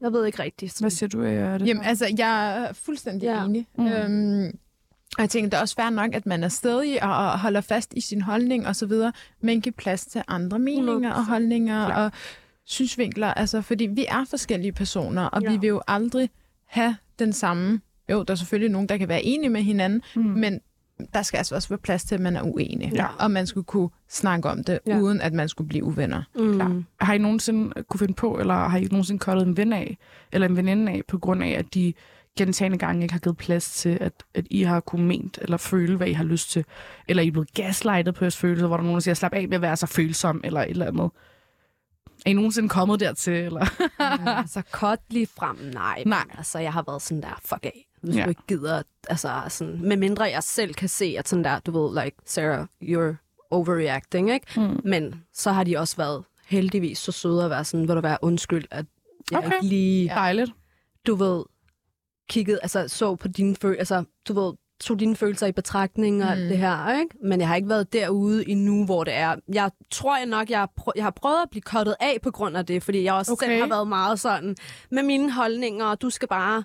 jeg 0.00 0.12
ved 0.12 0.26
ikke 0.26 0.42
rigtigt. 0.42 0.80
Hvad 0.80 0.90
siger 0.90 1.08
du, 1.08 1.22
er 1.22 1.58
det? 1.58 1.66
Jamen, 1.66 1.82
altså, 1.84 2.14
jeg 2.18 2.58
er 2.64 2.72
fuldstændig 2.72 3.26
Ja. 3.26 3.34
ja. 3.38 3.44
enig. 3.44 3.66
Mm. 3.78 3.84
Mm. 3.84 3.90
Øhm, 3.92 4.58
og 5.16 5.20
jeg 5.22 5.30
tænker, 5.30 5.50
det 5.50 5.56
er 5.56 5.60
også 5.60 5.74
fair 5.74 5.90
nok, 5.90 6.14
at 6.14 6.26
man 6.26 6.44
er 6.44 6.48
stedig 6.48 7.02
og, 7.02 7.38
holder 7.38 7.60
fast 7.60 7.92
i 7.96 8.00
sin 8.00 8.20
holdning 8.22 8.66
og 8.66 8.76
så 8.76 8.86
videre, 8.86 9.12
men 9.40 9.60
giver 9.60 9.74
plads 9.78 10.06
til 10.06 10.22
andre 10.28 10.58
meninger 10.58 11.12
og 11.12 11.20
100%. 11.20 11.28
holdninger 11.30 11.86
Klar. 11.86 12.04
og 12.04 12.12
synsvinkler. 12.66 13.26
Altså, 13.34 13.60
fordi 13.62 13.86
vi 13.86 14.06
er 14.08 14.24
forskellige 14.30 14.72
personer, 14.72 15.22
og 15.26 15.42
Ja. 15.42 15.50
vi 15.50 15.56
vil 15.56 15.68
jo 15.68 15.80
aldrig 15.88 16.30
have 16.66 16.96
den 17.18 17.32
samme... 17.32 17.80
Jo, 18.10 18.22
der 18.22 18.32
er 18.32 18.36
selvfølgelig 18.36 18.70
nogen, 18.72 18.88
der 18.88 18.96
kan 18.96 19.08
være 19.08 19.22
enige 19.22 19.50
med 19.50 19.62
hinanden, 19.62 20.02
Mm. 20.16 20.22
men 20.22 20.60
der 21.14 21.22
skal 21.22 21.38
altså 21.38 21.54
også 21.54 21.68
være 21.68 21.78
plads 21.78 22.04
til, 22.04 22.14
at 22.14 22.20
man 22.20 22.36
er 22.36 22.42
uenig. 22.42 22.92
Ja. 22.94 23.06
Og 23.18 23.30
man 23.30 23.46
skulle 23.46 23.64
kunne 23.64 23.88
snakke 24.08 24.48
om 24.48 24.64
det, 24.64 24.78
Ja. 24.86 24.94
ja. 24.94 25.00
uden 25.00 25.20
at 25.20 25.32
man 25.32 25.48
skulle 25.48 25.68
blive 25.68 25.84
uvenner. 25.84 26.22
Mm. 26.34 26.54
Klar. 26.54 26.82
Har 27.00 27.14
I 27.14 27.18
nogensinde 27.18 27.82
kunne 27.88 27.98
finde 27.98 28.14
på, 28.14 28.38
eller 28.38 28.54
har 28.54 28.78
I 28.78 28.84
nogensinde 28.84 29.18
kottet 29.18 29.46
en 29.46 29.56
ven 29.56 29.72
af, 29.72 29.98
eller 30.32 30.48
en 30.48 30.56
veninde 30.56 30.92
af, 30.92 31.02
på 31.08 31.18
grund 31.18 31.42
af, 31.42 31.48
at 31.48 31.74
de 31.74 31.92
gentagende 32.36 32.78
gange 32.78 33.02
ikke 33.02 33.12
har 33.12 33.18
givet 33.20 33.36
plads 33.36 33.70
til, 33.70 33.98
at, 34.00 34.12
at 34.34 34.46
I 34.50 34.62
har 34.62 34.80
kunne 34.80 35.06
ment 35.06 35.38
eller 35.42 35.56
føle, 35.56 35.96
hvad 35.96 36.06
I 36.08 36.12
har 36.12 36.24
lyst 36.24 36.50
til, 36.50 36.64
eller 37.08 37.22
I 37.22 37.26
er 37.26 37.30
blevet 37.32 37.54
gaslightet 37.54 38.14
på 38.14 38.24
jeres 38.24 38.36
følelser, 38.36 38.66
hvor 38.66 38.76
der 38.76 38.82
er 38.82 38.84
nogen, 38.86 38.94
der 38.96 39.00
siger, 39.00 39.14
slap 39.14 39.32
af 39.32 39.48
med 39.48 39.54
at 39.54 39.62
være 39.62 39.76
så 39.76 39.86
følsom, 39.86 40.40
eller 40.44 40.60
et 40.60 40.70
eller 40.70 40.86
andet. 40.86 41.10
Er 42.26 42.30
I 42.30 42.32
nogensinde 42.32 42.68
kommet 42.68 43.00
dertil, 43.00 43.32
eller? 43.32 43.66
altså, 44.38 44.62
cut 44.70 44.98
lige 45.10 45.26
frem, 45.36 45.56
nej. 45.56 45.98
men 45.98 46.08
Nej. 46.08 46.24
Altså, 46.38 46.58
jeg 46.58 46.72
har 46.72 46.84
været 46.86 47.02
sådan 47.02 47.22
der, 47.22 47.40
fuck 47.44 47.64
af. 47.66 47.86
Hvis 48.00 48.14
Ja. 48.14 48.18
ja. 48.20 48.24
du 48.24 48.28
ikke 48.28 48.42
gider, 48.48 48.82
altså 49.08 49.42
sådan, 49.48 49.78
med 49.82 49.96
mindre 49.96 50.24
jeg 50.24 50.42
selv 50.42 50.74
kan 50.74 50.88
se, 50.88 51.14
at 51.18 51.28
sådan 51.28 51.44
der, 51.44 51.58
du 51.58 51.70
ved, 51.86 52.04
like, 52.04 52.16
Sarah, 52.24 52.66
you're 52.82 53.14
overreacting, 53.50 54.30
ikke? 54.32 54.46
Mm. 54.60 54.80
Men 54.84 55.22
så 55.32 55.52
har 55.52 55.64
de 55.64 55.76
også 55.78 55.96
været 55.96 56.24
heldigvis 56.46 56.98
så 56.98 57.12
søde 57.12 57.44
at 57.44 57.50
være 57.50 57.64
sådan, 57.64 57.88
vil 57.88 57.96
du 57.96 58.00
være 58.00 58.18
undskyld, 58.22 58.64
at 58.70 58.86
jeg 59.30 59.38
okay. 59.38 59.52
ikke 59.54 59.66
lige, 59.66 60.08
Dejligt. 60.08 60.50
du 61.06 61.14
ved, 61.14 61.44
kiggede, 62.28 62.58
altså 62.62 62.88
så 62.88 63.16
på 63.16 63.28
dine 63.28 63.56
følelser, 63.56 63.96
altså 63.96 64.10
du 64.28 64.40
ved, 64.40 64.52
tog 64.80 65.00
dine 65.00 65.16
følelser 65.16 65.46
i 65.46 65.52
betragtning 65.52 66.22
og 66.22 66.26
mm. 66.26 66.32
alt 66.32 66.50
det 66.50 66.58
her, 66.58 66.98
ikke? 67.00 67.16
Men 67.22 67.40
jeg 67.40 67.48
har 67.48 67.56
ikke 67.56 67.68
været 67.68 67.92
derude 67.92 68.48
endnu, 68.48 68.84
hvor 68.84 69.04
det 69.04 69.14
er. 69.14 69.36
Jeg 69.52 69.70
tror 69.90 70.16
jeg 70.16 70.26
nok, 70.26 70.50
jeg 70.50 70.58
har, 70.58 70.70
prø- 70.80 70.92
jeg 70.96 71.04
har 71.04 71.10
prøvet 71.10 71.42
at 71.42 71.50
blive 71.50 71.62
kottet 71.62 71.94
af 72.00 72.18
på 72.22 72.30
grund 72.30 72.56
af 72.56 72.66
det, 72.66 72.82
fordi 72.82 73.02
jeg 73.02 73.14
også 73.14 73.32
okay. 73.32 73.46
Selv 73.46 73.60
har 73.60 73.68
været 73.68 73.88
meget 73.88 74.20
sådan 74.20 74.56
med 74.90 75.02
mine 75.02 75.32
holdninger, 75.32 75.86
og 75.86 76.02
du 76.02 76.10
skal 76.10 76.28
bare 76.28 76.64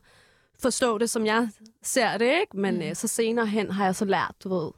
forstå 0.60 0.98
det, 0.98 1.10
som 1.10 1.26
jeg 1.26 1.50
ser 1.84 2.18
det, 2.18 2.26
ikke? 2.26 2.58
Men 2.58 2.76
mm. 2.76 2.82
øh, 2.82 2.96
så 2.96 3.08
senere 3.08 3.46
hen 3.46 3.72
har 3.72 3.86
jeg 3.86 3.96
så 3.96 4.06
lært, 4.06 4.36
du 4.44 4.50
ved, 4.50 4.72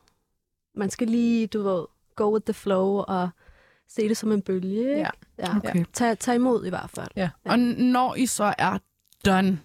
man 0.75 0.89
skal 0.89 1.07
lige, 1.07 1.47
du 1.47 1.63
ved, 1.63 1.85
go 2.15 2.33
with 2.33 2.45
the 2.45 2.53
flow 2.53 2.87
og 2.87 3.29
se 3.89 4.09
det 4.09 4.17
som 4.17 4.31
en 4.31 4.41
bølge, 4.41 4.79
ikke? 4.79 4.95
Ja. 4.99 5.09
ja. 5.39 5.57
Okay. 5.57 5.85
Tag, 5.93 6.19
tag 6.19 6.35
imod 6.35 6.65
i 6.65 6.69
hvert 6.69 6.89
fald. 6.89 7.07
Ja. 7.15 7.29
Og 7.45 7.59
når 7.59 8.15
I 8.15 8.25
så 8.25 8.53
er 8.57 8.77
done, 9.25 9.59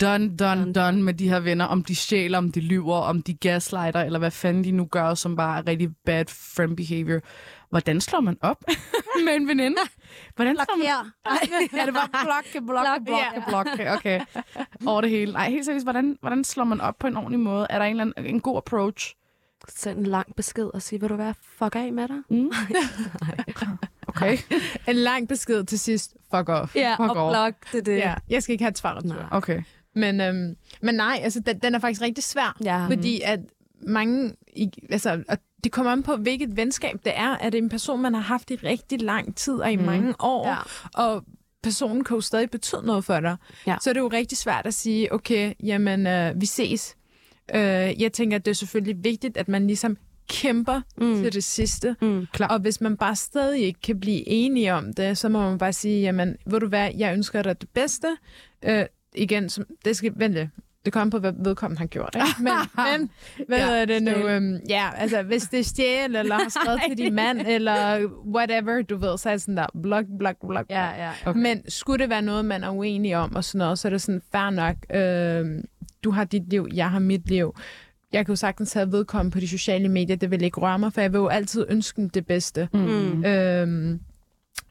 done, 0.00 0.36
done, 0.36 0.72
Done. 0.72 1.02
med 1.02 1.14
de 1.14 1.28
her 1.28 1.40
venner, 1.40 1.64
om 1.64 1.84
de 1.84 1.94
stjæler, 1.94 2.38
om 2.38 2.52
de 2.52 2.60
lyver, 2.60 2.96
om 2.96 3.22
de 3.22 3.34
gaslighter, 3.34 4.00
eller 4.00 4.18
hvad 4.18 4.30
fanden 4.30 4.64
de 4.64 4.70
nu 4.70 4.84
gør, 4.84 5.14
som 5.14 5.36
bare 5.36 5.58
er 5.58 5.66
rigtig 5.66 5.88
bad 6.04 6.24
friend 6.28 6.76
behavior, 6.76 7.20
hvordan 7.70 8.00
slår 8.00 8.20
man 8.20 8.36
op 8.40 8.64
med 9.26 9.34
en 9.34 9.48
veninde? 9.48 9.80
Hvordan 10.36 10.56
slår 10.56 10.76
man 10.76 10.86
Her. 10.86 11.10
ja, 11.78 11.86
det 11.86 11.94
var 11.94 12.08
blokke, 12.24 12.66
blokke, 12.66 13.04
blokke, 13.04 13.42
blokke. 13.48 13.92
Okay. 13.92 14.20
Over 14.86 15.00
det 15.00 15.10
hele. 15.10 15.32
Nej, 15.32 15.50
helt 15.50 15.64
seriøst, 15.64 15.84
hvordan, 15.86 16.18
hvordan 16.20 16.44
slår 16.44 16.64
man 16.64 16.80
op 16.80 16.94
på 16.98 17.06
en 17.06 17.16
ordentlig 17.16 17.40
måde? 17.40 17.66
Er 17.70 17.78
der 17.78 17.84
en, 17.86 17.90
eller 18.00 18.04
anden, 18.16 18.34
en 18.34 18.40
god 18.40 18.56
approach? 18.56 19.14
Send 19.68 19.98
en 19.98 20.06
lang 20.06 20.36
besked 20.36 20.64
og 20.74 20.82
sige, 20.82 21.00
vil 21.00 21.08
du 21.08 21.16
være 21.16 21.34
fuck 21.58 21.76
af 21.76 21.92
med 21.92 22.08
dig? 22.08 22.16
Mm. 22.30 22.50
Okay. 24.08 24.38
En 24.88 24.96
lang 24.96 25.28
besked 25.28 25.64
til 25.64 25.78
sidst. 25.78 26.16
Fuck 26.34 26.48
off. 26.48 26.76
Ja, 26.76 26.94
Fuck 26.98 27.10
og 27.10 27.26
off. 27.26 27.32
blok, 27.34 27.72
det 27.72 27.78
er 27.78 27.82
det. 27.82 27.96
Ja, 27.96 28.14
jeg 28.28 28.42
skal 28.42 28.52
ikke 28.52 28.64
have 28.64 28.70
et 28.70 28.78
svar. 28.78 29.00
Nej. 29.04 29.16
Okay. 29.30 29.62
Men, 29.94 30.20
øhm, 30.20 30.56
men 30.82 30.94
nej, 30.94 31.20
altså, 31.22 31.40
den, 31.40 31.58
den 31.58 31.74
er 31.74 31.78
faktisk 31.78 32.02
rigtig 32.02 32.24
svær. 32.24 32.56
Ja. 32.64 32.86
Fordi 32.86 33.20
at 33.24 33.40
mange, 33.86 34.32
i, 34.56 34.70
altså, 34.90 35.24
og 35.28 35.38
det 35.64 35.72
kommer 35.72 35.92
an 35.92 36.02
på, 36.02 36.16
hvilket 36.16 36.56
venskab 36.56 36.96
det 37.04 37.12
er. 37.16 37.36
Er 37.40 37.50
det 37.50 37.58
en 37.58 37.68
person, 37.68 38.02
man 38.02 38.14
har 38.14 38.20
haft 38.20 38.50
i 38.50 38.54
rigtig 38.54 39.02
lang 39.02 39.36
tid 39.36 39.54
og 39.54 39.72
i 39.72 39.76
mm. 39.76 39.84
mange 39.84 40.14
år, 40.18 40.48
Ja. 40.48 40.56
og 41.04 41.24
personen 41.62 42.04
kan 42.04 42.14
jo 42.14 42.20
stadig 42.20 42.50
betyde 42.50 42.86
noget 42.86 43.04
for 43.04 43.20
dig, 43.20 43.36
Ja. 43.66 43.76
så 43.80 43.90
er 43.90 43.94
det 43.94 44.00
jo 44.00 44.08
rigtig 44.08 44.38
svært 44.38 44.66
at 44.66 44.74
sige, 44.74 45.12
okay, 45.12 45.52
jamen, 45.62 46.06
øh, 46.06 46.40
vi 46.40 46.46
ses. 46.46 46.96
Øh, 47.54 48.02
jeg 48.02 48.12
tænker, 48.12 48.36
at 48.36 48.44
det 48.44 48.50
er 48.50 48.54
selvfølgelig 48.54 49.04
vigtigt, 49.04 49.36
at 49.36 49.48
man 49.48 49.66
ligesom 49.66 49.96
kæmper 50.28 50.80
mm. 50.98 51.22
til 51.22 51.32
det 51.32 51.44
sidste. 51.44 51.96
Mm. 52.02 52.26
Klar. 52.32 52.48
Og 52.48 52.58
hvis 52.58 52.80
man 52.80 52.96
bare 52.96 53.16
stadig 53.16 53.62
ikke 53.62 53.80
kan 53.80 54.00
blive 54.00 54.28
enige 54.28 54.74
om 54.74 54.92
det, 54.92 55.18
så 55.18 55.28
må 55.28 55.40
man 55.40 55.58
bare 55.58 55.72
sige, 55.72 56.00
jamen, 56.00 56.36
ved 56.46 56.60
du 56.60 56.66
hvad, 56.68 56.90
jeg 56.98 57.12
ønsker 57.14 57.42
dig 57.42 57.60
det 57.60 57.68
bedste. 57.68 58.06
Øh, 58.64 58.84
igen, 59.18 59.48
som, 59.48 59.64
det 59.84 59.96
skal 59.96 60.12
vente. 60.16 60.50
Det 60.84 60.92
kommer 60.92 61.10
på, 61.10 61.18
hvad 61.18 61.32
vedkommende 61.44 61.78
har 61.78 61.86
gjort. 61.86 62.16
Ikke? 62.16 62.42
Men, 62.42 62.52
men 63.00 63.10
hvad 63.48 63.58
Ja, 63.58 63.80
er 63.80 63.84
det 63.84 64.02
nu? 64.02 64.10
Øhm, 64.10 64.56
ja, 64.68 64.88
altså, 64.96 65.22
hvis 65.22 65.42
det 65.42 65.60
er 65.60 65.64
stjæl, 65.64 66.16
eller 66.16 66.34
har 66.34 66.48
skrevet 66.48 66.80
til 66.88 66.98
din 66.98 67.14
mand, 67.14 67.40
eller 67.46 68.06
whatever, 68.34 68.82
du 68.82 68.96
ved, 68.96 69.18
så 69.18 69.28
er 69.28 69.32
det 69.34 69.42
sådan 69.42 69.56
der, 69.56 69.66
blok, 69.82 70.04
blok, 70.18 70.36
blok. 70.48 70.66
Ja, 70.70 71.04
ja. 71.04 71.10
Okay. 71.26 71.40
Men 71.40 71.70
skulle 71.70 72.02
det 72.02 72.10
være 72.10 72.22
noget, 72.22 72.44
man 72.44 72.64
er 72.64 72.70
uenig 72.70 73.16
om, 73.16 73.36
og 73.36 73.44
sådan 73.44 73.58
noget, 73.58 73.78
så 73.78 73.88
er 73.88 73.90
det 73.90 74.02
sådan, 74.02 74.22
fair 74.32 74.50
nok. 74.50 74.76
Øh, 74.94 75.62
du 76.04 76.10
har 76.10 76.24
dit 76.24 76.48
liv, 76.50 76.68
jeg 76.74 76.90
har 76.90 76.98
mit 76.98 77.28
liv. 77.28 77.54
Jeg 78.12 78.26
kan 78.26 78.32
jo 78.32 78.36
sagtens 78.36 78.72
have 78.72 78.92
vedkommende 78.92 79.34
på 79.34 79.40
de 79.40 79.48
sociale 79.48 79.88
medier, 79.88 80.16
det 80.16 80.30
vil 80.30 80.42
ikke 80.42 80.60
røre 80.60 80.78
mig, 80.78 80.92
for 80.92 81.00
jeg 81.00 81.12
vil 81.12 81.18
jo 81.18 81.28
altid 81.28 81.66
ønske 81.68 81.96
dem 82.00 82.10
det 82.10 82.26
bedste. 82.26 82.68
Mm. 82.72 83.24
Øhm, 83.24 84.00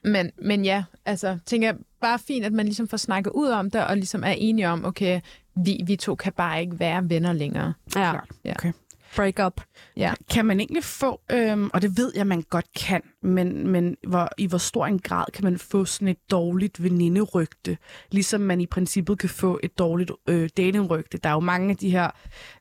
men, 0.04 0.32
men 0.42 0.66
ja, 0.66 0.84
altså, 1.06 1.38
tænker 1.46 1.68
jeg, 1.68 1.76
bare 2.02 2.20
fint, 2.20 2.46
at 2.46 2.54
man 2.54 2.66
ligesom 2.66 2.88
får 2.88 2.98
snakket 2.98 3.32
ud 3.32 3.48
om 3.48 3.72
det, 3.72 3.86
og 3.86 3.96
ligesom 3.96 4.24
er 4.24 4.32
enige 4.38 4.70
om, 4.70 4.86
okay, 4.86 5.22
vi, 5.56 5.82
vi 5.86 5.96
to 5.96 6.16
kan 6.16 6.34
bare 6.34 6.62
ikke 6.62 6.80
være 6.80 7.10
venner 7.10 7.34
længere. 7.34 7.74
ja. 7.96 8.12
Klart. 8.12 8.30
Ja. 8.46 8.52
Okay. 8.52 8.72
Break 9.16 9.40
up. 9.46 9.62
Ja. 9.98 10.14
Kan 10.30 10.46
man 10.46 10.60
egentlig 10.60 10.84
få, 10.84 11.22
øhm, 11.32 11.70
og 11.74 11.82
det 11.82 11.98
ved 11.98 12.12
jeg, 12.16 12.28
man 12.28 12.42
godt 12.42 12.66
kan, 12.74 13.02
men, 13.24 13.68
men 13.68 13.96
hvor, 14.08 14.30
i 14.38 14.48
hvor 14.48 14.58
stor 14.58 14.86
en 14.86 15.00
grad 15.00 15.26
kan 15.34 15.44
man 15.44 15.58
få 15.58 15.86
sådan 15.86 16.08
et 16.08 16.18
dårligt 16.32 16.84
veninderygte, 16.84 17.78
ligesom 18.12 18.42
man 18.42 18.62
i 18.62 18.66
princippet 18.66 19.20
kan 19.20 19.30
få 19.30 19.60
et 19.64 19.80
dårligt 19.80 20.12
øh, 20.30 20.50
datingrygte. 20.58 21.18
Der 21.18 21.30
er 21.30 21.34
jo 21.34 21.40
mange 21.40 21.70
af 21.70 21.78
de 21.78 21.90
her, 21.90 22.10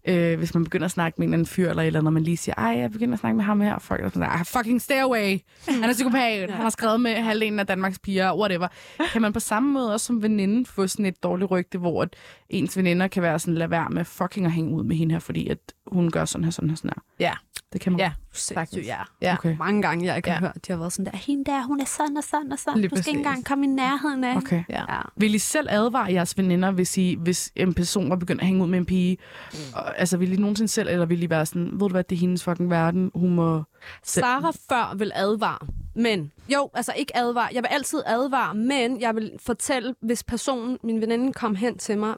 øh, 0.09 0.39
hvis 0.39 0.55
man 0.55 0.65
begynder 0.65 0.85
at 0.85 0.91
snakke 0.91 1.15
med 1.19 1.27
en 1.27 1.29
eller 1.33 1.37
anden 1.37 1.47
fyr, 1.47 1.71
eller 1.71 1.83
eller 1.83 2.01
andet, 2.01 2.13
man 2.13 2.23
lige 2.23 2.37
siger, 2.37 2.55
ej, 2.59 2.65
jeg 2.79 2.91
begynder 2.93 3.15
at 3.15 3.21
snakke 3.21 3.37
med 3.37 3.45
ham 3.45 3.61
her, 3.61 3.75
og 3.75 3.83
folk 3.83 4.05
er 4.05 4.09
sådan, 4.09 4.23
"Ej, 4.23 4.45
fucking 4.45 4.83
stay 4.83 5.01
away, 5.01 5.39
han 5.69 5.85
er 5.85 5.93
psykopat, 5.93 6.51
han 6.51 6.61
har 6.63 6.71
skrevet 6.71 7.01
med 7.01 7.15
halvdelen 7.15 7.59
af 7.61 7.67
Danmarks 7.67 7.99
piger, 7.99 8.35
whatever. 8.39 8.69
Kan 9.13 9.23
man 9.23 9.33
på 9.33 9.41
samme 9.41 9.73
måde 9.73 9.93
også 9.93 10.07
som 10.07 10.23
veninde 10.23 10.67
få 10.67 10.87
sådan 10.87 11.07
et 11.07 11.23
dårligt 11.23 11.51
rygte, 11.51 11.79
hvor 11.79 12.03
at 12.03 12.17
ens 12.49 12.77
veninder 12.77 13.09
kan 13.09 13.23
være 13.23 13.39
sådan, 13.39 13.55
lad 13.55 13.69
være 13.69 13.89
med 13.91 14.05
fucking 14.05 14.47
at 14.47 14.53
hænge 14.53 14.71
ud 14.77 14.85
med 14.85 14.97
hende 14.97 15.13
her, 15.15 15.21
fordi 15.21 15.49
at 15.49 15.59
hun 15.87 16.11
gør 16.11 16.25
sådan 16.25 16.45
her, 16.45 16.51
sådan 16.51 16.71
her, 16.71 16.77
sådan 16.77 16.91
her. 16.97 17.03
Ja. 17.27 17.33
Det 17.73 17.81
kan 17.81 17.93
man 17.93 18.01
Ja, 18.01 18.13
Sindssygt, 18.33 18.87
ja. 18.87 18.97
Ja. 19.23 19.35
Okay. 19.35 19.57
Mange 19.59 19.83
gange, 19.83 20.05
jeg 20.05 20.15
har 20.15 20.23
Ja. 20.27 20.39
hørt, 20.39 20.56
de 20.61 20.73
har 20.73 20.79
været 20.79 20.93
sådan 20.93 21.13
der, 21.13 21.19
hende 21.19 21.45
der, 21.45 21.63
hun 21.63 21.81
er 21.81 21.85
sådan 21.85 22.17
og 22.17 22.25
sådan 22.25 22.53
og 22.53 22.59
sådan. 22.59 22.81
Lige 22.81 22.89
du 22.89 22.97
skal 22.97 23.09
ikke 23.09 23.19
engang 23.19 23.45
komme 23.45 23.65
i 23.65 23.69
nærheden 23.69 24.25
af. 24.25 24.37
Okay. 24.37 24.65
Ja. 24.69 24.83
Ja. 24.89 25.01
Vil 25.17 25.35
I 25.35 25.39
selv 25.39 25.67
advare 25.71 26.13
jeres 26.13 26.39
veninder, 26.39 26.71
hvis, 26.71 26.99
I, 26.99 27.17
hvis 27.21 27.53
en 27.57 27.75
person 27.75 28.11
var 28.11 28.17
begyndt 28.17 28.41
at 28.41 28.47
hænge 28.47 28.63
ud 28.63 28.69
med 28.69 28.79
en 28.79 28.87
pige? 28.87 29.19
Mm. 29.53 29.59
Og, 29.75 29.99
altså, 29.99 30.17
vil 30.17 30.33
I 30.33 30.37
nogensinde 30.37 30.69
selv, 30.69 30.89
eller 30.89 31.07
vil 31.07 31.23
I 31.23 31.31
være 31.31 31.47
sådan, 31.47 31.71
ved 31.73 31.79
du 31.79 31.89
hvad, 31.89 32.05
det 32.05 32.17
er 32.17 32.21
hendes 32.21 32.45
fucking 32.45 32.71
verden, 32.71 33.11
hun 33.15 33.35
må... 33.35 33.63
Sara 34.03 34.53
før 34.69 34.95
vil 34.97 35.13
advare, 35.15 35.67
men 35.95 36.33
jo, 36.49 36.71
altså 36.75 36.93
ikke 36.97 37.17
advare. 37.17 37.49
Jeg 37.53 37.63
vil 37.63 37.69
altid 37.69 38.03
advare, 38.07 38.55
men 38.55 39.01
jeg 39.01 39.15
vil 39.15 39.33
fortælle, 39.41 39.95
hvis 40.01 40.23
personen, 40.23 40.79
min 40.83 41.01
veninde, 41.01 41.33
kom 41.33 41.55
hen 41.55 41.79
til 41.79 41.99
mig, 41.99 42.15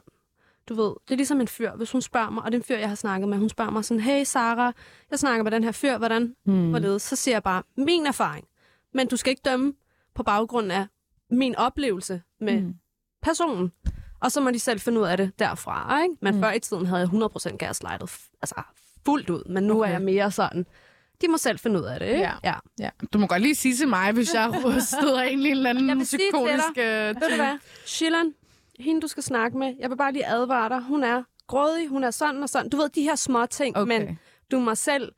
du 0.69 0.73
ved, 0.73 0.93
det 1.07 1.11
er 1.11 1.15
ligesom 1.15 1.41
en 1.41 1.47
fyr, 1.47 1.71
hvis 1.75 1.91
hun 1.91 2.01
spørger 2.01 2.29
mig, 2.29 2.43
og 2.43 2.51
det 2.51 2.57
er 2.57 2.59
en 2.59 2.63
fyr, 2.65 2.77
jeg 2.77 2.89
har 2.89 2.95
snakket 2.95 3.29
med, 3.29 3.37
hun 3.37 3.49
spørger 3.49 3.71
mig 3.71 3.85
sådan, 3.85 4.01
hey 4.01 4.23
Sara, 4.23 4.73
jeg 5.11 5.19
snakker 5.19 5.43
med 5.43 5.51
den 5.51 5.63
her 5.63 5.71
fyr, 5.71 5.97
hvordan, 5.97 6.35
Hmm. 6.45 6.69
hvorledes? 6.69 7.01
Så 7.01 7.15
siger 7.15 7.35
jeg 7.35 7.43
bare, 7.43 7.63
min 7.77 8.05
erfaring, 8.07 8.45
men 8.93 9.07
du 9.07 9.17
skal 9.17 9.29
ikke 9.29 9.41
dømme 9.45 9.73
på 10.15 10.23
baggrund 10.23 10.71
af 10.71 10.85
min 11.31 11.55
oplevelse 11.55 12.21
med 12.41 12.61
Mm. 12.61 12.73
personen. 13.21 13.71
Og 14.21 14.31
så 14.31 14.41
må 14.41 14.51
de 14.51 14.59
selv 14.59 14.79
finde 14.79 14.99
ud 14.99 15.05
af 15.05 15.17
det 15.17 15.31
derfra, 15.39 16.01
ikke? 16.03 16.15
Men 16.21 16.33
Mm. 16.33 16.37
mm. 16.37 16.43
før 16.43 16.51
i 16.51 16.59
tiden 16.59 16.85
havde 16.85 16.99
jeg 17.01 17.09
100% 17.09 17.57
gaslightet, 17.57 18.17
altså 18.41 18.55
fuldt 19.05 19.29
ud, 19.29 19.43
men 19.49 19.63
nu 19.63 19.79
Okay. 19.79 19.87
er 19.89 19.91
jeg 19.93 20.01
mere 20.01 20.31
sådan, 20.31 20.65
de 21.21 21.27
må 21.27 21.37
selv 21.37 21.59
finde 21.59 21.79
ud 21.79 21.85
af 21.85 21.99
det, 21.99 22.05
ikke? 22.07 22.29
Ja. 22.43 22.53
ja. 22.79 22.89
Du 23.13 23.17
må 23.19 23.27
godt 23.27 23.41
lige 23.41 23.55
sige 23.55 23.75
til 23.75 23.87
mig, 23.87 24.11
hvis 24.11 24.33
jeg 24.33 24.49
støder 24.99 25.21
en 25.21 25.39
eller 25.45 25.69
Jeg 25.69 25.77
anden 25.77 25.97
vil 25.97 26.07
sige 26.07 26.17
til 26.19 26.25
psykotisk... 26.33 26.77
øh, 26.77 27.07
Ved 27.21 27.29
du 27.29 27.35
hvad? 27.35 27.57
Shillan, 27.85 28.33
hende 28.79 29.01
du 29.01 29.07
skal 29.07 29.23
snakke 29.23 29.57
med, 29.57 29.75
jeg 29.79 29.89
vil 29.89 29.95
bare 29.97 30.11
lige 30.11 30.27
advare 30.27 30.69
dig, 30.69 30.81
hun 30.81 31.03
er 31.03 31.23
grådig, 31.47 31.87
hun 31.87 32.03
er 32.03 32.11
sådan 32.11 32.43
og 32.43 32.49
sådan. 32.49 32.69
Du 32.69 32.77
ved, 32.77 32.89
de 32.89 33.01
her 33.03 33.15
små 33.15 33.45
ting, 33.45 33.77
Okay. 33.77 33.99
men 33.99 34.19
du 34.51 34.59
må 34.59 34.75
selv, 34.75 35.11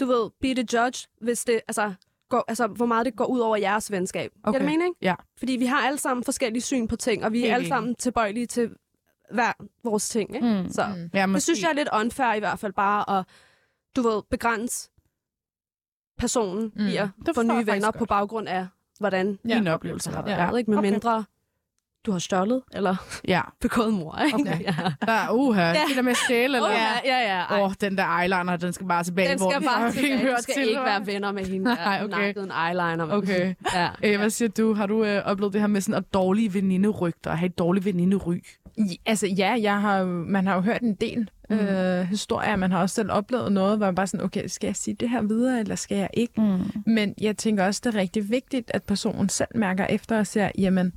du 0.00 0.06
ved, 0.06 0.30
be 0.40 0.54
the 0.54 0.66
judge, 0.72 1.08
hvis 1.20 1.44
det, 1.44 1.60
altså, 1.68 1.94
går, 2.28 2.44
altså 2.48 2.66
hvor 2.66 2.86
meget 2.86 3.06
det 3.06 3.16
går 3.16 3.24
ud 3.26 3.38
over 3.40 3.56
jeres 3.56 3.90
venskab. 3.92 4.30
Okay. 4.30 4.48
Okay. 4.48 4.58
Giver 4.58 4.70
det 4.70 4.78
mening? 4.78 4.94
Ja. 5.02 5.14
Fordi 5.38 5.52
vi 5.52 5.66
har 5.66 5.78
alle 5.86 5.98
sammen 5.98 6.24
forskellige 6.24 6.62
syn 6.62 6.88
på 6.88 6.96
ting, 6.96 7.24
og 7.24 7.32
vi 7.32 7.46
er 7.46 7.54
alle 7.54 7.68
sammen 7.68 7.94
tilbøjelige 7.94 8.46
til 8.46 8.70
hver 9.32 9.52
vores 9.84 10.08
ting, 10.08 10.34
ikke? 10.34 10.62
Mm. 10.62 10.68
Så 10.68 10.86
Mm. 10.96 11.10
Ja, 11.14 11.26
det 11.26 11.42
synes 11.42 11.62
jeg 11.62 11.68
er 11.70 11.74
lidt 11.74 11.88
unfair 12.00 12.32
i 12.34 12.38
hvert 12.38 12.58
fald 12.58 12.72
bare 12.72 13.18
at, 13.18 13.24
du 13.96 14.02
ved, 14.02 14.22
begrænse 14.30 14.90
personen 16.18 16.72
Mm. 16.76 16.86
i 16.86 16.96
at 16.96 17.08
Det 17.26 17.34
få 17.34 17.42
nye 17.42 17.66
venner 17.66 17.90
på 17.90 18.04
baggrund 18.04 18.48
af, 18.48 18.66
hvordan 18.98 19.38
Ja. 19.48 19.58
Min 19.58 19.66
oplevelse 19.68 20.10
har 20.10 20.22
været. 20.22 20.38
været, 20.38 20.58
ikke? 20.58 20.70
Med 20.70 20.78
Okay. 20.78 20.90
mindre 20.90 21.24
du 22.06 22.12
har 22.12 22.18
stjålet 22.18 22.62
eller 22.74 22.96
Ja. 23.28 23.40
begået 23.60 23.94
mor, 23.94 24.18
ikke? 24.26 24.50
Okay. 24.50 24.64
Ja. 24.64 24.74
Der, 25.06 25.30
uha, 25.32 25.60
Ja. 25.66 25.72
det 25.88 25.96
der 25.96 26.02
med 26.02 26.10
at 26.10 26.16
stjæle, 26.16 26.44
eller... 26.44 26.68
Oh, 26.68 26.74
ja, 27.04 27.18
ja, 27.18 27.36
ja. 27.36 27.58
Åh, 27.58 27.64
oh, 27.64 27.72
den 27.80 27.98
der 27.98 28.18
eyeliner, 28.20 28.56
den 28.56 28.72
skal 28.72 28.86
bare 28.86 29.04
tilbage, 29.04 29.28
den 29.28 29.38
hvor 29.38 29.50
skal 29.50 29.60
den 29.60 29.68
bare 29.68 29.92
fucking 29.92 30.06
tilbage. 30.06 30.22
hører 30.22 30.36
Du 30.36 30.42
skal 30.42 30.54
til, 30.54 30.68
ikke 30.68 30.80
være 30.80 31.06
venner 31.06 31.32
med 31.32 31.44
hende, 31.44 31.70
der 31.70 31.74
Nej, 31.74 32.00
okay. 32.04 32.18
nakket 32.18 32.44
en 32.44 32.52
eyeliner. 32.68 33.06
Okay. 33.10 33.54
Ja. 33.74 33.88
Øh, 34.04 34.18
hvad 34.18 34.30
siger 34.30 34.48
du? 34.48 34.74
Har 34.74 34.86
du 34.86 35.04
øh, 35.04 35.22
oplevet 35.24 35.52
det 35.52 35.60
her 35.60 35.68
med 35.68 35.80
sådan 35.80 35.94
at 35.98 36.14
dårlige 36.14 36.54
veninderygter, 36.54 37.30
at 37.30 37.38
have 37.38 37.46
et 37.46 37.58
dårligt 37.58 37.84
venindery? 37.84 38.36
Altså 39.06 39.26
ja, 39.26 39.56
jeg 39.60 39.80
har, 39.80 40.04
man 40.04 40.46
har 40.46 40.54
jo 40.54 40.60
hørt 40.60 40.80
en 40.80 40.94
del 40.94 41.30
mm. 41.50 41.56
øh, 41.56 42.04
historier. 42.06 42.56
Man 42.56 42.72
har 42.72 42.80
også 42.80 42.94
selv 42.94 43.12
oplevet 43.12 43.52
noget, 43.52 43.76
hvor 43.76 43.86
man 43.86 43.94
bare 43.94 44.06
sådan, 44.06 44.24
okay, 44.24 44.46
skal 44.46 44.68
jeg 44.68 44.76
sige 44.76 44.94
det 45.00 45.10
her 45.10 45.22
videre, 45.22 45.60
eller 45.60 45.74
skal 45.74 45.98
jeg 45.98 46.10
ikke? 46.14 46.40
Mm. 46.40 46.82
Men 46.86 47.14
jeg 47.20 47.36
tænker 47.36 47.66
også, 47.66 47.80
det 47.84 47.94
er 47.94 47.98
rigtig 48.00 48.30
vigtigt, 48.30 48.70
at 48.74 48.82
personen 48.82 49.28
selv 49.28 49.48
mærker 49.54 49.86
efter 49.86 50.18
og 50.18 50.26
ser, 50.26 50.50
jamen, 50.58 50.92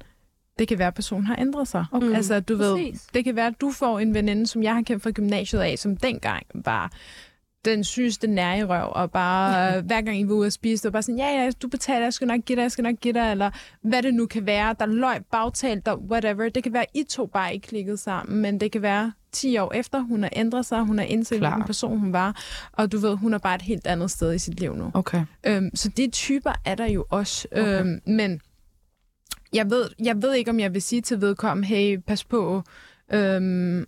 det 0.60 0.68
kan 0.68 0.80
være, 0.80 0.88
at 0.88 0.94
personen 0.94 1.26
har 1.26 1.36
ændret 1.40 1.68
sig. 1.68 1.86
Okay. 1.92 2.14
Altså, 2.14 2.40
du 2.40 2.56
ved, 2.56 2.94
det 3.14 3.24
kan 3.24 3.36
være, 3.36 3.48
at 3.48 3.62
du 3.62 3.72
får 3.72 4.00
en 4.00 4.14
veninde, 4.14 4.48
som 4.48 4.64
jeg 4.64 4.74
har 4.76 4.82
kendt 4.82 5.04
fra 5.04 5.12
gymnasiet 5.12 5.62
af, 5.62 5.80
som 5.80 5.98
dengang 5.98 6.44
var 6.54 6.92
den 7.66 7.84
sygeste 7.84 8.28
nær 8.28 8.56
i 8.56 8.64
røv, 8.64 8.92
og 8.96 9.12
bare 9.12 9.78
øh, 9.78 9.86
hver 9.86 10.02
gang 10.02 10.20
I 10.20 10.28
var 10.28 10.34
ude 10.34 10.48
at 10.48 10.54
spise, 10.54 10.84
det 10.84 10.84
var 10.84 10.92
bare 10.92 11.04
sådan, 11.04 11.18
ja, 11.18 11.44
ja, 11.44 11.52
du 11.62 11.68
betaler, 11.68 12.06
jeg 12.06 12.14
skal 12.14 12.28
nok 12.28 12.42
give 12.46 12.56
dig, 12.56 12.62
jeg 12.62 12.72
skal 12.72 12.84
nok 12.84 12.96
give 12.96 13.14
dig, 13.14 13.32
eller 13.32 13.52
hvad 13.82 14.04
det 14.04 14.14
nu 14.14 14.26
kan 14.26 14.46
være, 14.46 14.76
der 14.80 14.86
løg, 14.86 15.22
bagtalt, 15.32 15.86
der 15.86 15.96
whatever. 15.96 16.50
Det 16.50 16.64
kan 16.64 16.74
være, 16.74 16.86
I 16.94 17.04
to 17.04 17.26
bare 17.26 17.54
ikke 17.54 17.68
klikkede 17.68 17.98
sammen, 17.98 18.42
men 18.42 18.60
det 18.60 18.72
kan 18.72 18.82
være 18.82 19.12
10 19.32 19.58
år 19.58 19.74
efter, 19.74 20.00
hun 20.00 20.24
har 20.24 20.30
ændret 20.36 20.66
sig, 20.66 20.82
hun 20.82 20.98
har 20.98 21.06
indset, 21.06 21.38
Klar. 21.40 21.50
hvilken 21.50 21.66
person 21.66 22.00
hun 22.00 22.14
var, 22.14 22.42
og 22.72 22.92
du 22.92 22.98
ved, 22.98 23.16
hun 23.16 23.34
er 23.34 23.38
bare 23.38 23.56
et 23.56 23.62
helt 23.62 23.88
andet 23.88 24.12
sted 24.12 24.34
i 24.34 24.38
sit 24.40 24.60
liv 24.60 24.76
nu. 24.76 24.92
Okay. 24.94 25.26
Øhm, 25.44 25.70
så 25.76 25.90
de 25.98 26.08
typer 26.08 26.52
er 26.66 26.76
der 26.76 26.88
jo 26.88 27.06
også. 27.10 27.48
Okay. 27.52 27.80
Øhm, 27.80 28.02
men 28.06 28.42
jeg 29.54 29.70
ved, 29.70 29.90
jeg 30.04 30.22
ved 30.22 30.34
ikke, 30.34 30.52
om 30.52 30.60
jeg 30.60 30.74
vil 30.74 30.82
sige 30.82 31.02
til 31.02 31.22
vedkommende, 31.22 31.68
hey, 31.68 31.98
pas 32.08 32.24
på. 32.24 32.64
Øhm, 33.14 33.86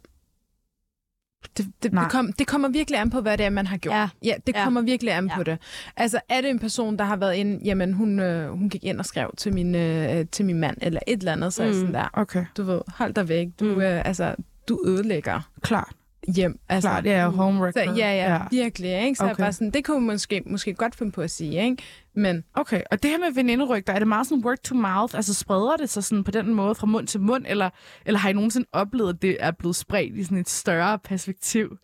det, 1.58 1.66
det, 1.84 1.92
det, 1.92 2.10
kom, 2.12 2.34
det 2.34 2.48
kommer 2.48 2.70
virkelig 2.70 3.00
an 3.00 3.10
på, 3.10 3.22
hvad 3.22 3.38
det 3.38 3.46
er, 3.46 3.50
man 3.50 3.68
har 3.68 3.78
gjort. 3.78 3.96
Ja. 3.96 4.10
ja 4.24 4.34
det 4.48 4.56
Ja. 4.56 4.64
kommer 4.64 4.82
virkelig 4.82 5.14
an 5.14 5.28
Ja. 5.28 5.36
på 5.36 5.44
det. 5.44 5.58
Altså, 5.98 6.20
er 6.30 6.42
det 6.42 6.50
en 6.50 6.60
person, 6.60 6.98
der 6.98 7.04
har 7.06 7.16
været 7.16 7.36
ind, 7.36 7.64
jamen, 7.64 7.94
hun, 7.94 8.20
øh, 8.20 8.50
hun 8.52 8.70
gik 8.70 8.84
ind 8.84 9.00
og 9.00 9.06
skrev 9.06 9.32
til 9.38 9.54
min, 9.54 9.76
øh, 9.76 10.26
til 10.32 10.46
min 10.46 10.60
mand, 10.60 10.78
eller 10.82 11.00
et 11.08 11.20
eller 11.20 11.32
andet, 11.32 11.54
så 11.54 11.66
Mm. 11.66 11.74
sådan 11.74 11.94
der, 11.94 12.10
Okay. 12.14 12.46
du 12.58 12.64
ved, 12.64 12.82
hold 12.88 13.14
dig 13.14 13.30
væk. 13.30 13.48
Du, 13.60 13.66
Mm. 13.66 13.82
øh, 13.82 14.06
altså, 14.06 14.36
du 14.68 14.82
ødelægger 14.86 15.50
Klart. 15.62 15.92
Hjem. 16.28 16.60
Altså, 16.70 16.90
Klart, 16.90 17.04
det 17.04 17.12
er 17.12 17.24
jo 17.24 17.30
home 17.30 17.58
så, 17.60 17.66
record. 17.66 17.98
ja, 17.98 18.14
ja, 18.14 18.34
ja, 18.34 18.42
virkelig. 18.52 19.04
Ikke? 19.04 19.16
Så 19.16 19.24
okay. 19.24 19.36
Bare 19.44 19.54
sådan, 19.54 19.72
det 19.72 19.86
kunne 19.86 20.00
man 20.00 20.14
måske, 20.14 20.42
måske 20.46 20.74
godt 20.74 20.96
finde 20.96 21.12
på 21.12 21.22
at 21.22 21.32
sige, 21.32 21.64
ikke? 21.64 21.84
Men 22.16 22.44
Okay, 22.54 22.82
og 22.92 23.04
det 23.04 23.12
her 23.12 23.18
med 23.18 23.34
veninderygter, 23.34 23.94
er 23.94 24.00
det 24.00 24.08
meget 24.08 24.28
sådan 24.28 24.46
word 24.46 24.58
to 24.64 24.76
mouth? 24.76 25.16
Altså 25.16 25.34
spreder 25.34 25.78
det 25.78 25.90
sig 25.90 26.04
sådan 26.04 26.24
på 26.24 26.32
den 26.32 26.54
måde 26.54 26.76
fra 26.76 26.88
mund 26.88 27.08
til 27.08 27.20
mund, 27.20 27.46
eller, 27.48 27.70
eller 28.06 28.20
har 28.20 28.30
I 28.30 28.34
nogensinde 28.34 28.68
oplevet, 28.72 29.14
at 29.14 29.22
det 29.22 29.38
er 29.40 29.52
blevet 29.52 29.76
spredt 29.76 30.16
i 30.16 30.24
sådan 30.24 30.38
et 30.38 30.50
større 30.50 31.00
perspektiv? 31.00 31.78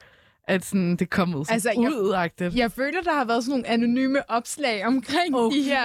At 0.47 0.65
sådan, 0.65 0.95
det 0.95 1.09
kommet 1.09 1.47
sådan 1.47 1.53
Altså, 1.53 1.69
altså, 1.69 1.81
jeg- 1.81 2.01
ud-agtigt? 2.03 2.55
Jeg 2.55 2.71
føler, 2.71 3.01
der 3.01 3.13
har 3.13 3.25
været 3.25 3.43
sådan 3.43 3.51
nogle 3.51 3.67
anonyme 3.67 4.29
opslag 4.31 4.85
omkring 4.85 5.35
okay. 5.35 5.57
de 5.57 5.63
her 5.63 5.81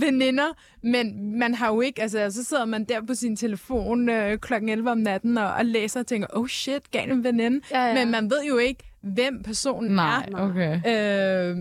veninder, 0.00 0.46
men 0.82 1.38
man 1.38 1.54
har 1.54 1.68
jo 1.68 1.80
ikke, 1.80 2.02
altså 2.02 2.30
så 2.30 2.44
sidder 2.44 2.64
man 2.64 2.84
der 2.84 3.00
på 3.06 3.14
sin 3.14 3.36
telefon 3.36 4.08
øh, 4.08 4.38
klokken 4.38 4.68
11 4.68 4.90
om 4.90 4.98
natten 4.98 5.38
og, 5.38 5.52
og 5.54 5.64
læser 5.64 6.00
og 6.00 6.06
tænker, 6.06 6.26
oh 6.32 6.46
shit, 6.48 6.90
gal 6.90 7.10
en 7.10 7.24
veninde. 7.24 7.60
Ja, 7.70 7.86
ja. 7.86 7.94
Men 7.94 8.10
man 8.10 8.30
ved 8.30 8.44
jo 8.48 8.56
ikke, 8.56 8.84
hvem 9.02 9.42
personen 9.42 9.90
Nej, 9.94 10.28
er. 10.34 10.40
okay. 10.40 10.74
Øh, 10.76 11.56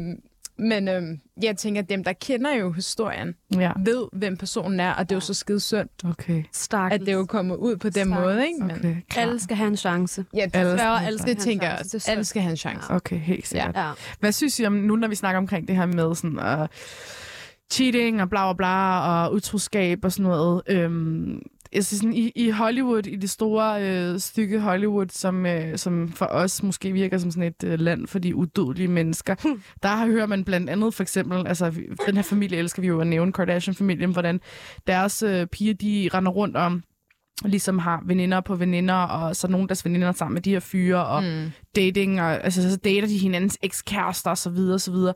men 0.58 0.88
øh, 0.88 1.02
jeg 1.44 1.58
tænker, 1.58 1.82
at 1.82 1.90
dem, 1.90 2.04
der 2.04 2.14
kender 2.14 2.56
jo 2.56 2.72
historien, 2.72 3.36
Ja, 3.56 3.72
ved, 3.86 4.08
hvem 4.14 4.38
personen 4.38 4.80
er, 4.80 4.94
og 4.94 5.10
det 5.10 5.12
er 5.12 5.16
jo 5.16 5.20
så 5.20 5.34
skide 5.34 5.60
synd, 5.60 5.90
okay. 6.06 6.44
At 6.74 7.02
det 7.02 7.14
jo 7.14 7.26
kommer 7.26 7.56
ud 7.56 7.78
på 7.78 7.90
den 7.90 7.94
Stakkels. 7.94 8.20
måde, 8.20 8.48
ikke? 8.48 8.60
Men, 8.60 8.72
okay. 8.72 8.96
Klar. 9.10 9.22
Alle 9.24 9.40
skal 9.40 9.58
have 9.58 9.68
en 9.68 9.78
chance. 9.78 10.26
ja, 10.34 10.46
det, 10.46 10.56
Alle 10.56 10.78
Spørger, 10.78 10.98
alle 11.00 11.20
skal 11.20 11.36
det 11.36 11.44
have 11.44 11.52
en 11.54 11.60
tænker 11.60 11.68
jeg 11.68 11.80
også. 11.80 12.12
Alle 12.12 12.24
skal 12.26 12.42
have 12.42 12.52
en 12.52 12.58
chance. 12.58 12.92
Okay, 12.94 13.18
helt 13.18 13.48
sikkert. 13.48 13.76
Ja. 13.76 13.92
Hvad 14.20 14.32
synes 14.32 14.60
I 14.60 14.66
om, 14.66 14.74
nu 14.74 14.96
når 14.96 15.08
vi 15.08 15.16
snakker 15.16 15.38
omkring 15.38 15.68
det 15.68 15.76
her 15.76 15.86
med 15.86 16.16
sådan, 16.16 16.60
uh, 16.62 16.68
cheating 17.74 18.22
og 18.22 18.30
bla 18.30 18.54
bla 18.54 18.58
bla 18.58 19.00
og 19.26 19.34
utroskab 19.34 20.06
og 20.06 20.12
sådan 20.12 20.24
noget? 20.24 20.62
Øhm, 20.68 21.42
synes, 21.74 22.00
sådan, 22.00 22.14
i, 22.14 22.32
I 22.36 22.50
Hollywood, 22.50 23.06
i 23.08 23.16
det 23.16 23.30
store 23.30 23.84
øh, 23.90 24.20
stykke 24.20 24.60
Hollywood, 24.60 25.08
som, 25.10 25.46
øh, 25.46 25.78
som 25.78 26.12
for 26.12 26.26
os 26.26 26.64
måske 26.64 26.92
virker 26.92 27.18
som 27.18 27.32
sådan 27.32 27.44
et 27.44 27.64
øh, 27.64 27.80
land 27.80 28.08
for 28.08 28.20
de 28.20 28.36
udødelige 28.36 28.88
mennesker, 28.88 29.36
der 29.84 30.06
hører 30.06 30.26
man 30.26 30.44
blandt 30.44 30.70
andet 30.70 30.94
for 30.94 31.04
eksempel, 31.04 31.48
altså 31.48 31.74
den 32.06 32.16
her 32.16 32.24
familie 32.24 32.58
elsker 32.58 32.82
vi 32.82 32.88
jo 32.88 33.00
at 33.02 33.08
nævne, 33.08 33.34
Kardashian-familien, 33.34 34.12
hvordan 34.12 34.42
deres 34.88 35.24
øh, 35.24 35.48
piger, 35.48 35.74
de 35.74 36.10
render 36.14 36.32
rundt 36.32 36.58
om 36.58 36.84
ligesom 37.46 37.80
har 37.80 38.04
veninder 38.06 38.42
på 38.42 38.56
veninder, 38.56 38.94
og 38.96 39.36
så 39.36 39.48
nogle 39.48 39.68
deres 39.68 39.86
veninder 39.86 40.12
sammen 40.12 40.34
med 40.34 40.42
de 40.42 40.50
her 40.50 40.60
fyre, 40.60 41.06
og 41.06 41.24
Mm. 41.24 41.52
dating, 41.76 42.22
og 42.22 42.44
altså, 42.44 42.72
så 42.72 42.78
dater 42.78 43.08
de 43.08 43.18
hinandens 43.18 43.58
ekskærester 43.62 44.30
og 44.30 44.38
så 44.38 44.50
videre, 44.50 44.74
og 44.74 44.82
så 44.82 44.92
videre. 44.92 45.14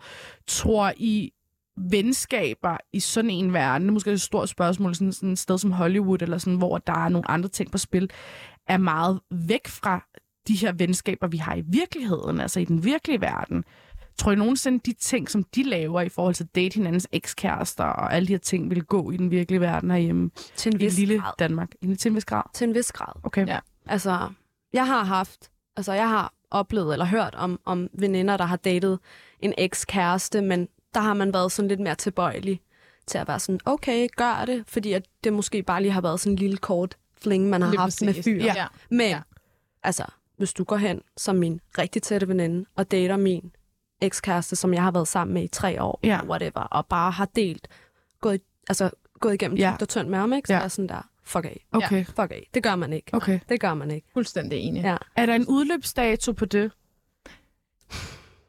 Tror 0.48 0.94
I 0.98 1.32
venskaber 1.78 2.78
i 2.94 3.00
sådan 3.00 3.32
en 3.32 3.54
verden, 3.54 3.82
det 3.82 3.90
er 3.90 3.94
måske 3.94 4.12
et 4.12 4.22
stort 4.22 4.50
spørgsmål, 4.50 4.96
sådan, 4.96 5.14
sådan 5.14 5.32
et 5.32 5.40
sted 5.40 5.58
som 5.58 5.72
Hollywood, 5.72 6.22
eller 6.22 6.38
sådan, 6.38 6.58
hvor 6.58 6.78
der 6.78 6.94
er 6.94 7.10
nogle 7.10 7.32
andre 7.32 7.50
ting 7.50 7.72
på 7.72 7.78
spil, 7.78 8.10
er 8.68 8.78
meget 8.78 9.20
væk 9.32 9.68
fra 9.68 10.06
de 10.48 10.56
her 10.56 10.72
venskaber, 10.72 11.28
vi 11.28 11.38
har 11.38 11.56
i 11.56 11.64
virkeligheden, 11.68 12.40
altså 12.42 12.60
i 12.60 12.66
den 12.66 12.84
virkelige 12.84 13.22
verden. 13.22 13.64
Tror 14.18 14.32
I 14.32 14.36
nogensinde, 14.36 14.80
de 14.86 14.94
ting, 14.94 15.30
som 15.30 15.44
de 15.44 15.64
laver 15.64 16.02
i 16.02 16.10
forhold 16.10 16.36
til 16.36 16.44
at 16.44 16.56
date 16.56 16.76
hinandens 16.76 17.08
ekskærester 17.12 17.84
og 17.84 18.14
alle 18.14 18.28
de 18.28 18.34
her 18.34 18.38
ting, 18.40 18.70
vil 18.70 18.84
gå 18.84 19.12
i 19.12 19.18
den 19.18 19.32
virkelige 19.32 19.62
verden 19.62 19.92
herhjemme 19.92 20.30
Til 20.56 20.74
en 20.76 20.82
i 20.82 20.84
vis 20.86 20.98
lille 20.98 21.20
grad. 21.20 21.32
Danmark? 21.40 21.72
I- 21.82 21.96
Til 21.96 22.10
en 22.10 22.16
vis 22.16 22.26
grad? 22.26 22.44
Til 22.54 22.68
en 22.68 22.76
vis 22.76 22.92
grad. 22.92 23.14
Okay. 23.24 23.48
Ja. 23.48 23.60
Altså, 23.86 24.30
jeg 24.74 24.88
har 24.88 25.04
haft, 25.04 25.52
altså 25.76 25.94
jeg 25.94 26.10
har 26.10 26.34
oplevet 26.52 26.94
eller 26.94 27.06
hørt 27.06 27.36
om, 27.36 27.60
om 27.66 27.88
veninder, 27.94 28.38
der 28.38 28.46
har 28.46 28.56
datet 28.56 29.00
en 29.40 29.54
ekskæreste, 29.58 30.42
men 30.42 30.68
der 30.98 31.04
har 31.04 31.14
man 31.14 31.34
været 31.34 31.52
sådan 31.52 31.70
lidt 31.70 31.80
mere 31.80 31.96
tilbøjelig 31.96 32.62
til 33.08 33.18
at 33.18 33.28
være 33.28 33.40
sådan, 33.40 33.60
okay, 33.66 34.08
gør 34.16 34.44
det, 34.46 34.64
fordi 34.68 34.94
at 34.94 35.06
det 35.24 35.34
måske 35.34 35.64
bare 35.64 35.82
lige 35.82 35.92
har 35.92 36.02
været 36.02 36.20
sådan 36.20 36.32
en 36.34 36.38
lille 36.40 36.58
kort 36.58 36.98
fling, 37.22 37.50
man 37.50 37.62
har 37.62 37.70
Lige 37.70 37.80
haft 37.80 38.02
med 38.02 38.10
præcis. 38.14 38.26
fyr. 38.26 38.44
Ja. 38.44 38.66
Men, 38.90 39.10
Ja. 39.10 39.22
altså, 39.84 40.06
hvis 40.38 40.54
du 40.54 40.64
går 40.64 40.76
hen 40.78 41.02
som 41.18 41.36
min 41.36 41.60
rigtig 41.78 42.02
tætte 42.04 42.28
veninde 42.28 42.66
og 42.76 42.92
dater 42.92 43.18
min 43.18 43.52
ekskæreste, 44.02 44.56
som 44.56 44.74
jeg 44.74 44.84
har 44.84 44.92
været 44.92 45.08
sammen 45.08 45.34
med 45.34 45.44
i 45.44 45.48
tre 45.48 45.82
år, 45.84 46.00
Ja. 46.04 46.20
whatever, 46.26 46.62
og 46.62 46.86
bare 46.86 47.12
har 47.12 47.26
delt, 47.26 47.68
gået, 48.22 48.42
altså, 48.70 48.90
gået 49.20 49.34
igennem 49.34 49.58
Ja. 49.58 49.70
ja. 49.70 49.76
og 49.82 49.90
tyndt 49.90 50.10
med 50.10 50.20
ham, 50.20 50.34
ikke? 50.34 50.48
Så 50.48 50.54
Ja. 50.54 50.60
er 50.60 50.68
sådan 50.68 50.90
der, 50.90 51.10
fuck 51.24 51.46
af, 51.46 51.66
Okay. 51.72 52.06
fuck 52.06 52.20
af. 52.32 52.50
Det 52.54 52.64
gør 52.64 52.76
man 52.76 52.94
ikke. 52.94 53.14
Okay. 53.14 53.40
Det 53.50 53.60
gør 53.60 53.74
man 53.74 53.92
ikke. 53.92 54.08
Fuldstændig 54.14 54.60
enig. 54.60 54.84
Ja. 54.84 54.98
Er 55.16 55.26
der 55.26 55.36
en 55.36 55.46
udløbsdato 55.48 56.32
på 56.32 56.46
det? 56.46 56.72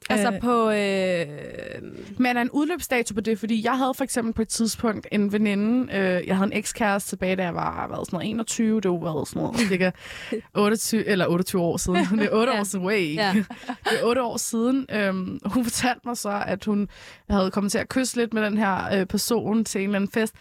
Altså 0.09 0.32
Øh. 0.32 0.40
på... 0.40 0.70
Øh, 0.70 2.16
Men 2.18 2.26
er 2.26 2.32
der 2.32 2.40
en 2.40 2.50
udløbsdato 2.50 3.14
på 3.14 3.20
det? 3.20 3.38
Fordi 3.38 3.64
jeg 3.64 3.78
havde 3.78 3.94
for 3.96 4.04
eksempel 4.04 4.32
på 4.34 4.42
et 4.42 4.48
tidspunkt 4.48 5.06
en 5.12 5.32
veninde, 5.32 5.92
øh, 5.94 6.26
jeg 6.26 6.36
havde 6.36 6.46
en 6.52 6.59
ekskæreste 6.59 7.09
tilbage, 7.11 7.36
da 7.36 7.42
jeg 7.42 7.54
var 7.54 7.86
hvad, 7.86 7.96
sådan 7.96 8.16
noget 8.16 8.30
21, 8.30 8.80
det 8.80 8.90
var 8.90 8.98
været 8.98 9.28
sådan 9.28 9.42
noget, 9.42 9.59
cirka 9.59 9.90
28, 10.54 11.04
eller 11.06 11.26
28 11.26 11.62
år 11.62 11.76
siden. 11.76 11.98
Det 12.18 12.24
er 12.32 12.36
8 12.36 12.52
Ja. 12.52 12.61
år 12.61 12.64
siden, 12.64 12.86
way. 12.86 13.14
Ja. 13.14 13.32
Det 13.90 14.00
er 14.02 14.04
8 14.04 14.22
år 14.22 14.36
siden. 14.36 14.86
Øhm, 14.92 15.38
hun 15.44 15.64
fortalte 15.64 16.00
mig 16.04 16.16
så, 16.16 16.42
at 16.46 16.64
hun 16.64 16.88
havde 17.30 17.50
kommet 17.50 17.72
til 17.72 17.78
at 17.78 17.88
kysse 17.88 18.16
lidt 18.16 18.34
med 18.34 18.42
den 18.42 18.59
her 18.59 19.00
øh, 19.00 19.06
person 19.06 19.64
til 19.64 19.78
en 19.80 19.84
eller 19.88 19.96
anden 19.98 20.11
fest, 20.11 20.34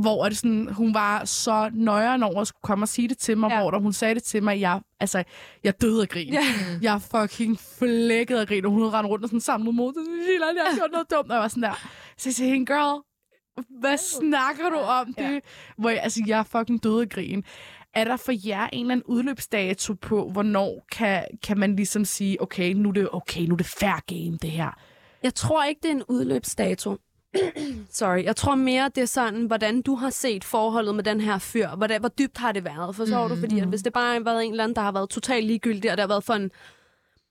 hvor 0.00 0.24
er 0.24 0.28
det 0.28 0.38
sådan, 0.38 0.68
hun 0.72 0.94
var 0.94 1.24
så 1.24 1.70
nøjeren 1.74 2.22
over 2.22 2.40
at 2.40 2.46
skulle 2.46 2.62
komme 2.62 2.84
og 2.84 2.88
sige 2.88 3.08
det 3.08 3.18
til 3.18 3.38
mig, 3.38 3.48
Ja. 3.50 3.54
ja. 3.56 3.62
hvor 3.62 3.70
da 3.70 3.78
hun 3.78 3.92
sagde 3.92 4.14
det 4.14 4.22
til 4.22 4.42
mig, 4.42 4.60
jeg, 4.60 4.80
altså, 5.00 5.24
jeg 5.64 5.80
døde 5.80 6.02
af 6.02 6.08
grin. 6.08 6.32
Ja. 6.32 6.40
Jeg 6.82 6.94
er 6.94 6.98
fucking 6.98 7.58
flækket 7.78 8.36
af 8.36 8.46
grin, 8.46 8.64
og 8.64 8.70
hun 8.70 8.80
havde 8.80 8.92
rendt 8.92 9.10
rundt 9.10 9.24
og 9.24 9.28
sådan 9.28 9.40
samlet 9.40 9.74
mod 9.74 9.92
det. 9.92 10.00
Jeg 10.56 10.64
har 10.70 10.76
gjort 10.76 10.90
noget 10.92 11.10
dumt, 11.10 11.28
og 11.30 11.34
jeg 11.34 11.42
var 11.42 11.48
sådan 11.48 11.62
der. 11.62 11.88
Så 12.18 12.42
jeg 12.42 12.50
hende, 12.50 12.66
girl, 12.66 13.02
hvad 13.80 13.96
snakker 13.96 14.70
du 14.70 14.76
om? 14.76 15.14
Det, 15.14 15.40
hvor 15.78 15.90
jeg, 15.90 16.00
altså, 16.02 16.22
jeg 16.26 16.38
er 16.38 16.42
fucking 16.42 16.82
døde 16.82 17.02
af 17.02 17.08
grin. 17.08 17.44
Er 17.94 18.04
der 18.04 18.16
for 18.16 18.32
jer 18.48 18.68
en 18.72 18.80
eller 18.80 18.92
anden 18.92 19.06
udløbsdato 19.06 19.94
på, 19.94 20.30
hvornår 20.30 20.86
kan, 20.92 21.24
kan 21.42 21.58
man 21.58 21.76
ligesom 21.76 22.04
sige, 22.04 22.42
okay, 22.42 22.72
nu 22.72 22.88
er 22.88 22.92
det, 22.92 23.08
okay, 23.12 23.40
nu 23.42 23.52
er 23.54 23.56
det 23.56 23.66
fair 23.66 24.00
game, 24.06 24.38
det 24.42 24.50
her? 24.50 24.70
Jeg 25.22 25.34
tror 25.34 25.64
ikke, 25.64 25.80
det 25.82 25.88
er 25.90 25.94
en 25.94 26.02
udløbsdato. 26.08 26.96
Sorry. 27.90 28.24
Jeg 28.24 28.36
tror 28.36 28.54
mere, 28.54 28.90
det 28.94 29.02
er 29.02 29.06
sådan, 29.06 29.46
hvordan 29.46 29.82
du 29.82 29.94
har 29.94 30.10
set 30.10 30.44
forholdet 30.44 30.94
med 30.94 31.04
den 31.04 31.20
her 31.20 31.38
fyr. 31.38 31.68
Hvordan, 31.68 32.00
hvor 32.00 32.08
dybt 32.08 32.38
har 32.38 32.52
det 32.52 32.64
været? 32.64 32.96
Forstår 32.96 33.28
mm, 33.28 33.34
du? 33.34 33.40
Fordi 33.40 33.58
at 33.60 33.66
hvis 33.68 33.82
det 33.82 33.92
bare 33.92 34.12
har 34.14 34.20
været 34.20 34.44
en 34.44 34.50
eller 34.50 34.64
anden, 34.64 34.76
der 34.76 34.82
har 34.82 34.92
været 34.92 35.08
totalt 35.10 35.46
ligegyldig, 35.46 35.90
og 35.90 35.96
det 35.96 36.02
har 36.02 36.08
været 36.08 36.24
for 36.24 36.34
en 36.34 36.50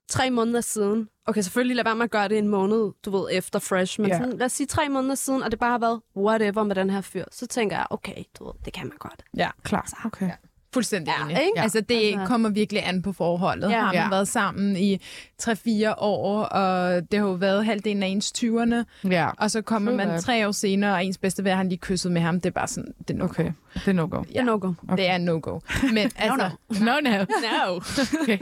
tre 0.10 0.30
måneder 0.30 0.62
siden. 0.62 1.10
Okay, 1.26 1.41
selvfølgelig 1.41 1.76
lad 1.76 1.84
være 1.84 1.95
med 1.95 2.04
at 2.04 2.12
gøre 2.12 2.28
det 2.30 2.38
en 2.38 2.47
måned, 2.47 2.91
du 3.06 3.12
ved, 3.12 3.28
efter 3.32 3.60
fresh. 3.60 4.01
Men 4.01 4.10
Ja. 4.10 4.18
sådan, 4.18 4.38
lad 4.38 4.45
os 4.45 4.51
sige 4.51 4.68
tre 4.68 4.89
måneder 4.89 5.16
siden, 5.16 5.43
og 5.43 5.51
det 5.51 5.60
bare 5.60 5.72
har 5.72 5.78
været 5.78 6.01
whatever 6.18 6.64
med 6.64 6.76
den 6.76 6.89
her 6.89 7.01
fyr. 7.01 7.26
Så 7.32 7.47
tænker 7.47 7.76
jeg, 7.78 7.86
okay, 7.89 8.24
du 8.39 8.45
ved, 8.45 8.54
det 8.66 8.74
kan 8.74 8.88
man 8.88 8.97
godt. 8.99 9.24
Ja, 9.38 9.49
Klar, 9.64 10.01
okay. 10.06 10.30
Fuldstændig 10.74 11.13
Ja, 11.19 11.24
enig. 11.26 11.38
ikke? 11.43 11.59
Altså, 11.61 11.82
det 11.82 11.95
Altså- 12.13 12.26
kommer 12.28 12.49
virkelig 12.49 12.88
an 12.88 13.01
på 13.01 13.11
forholdet. 13.13 13.69
Ja. 13.69 13.80
Har 13.80 13.86
man 13.86 13.93
Ja. 13.95 14.09
været 14.09 14.28
sammen 14.28 14.76
i 14.78 15.01
3-4 15.41 15.99
år, 15.99 16.43
og 16.43 17.01
det 17.11 17.19
har 17.19 17.28
jo 17.28 17.34
været 17.34 17.65
halvdelen 17.65 18.03
af 18.03 18.07
ens 18.07 18.32
20'erne, 18.38 18.84
Ja, 19.09 19.30
og 19.38 19.51
så 19.51 19.61
kommer 19.61 19.91
True 19.91 19.97
man 20.07 20.21
tre 20.21 20.47
år 20.47 20.51
senere, 20.51 20.93
og 20.93 21.05
ens 21.05 21.17
bedste 21.17 21.43
ven 21.43 21.55
har 21.55 21.63
lige 21.63 21.78
kysset 21.78 22.11
med 22.11 22.21
ham. 22.21 22.36
Det 22.41 22.45
er 22.49 22.53
bare 22.53 22.67
sådan, 22.67 22.93
det 23.07 23.13
er 23.13 23.17
no 23.17 23.26
okay. 23.26 23.51
Det 23.74 23.88
er 23.88 23.93
no-go. 23.93 24.24
Ja. 24.34 24.43
No 24.43 24.57
go. 24.61 24.74
Det 24.97 25.09
er 25.09 25.17
no-go. 25.17 25.59
Men, 25.93 25.97
altså, 26.15 26.49
No, 26.69 26.91
no. 27.09 27.11
No. 27.11 27.80
Okay. 28.21 28.38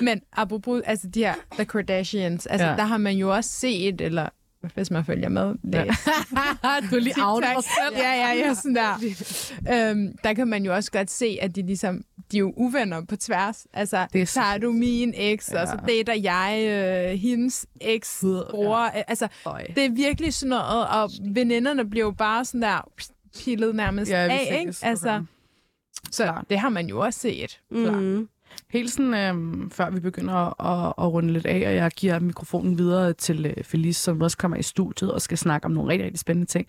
men 0.00 0.20
apropos 0.32 0.82
altså, 0.84 1.06
de 1.08 1.20
her 1.20 1.34
The 1.52 1.64
Kardashians, 1.64 2.46
altså, 2.46 2.66
ja. 2.66 2.76
der 2.76 2.82
har 2.84 2.98
man 2.98 3.16
jo 3.16 3.34
også 3.34 3.50
set, 3.50 4.00
eller 4.00 4.28
hvis 4.74 4.90
man 4.90 5.04
følger 5.04 5.28
med, 5.28 5.54
læs. 5.62 6.08
du 6.90 6.96
lige 6.98 7.14
out 7.18 7.44
selv. 7.44 7.96
Ja, 7.96 8.12
ja, 8.12 8.32
ja, 8.32 8.54
sådan 8.54 8.74
der. 8.74 8.94
øhm, 9.90 10.16
der 10.24 10.32
kan 10.34 10.48
man 10.48 10.64
jo 10.64 10.74
også 10.74 10.92
godt 10.92 11.10
se, 11.10 11.38
at 11.42 11.56
de 11.56 11.62
ligesom, 11.66 12.02
de 12.32 12.36
er 12.36 12.40
jo 12.40 12.52
uvenner 12.56 13.04
på 13.04 13.16
tværs. 13.16 13.66
Altså, 13.72 14.06
Det 14.12 14.22
er 14.22 14.26
så 14.26 14.34
tager 14.34 14.58
du 14.58 14.72
min 14.72 15.14
eks, 15.16 15.50
ja. 15.52 15.62
og 15.62 15.68
så 15.68 15.76
dater 15.88 16.14
jeg 16.14 16.64
øh, 16.68 17.18
hendes 17.18 17.66
eks 17.80 18.18
bror. 18.50 18.90
Ja. 18.96 19.02
Altså, 19.08 19.28
Øj. 19.46 19.66
det 19.76 19.84
er 19.84 19.90
virkelig 19.90 20.34
sådan 20.34 20.50
noget, 20.50 20.88
og 20.88 21.10
veninderne 21.34 21.90
bliver 21.90 22.06
jo 22.06 22.10
bare 22.10 22.44
sådan 22.44 22.62
der 22.62 22.90
pillet 23.44 23.74
nærmest 23.74 24.10
Ja, 24.10 24.28
af, 24.30 24.58
ikke? 24.60 24.74
Altså, 24.82 25.24
så 26.10 26.34
det 26.50 26.58
har 26.58 26.68
man 26.68 26.86
jo 26.86 27.00
også 27.00 27.20
set. 27.20 27.60
Mm. 27.70 28.28
Helt 28.74 28.90
sådan, 28.90 29.14
øh, 29.14 29.70
før 29.70 29.90
vi 29.90 30.00
begynder 30.00 30.34
at, 30.34 30.54
at, 30.60 31.04
at 31.04 31.12
runde 31.12 31.32
lidt 31.32 31.46
af, 31.46 31.68
og 31.68 31.74
jeg 31.74 31.90
giver 31.90 32.18
mikrofonen 32.18 32.78
videre 32.78 33.12
til 33.12 33.46
øh, 33.46 33.64
Felice, 33.64 34.02
som 34.02 34.22
også 34.22 34.36
kommer 34.36 34.56
i 34.56 34.62
studiet 34.62 35.12
og 35.12 35.22
skal 35.22 35.38
snakke 35.38 35.64
om 35.64 35.72
nogle 35.72 35.92
rigtig, 35.92 36.04
rigtig 36.04 36.20
spændende 36.20 36.50
ting, 36.50 36.66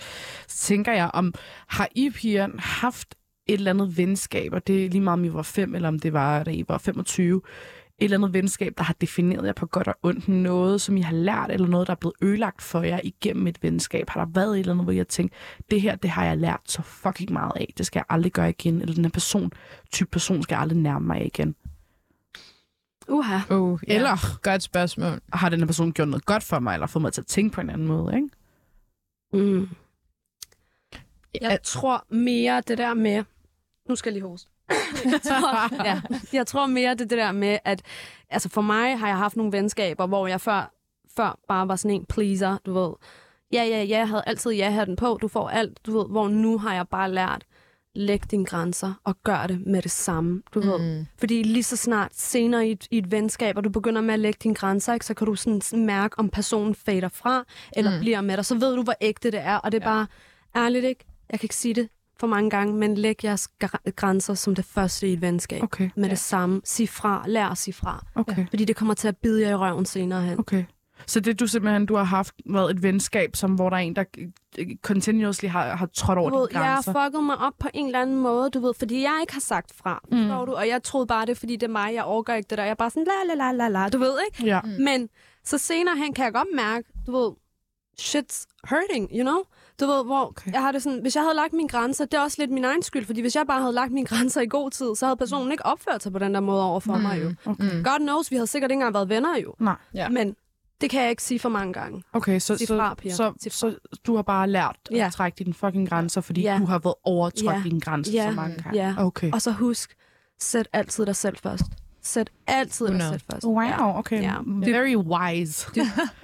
så 0.48 0.68
tænker 0.68 0.94
jeg, 0.94 1.10
om 1.14 1.34
har 1.68 1.88
I 1.96 2.10
piger 2.10 2.48
haft 2.60 3.16
et 3.48 3.54
eller 3.54 3.72
andet 3.72 3.98
venskab, 3.98 4.54
og 4.54 4.68
det 4.68 4.86
er 4.86 4.90
lige 4.90 5.02
meget, 5.02 5.20
om 5.20 5.26
I 5.26 5.34
var 5.34 5.42
fem, 5.42 5.76
eller 5.76 5.88
om 5.88 6.00
det 6.00 6.14
var, 6.14 6.44
da 6.44 6.52
I 6.52 6.66
var 6.68 6.78
25, 6.78 7.42
et 8.00 8.04
eller 8.04 8.18
andet 8.18 8.34
venskab, 8.34 8.74
der 8.78 8.84
har 8.84 8.96
defineret 9.02 9.46
jer 9.46 9.54
på 9.54 9.66
godt 9.66 9.88
og 9.88 9.96
ondt, 10.04 10.28
noget, 10.28 10.82
som 10.82 10.98
I 10.98 11.02
har 11.02 11.16
lært, 11.16 11.52
eller 11.52 11.68
noget, 11.68 11.88
der 11.88 11.94
er 11.94 11.98
blevet 12.00 12.16
ødelagt 12.22 12.62
for 12.62 12.82
jer 12.82 13.00
igennem 13.04 13.48
et 13.48 13.64
venskab. 13.64 14.10
Har 14.10 14.26
der 14.26 14.32
været 14.42 14.54
et 14.54 14.60
eller 14.60 14.74
andet, 14.74 14.86
hvor 14.86 14.94
jeg 14.94 15.08
tænkt, 15.08 15.34
det 15.72 15.82
her, 15.82 15.96
det 15.96 16.10
har 16.10 16.26
jeg 16.26 16.38
lært 16.38 16.62
så 16.66 16.82
fucking 16.82 17.34
meget 17.34 17.52
af, 17.56 17.74
det 17.78 17.86
skal 17.86 18.00
jeg 18.00 18.06
aldrig 18.10 18.32
gøre 18.32 18.50
igen, 18.50 18.82
eller 18.82 18.96
den 18.96 19.06
her 19.06 19.12
person, 19.12 19.52
type 19.92 20.10
person 20.12 20.44
skal 20.44 20.56
jeg 20.56 20.62
aldrig 20.62 20.80
nærme 20.80 21.08
mig 21.08 21.26
igen. 21.26 21.56
Uha. 23.08 23.40
Oh, 23.50 23.80
ja. 23.88 23.96
Eller 23.96 24.40
Godt 24.42 24.64
spørgsmål. 24.64 25.20
har 25.34 25.50
den 25.50 25.60
her 25.60 25.66
person 25.66 25.92
gjort 25.94 26.08
noget 26.08 26.26
godt 26.26 26.44
for 26.44 26.60
mig, 26.60 26.74
eller 26.74 26.88
fået 26.88 27.02
mig 27.02 27.14
til 27.14 27.22
at 27.22 27.28
tænke 27.28 27.54
på 27.56 27.62
en 27.62 27.70
anden 27.70 27.88
måde, 27.88 28.16
ikke? 28.16 28.30
Mm. 29.34 29.70
Jeg 31.42 31.60
tror 31.64 32.06
mere 32.10 32.62
det 32.68 32.78
der 32.78 32.94
med... 32.94 33.24
Nu 33.90 33.96
skal 33.96 34.14
jeg 34.14 34.22
lige 34.22 34.30
hoste. 34.30 34.50
jeg, 35.12 35.22
tror, 35.22 35.86
ja, 35.86 36.02
jeg 36.34 36.48
tror 36.48 36.68
mere 36.68 36.92
det, 36.96 37.10
det 37.10 37.18
der 37.18 37.32
med, 37.32 37.58
at 37.66 37.82
altså 38.30 38.50
for 38.50 38.62
mig 38.62 39.00
har 39.00 39.08
jeg 39.08 39.18
haft 39.18 39.36
nogle 39.36 39.52
venskaber, 39.52 40.08
hvor 40.08 40.28
jeg 40.28 40.42
før, 40.42 40.74
før 41.18 41.40
bare 41.48 41.68
var 41.68 41.76
sådan 41.76 41.96
en 41.96 42.06
pleaser, 42.06 42.58
du 42.66 42.74
ved. 42.74 42.94
Ja, 43.54 43.64
ja, 43.64 43.84
ja, 43.84 43.98
jeg 43.98 44.10
havde 44.10 44.24
altid 44.28 44.52
ja-hatten 44.52 44.96
på, 44.96 45.18
du 45.22 45.28
får 45.28 45.50
alt, 45.50 45.86
du 45.86 45.98
ved. 45.98 46.08
Hvor 46.10 46.28
nu 46.28 46.58
har 46.58 46.74
jeg 46.74 46.88
bare 46.88 47.12
lært, 47.12 47.46
læg 47.96 48.32
dine 48.32 48.46
grænser 48.46 48.94
og 49.04 49.18
gør 49.24 49.48
det 49.48 49.62
med 49.68 49.82
det 49.82 49.92
samme, 49.92 50.42
du 50.54 50.62
mm. 50.62 50.68
ved. 50.68 51.06
Fordi 51.18 51.44
lige 51.44 51.64
så 51.64 51.76
snart 51.76 52.12
senere 52.16 52.68
i 52.68 52.72
et, 52.72 52.88
i 52.92 52.98
et 52.98 53.12
venskab, 53.12 53.58
og 53.58 53.64
du 53.64 53.70
begynder 53.70 54.02
med 54.02 54.14
at 54.14 54.20
lægge 54.20 54.40
dine 54.44 54.56
grænser, 54.56 54.94
ikke, 54.94 55.06
så 55.06 55.14
kan 55.14 55.28
du 55.28 55.36
sådan 55.36 55.86
mærke, 55.86 56.20
om 56.20 56.30
personen 56.30 56.76
fader 56.76 57.10
fra, 57.10 57.44
eller 57.74 57.92
mm. 57.92 58.00
bliver 58.00 58.22
med 58.22 58.38
dig. 58.38 58.46
Så 58.46 58.56
ved 58.56 58.76
du, 58.76 58.84
hvor 58.84 58.96
ægte 59.02 59.32
det 59.32 59.40
er, 59.40 59.56
og 59.56 59.72
det 59.72 59.84
er 59.84 59.90
ja. 59.90 59.94
bare 59.96 60.08
ærligt 60.56 60.86
ikke. 60.86 61.06
Jeg 61.30 61.40
kan 61.40 61.46
ikke 61.46 61.56
sige 61.56 61.74
det 61.74 61.90
for 62.20 62.28
mange 62.28 62.50
gange, 62.50 62.74
men 62.74 62.96
læg 62.98 63.24
jeres 63.24 63.48
gr- 63.64 63.92
grænser 63.96 64.34
som 64.34 64.56
det 64.56 64.66
første 64.66 65.08
i 65.08 65.14
et 65.14 65.22
venskab. 65.22 65.64
Okay, 65.64 65.90
Med 65.96 66.10
det 66.10 66.20
samme. 66.20 66.62
Sig 66.64 66.90
fra. 66.90 67.24
Lær 67.28 67.46
at 67.48 67.58
sige 67.58 67.74
fra. 67.74 68.06
okay, 68.16 68.46
Fordi 68.50 68.66
det 68.66 68.76
kommer 68.76 68.94
til 68.94 69.08
at 69.08 69.18
bide 69.18 69.42
jer 69.42 69.50
i 69.50 69.56
røven 69.56 69.86
senere 69.86 70.22
hen. 70.22 70.40
okay. 70.40 70.64
Så 71.08 71.20
det 71.20 71.40
du 71.40 71.48
simpelthen, 71.48 71.86
du 71.86 71.96
har 71.96 72.04
haft 72.04 72.36
været 72.46 72.72
et 72.72 72.84
venskab, 72.84 73.36
som, 73.36 73.52
hvor 73.56 73.70
der 73.70 73.78
er 73.78 73.82
en, 73.82 73.96
der 73.96 74.04
continuously 74.82 75.46
har, 75.48 75.76
har 75.76 75.86
trådt 75.86 76.18
over 76.20 76.30
Du 76.30 76.38
ved, 76.38 76.48
dine 76.48 76.60
jeg 76.60 76.70
har 76.70 76.76
grænser? 76.76 77.06
fucket 77.06 77.24
mig 77.24 77.38
op 77.38 77.54
på 77.60 77.68
en 77.74 77.86
eller 77.86 78.02
anden 78.02 78.16
måde, 78.16 78.50
du 78.50 78.60
ved, 78.60 78.74
fordi 78.80 79.02
jeg 79.02 79.18
ikke 79.22 79.34
har 79.34 79.40
sagt 79.42 79.74
fra, 79.76 80.00
Mm. 80.12 80.18
du? 80.46 80.54
Og 80.56 80.68
jeg 80.68 80.84
troede 80.84 81.08
bare, 81.08 81.26
det 81.26 81.38
fordi 81.38 81.56
det 81.56 81.64
er 81.68 81.72
mig, 81.72 81.94
jeg 81.94 82.04
overgår 82.04 82.34
ikke 82.34 82.48
det 82.50 82.58
der. 82.58 82.64
Jeg 82.64 82.72
er 82.72 82.76
bare 82.76 82.90
sådan, 82.90 83.08
la 83.28 83.36
la 83.36 83.52
la 83.52 83.52
la 83.52 83.68
la, 83.68 83.90
du 83.90 83.98
ved, 83.98 84.14
ikke? 84.32 84.46
Ja. 84.46 84.62
Mm. 84.62 84.70
Men 84.84 85.10
så 85.44 85.58
senere 85.58 85.98
hen 85.98 86.14
kan 86.14 86.26
jeg 86.26 86.34
godt 86.34 86.48
mærke, 86.56 86.88
du 87.08 87.12
ved, 87.12 87.32
shit's 88.02 88.46
hurting, 88.70 89.10
you 89.14 89.22
know? 89.22 89.38
Du 89.80 89.86
ved, 89.86 90.06
hvor 90.06 90.20
Okay. 90.26 90.42
okay. 90.42 90.54
jeg 90.54 90.62
har 90.62 90.72
det 90.72 90.84
sådan, 90.84 91.00
hvis 91.02 91.16
jeg 91.16 91.24
havde 91.24 91.36
lagt 91.36 91.54
mine 91.54 91.70
grænser, 91.70 92.06
det 92.06 92.14
er 92.14 92.22
også 92.22 92.36
lidt 92.40 92.52
min 92.52 92.66
egen 92.66 92.82
skyld, 92.84 93.06
fordi 93.06 93.22
hvis 93.22 93.36
jeg 93.36 93.48
bare 93.48 93.62
havde 93.62 93.74
lagt 93.74 93.92
mine 93.92 94.06
grænser 94.08 94.42
i 94.42 94.48
god 94.48 94.72
tid, 94.72 94.96
så 94.96 95.06
havde 95.06 95.18
personen 95.18 95.52
ikke 95.52 95.66
opført 95.66 96.04
sig 96.04 96.12
på 96.12 96.20
den 96.20 96.34
der 96.34 96.40
måde 96.40 96.64
over 96.70 96.80
for 96.80 96.96
mm. 96.96 97.02
mig 97.02 97.22
jo. 97.24 97.34
Okay. 97.46 97.84
God 97.84 98.00
knows, 98.00 98.32
vi 98.32 98.36
havde 98.36 98.48
sikkert 98.48 98.72
ikke 98.72 98.74
engang 98.80 98.94
været 98.94 99.10
venner 99.10 99.38
jo. 99.44 99.54
Nej. 99.60 99.76
Ja. 99.94 100.10
Men 100.10 100.36
det 100.82 100.90
kan 100.90 101.02
jeg 101.02 101.10
ikke 101.10 101.24
sige 101.24 101.40
for 101.40 101.50
mange 101.50 101.74
gange. 101.74 102.04
Okay, 102.14 102.40
så, 102.40 102.58
så, 102.58 102.76
fra, 102.78 102.94
Pia. 102.94 103.12
så, 103.14 103.34
Sig 103.42 103.52
så, 103.52 103.76
du 104.08 104.16
har 104.16 104.22
bare 104.22 104.50
lært 104.50 104.76
at 104.92 104.98
Ja. 104.98 105.10
trække 105.14 105.36
dine 105.44 105.54
fucking 105.54 105.90
grænser, 105.90 106.22
fordi 106.22 106.42
Ja. 106.42 106.58
du 106.60 106.66
har 106.66 106.80
været 106.80 106.96
overtrådt 107.04 107.56
Ja. 107.56 107.62
dine 107.64 107.80
grænser 107.82 108.14
Ja. 108.14 108.30
så 108.30 108.36
mange 108.36 108.64
gange. 108.64 108.80
Ja. 108.88 108.96
Okay. 108.98 109.32
Og 109.32 109.42
så 109.42 109.52
husk, 109.52 109.96
sæt 110.40 110.68
altid 110.74 111.06
dig 111.06 111.16
selv 111.16 111.38
først. 111.38 111.64
Sæt 112.02 112.30
altid 112.48 112.86
dig 112.88 112.94
100. 112.94 113.12
selv 113.12 113.22
først. 113.32 113.46
Wow, 113.46 113.98
okay. 113.98 114.22
Ja. 114.22 114.34
Very 114.46 114.96
wise. 114.96 115.68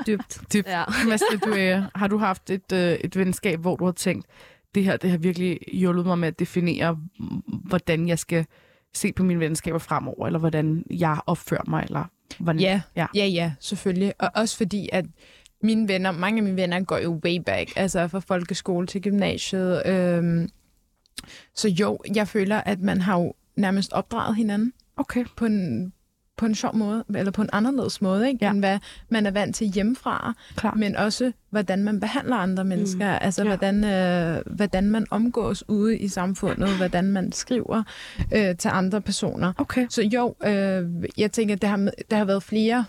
Dybt. 0.08 0.42
Dybt. 0.54 0.68
Ja. 0.76 0.84
Mads, 1.08 1.22
du, 1.46 1.50
øh, 1.54 1.84
har 1.96 2.08
du 2.08 2.18
haft 2.18 2.50
et, 2.50 2.72
øh, 2.74 2.80
et 2.94 3.18
venskab, 3.18 3.60
hvor 3.60 3.76
du 3.76 3.86
har 3.86 3.92
tænkt, 3.92 4.26
det 4.76 4.84
her 4.84 4.98
det 4.98 5.10
har 5.10 5.18
virkelig 5.18 5.60
hjulpet 5.74 6.06
mig 6.06 6.20
med 6.20 6.28
at 6.28 6.40
definere, 6.40 6.94
mm, 6.94 7.42
hvordan 7.48 8.08
jeg 8.08 8.20
skal 8.20 8.46
se 8.94 9.14
på 9.14 9.24
mine 9.24 9.40
venskaber 9.40 9.80
fremover, 9.80 10.26
eller 10.26 10.40
hvordan 10.40 10.84
jeg 10.90 11.20
opfører 11.26 11.64
mig, 11.68 11.84
eller 11.84 12.04
hvordan... 12.40 12.62
Ja, 12.62 12.82
Ja. 12.96 13.08
ja, 13.16 13.26
ja, 13.26 13.54
selvfølgelig. 13.60 14.14
Og 14.20 14.30
også 14.36 14.58
fordi, 14.58 14.90
at 14.92 15.06
mine 15.64 15.88
venner, 15.88 16.12
mange 16.12 16.38
af 16.38 16.44
mine 16.44 16.56
venner 16.56 16.80
går 16.84 16.98
jo 16.98 17.20
way 17.26 17.38
back, 17.46 17.70
altså 17.76 18.08
fra 18.08 18.20
folkeskole 18.20 18.88
til 18.88 19.02
gymnasiet. 19.02 19.82
Øhm, 19.86 20.50
så 21.56 21.70
jo, 21.70 22.00
jeg 22.16 22.28
føler, 22.28 22.58
at 22.58 22.80
man 22.80 23.02
har 23.02 23.20
jo 23.20 23.34
nærmest 23.56 23.94
opdraget 23.94 24.36
hinanden 24.36 24.74
Okay. 24.98 25.26
på 25.38 25.46
en, 25.46 25.94
på 26.42 26.46
en 26.46 26.56
sjov 26.56 26.76
måde, 26.76 27.04
eller 27.16 27.32
på 27.32 27.42
en 27.42 27.50
anderledes 27.54 28.02
måde, 28.02 28.28
ikke? 28.28 28.46
Ja. 28.46 28.52
end 28.52 28.60
hvad 28.60 28.80
man 29.10 29.26
er 29.26 29.32
vant 29.32 29.56
til 29.56 29.68
hjemmefra, 29.68 30.34
Klar. 30.56 30.74
men 30.74 30.96
også 30.96 31.32
hvordan 31.50 31.84
man 31.84 32.00
behandler 32.00 32.36
andre 32.36 32.64
mennesker, 32.64 33.12
mm. 33.12 33.18
altså 33.22 33.42
Ja. 33.44 33.48
hvordan, 33.48 33.84
øh, 33.84 34.56
hvordan 34.56 34.90
man 34.92 35.06
omgås 35.12 35.64
ude 35.70 35.98
i 35.98 36.08
samfundet, 36.08 36.70
hvordan 36.78 37.12
man 37.12 37.32
skriver 37.32 37.84
øh, 38.34 38.56
til 38.58 38.70
andre 38.74 39.02
personer. 39.02 39.54
Okay. 39.58 39.88
Så 39.90 40.02
jo, 40.02 40.36
øh, 40.46 40.86
jeg 41.18 41.32
tænker, 41.32 41.56
at 41.56 41.62
der 41.62 41.68
har, 41.68 41.90
der 42.12 42.18
har 42.18 42.26
været 42.26 42.44
flere 42.44 42.86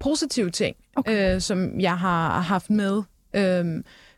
positive 0.00 0.50
ting, 0.50 0.76
okay. 0.96 1.34
øh, 1.34 1.40
som 1.40 1.80
jeg 1.80 1.98
har 1.98 2.40
haft 2.40 2.70
med. 2.70 3.02
Øh, 3.34 3.64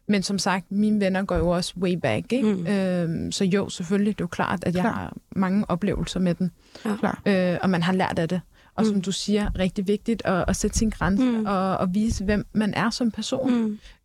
men 0.08 0.22
som 0.22 0.38
sagt, 0.38 0.72
mine 0.72 1.00
venner 1.00 1.22
går 1.24 1.36
jo 1.36 1.48
også 1.48 1.74
way 1.80 1.94
back. 1.94 2.32
Ikke? 2.32 2.52
Mm. 2.54 2.60
Mm. 2.60 2.66
Øh, 2.66 3.32
så 3.32 3.44
jo, 3.44 3.68
selvfølgelig, 3.68 4.18
det 4.18 4.20
er 4.20 4.24
jo 4.24 4.28
klart, 4.28 4.64
at 4.64 4.74
jeg 4.74 4.82
Klar. 4.82 4.92
har 4.92 5.16
mange 5.36 5.64
oplevelser 5.68 6.20
med 6.20 6.34
den. 6.34 6.50
Ja. 7.26 7.52
Øh, 7.52 7.58
og 7.62 7.70
man 7.70 7.82
har 7.82 7.92
lært 7.92 8.18
af 8.18 8.28
det. 8.28 8.40
Og 8.76 8.86
som 8.86 8.94
Mm. 8.94 9.02
du 9.02 9.12
siger, 9.12 9.58
rigtig 9.58 9.86
vigtigt 9.88 10.22
at, 10.24 10.44
at 10.48 10.56
sætte 10.56 10.78
sin 10.78 10.90
grænse 10.90 11.24
Mm. 11.24 11.46
og, 11.46 11.76
og 11.76 11.94
vise, 11.94 12.24
hvem 12.24 12.46
man 12.52 12.74
er 12.74 12.90
som 12.90 13.10
person. 13.10 13.54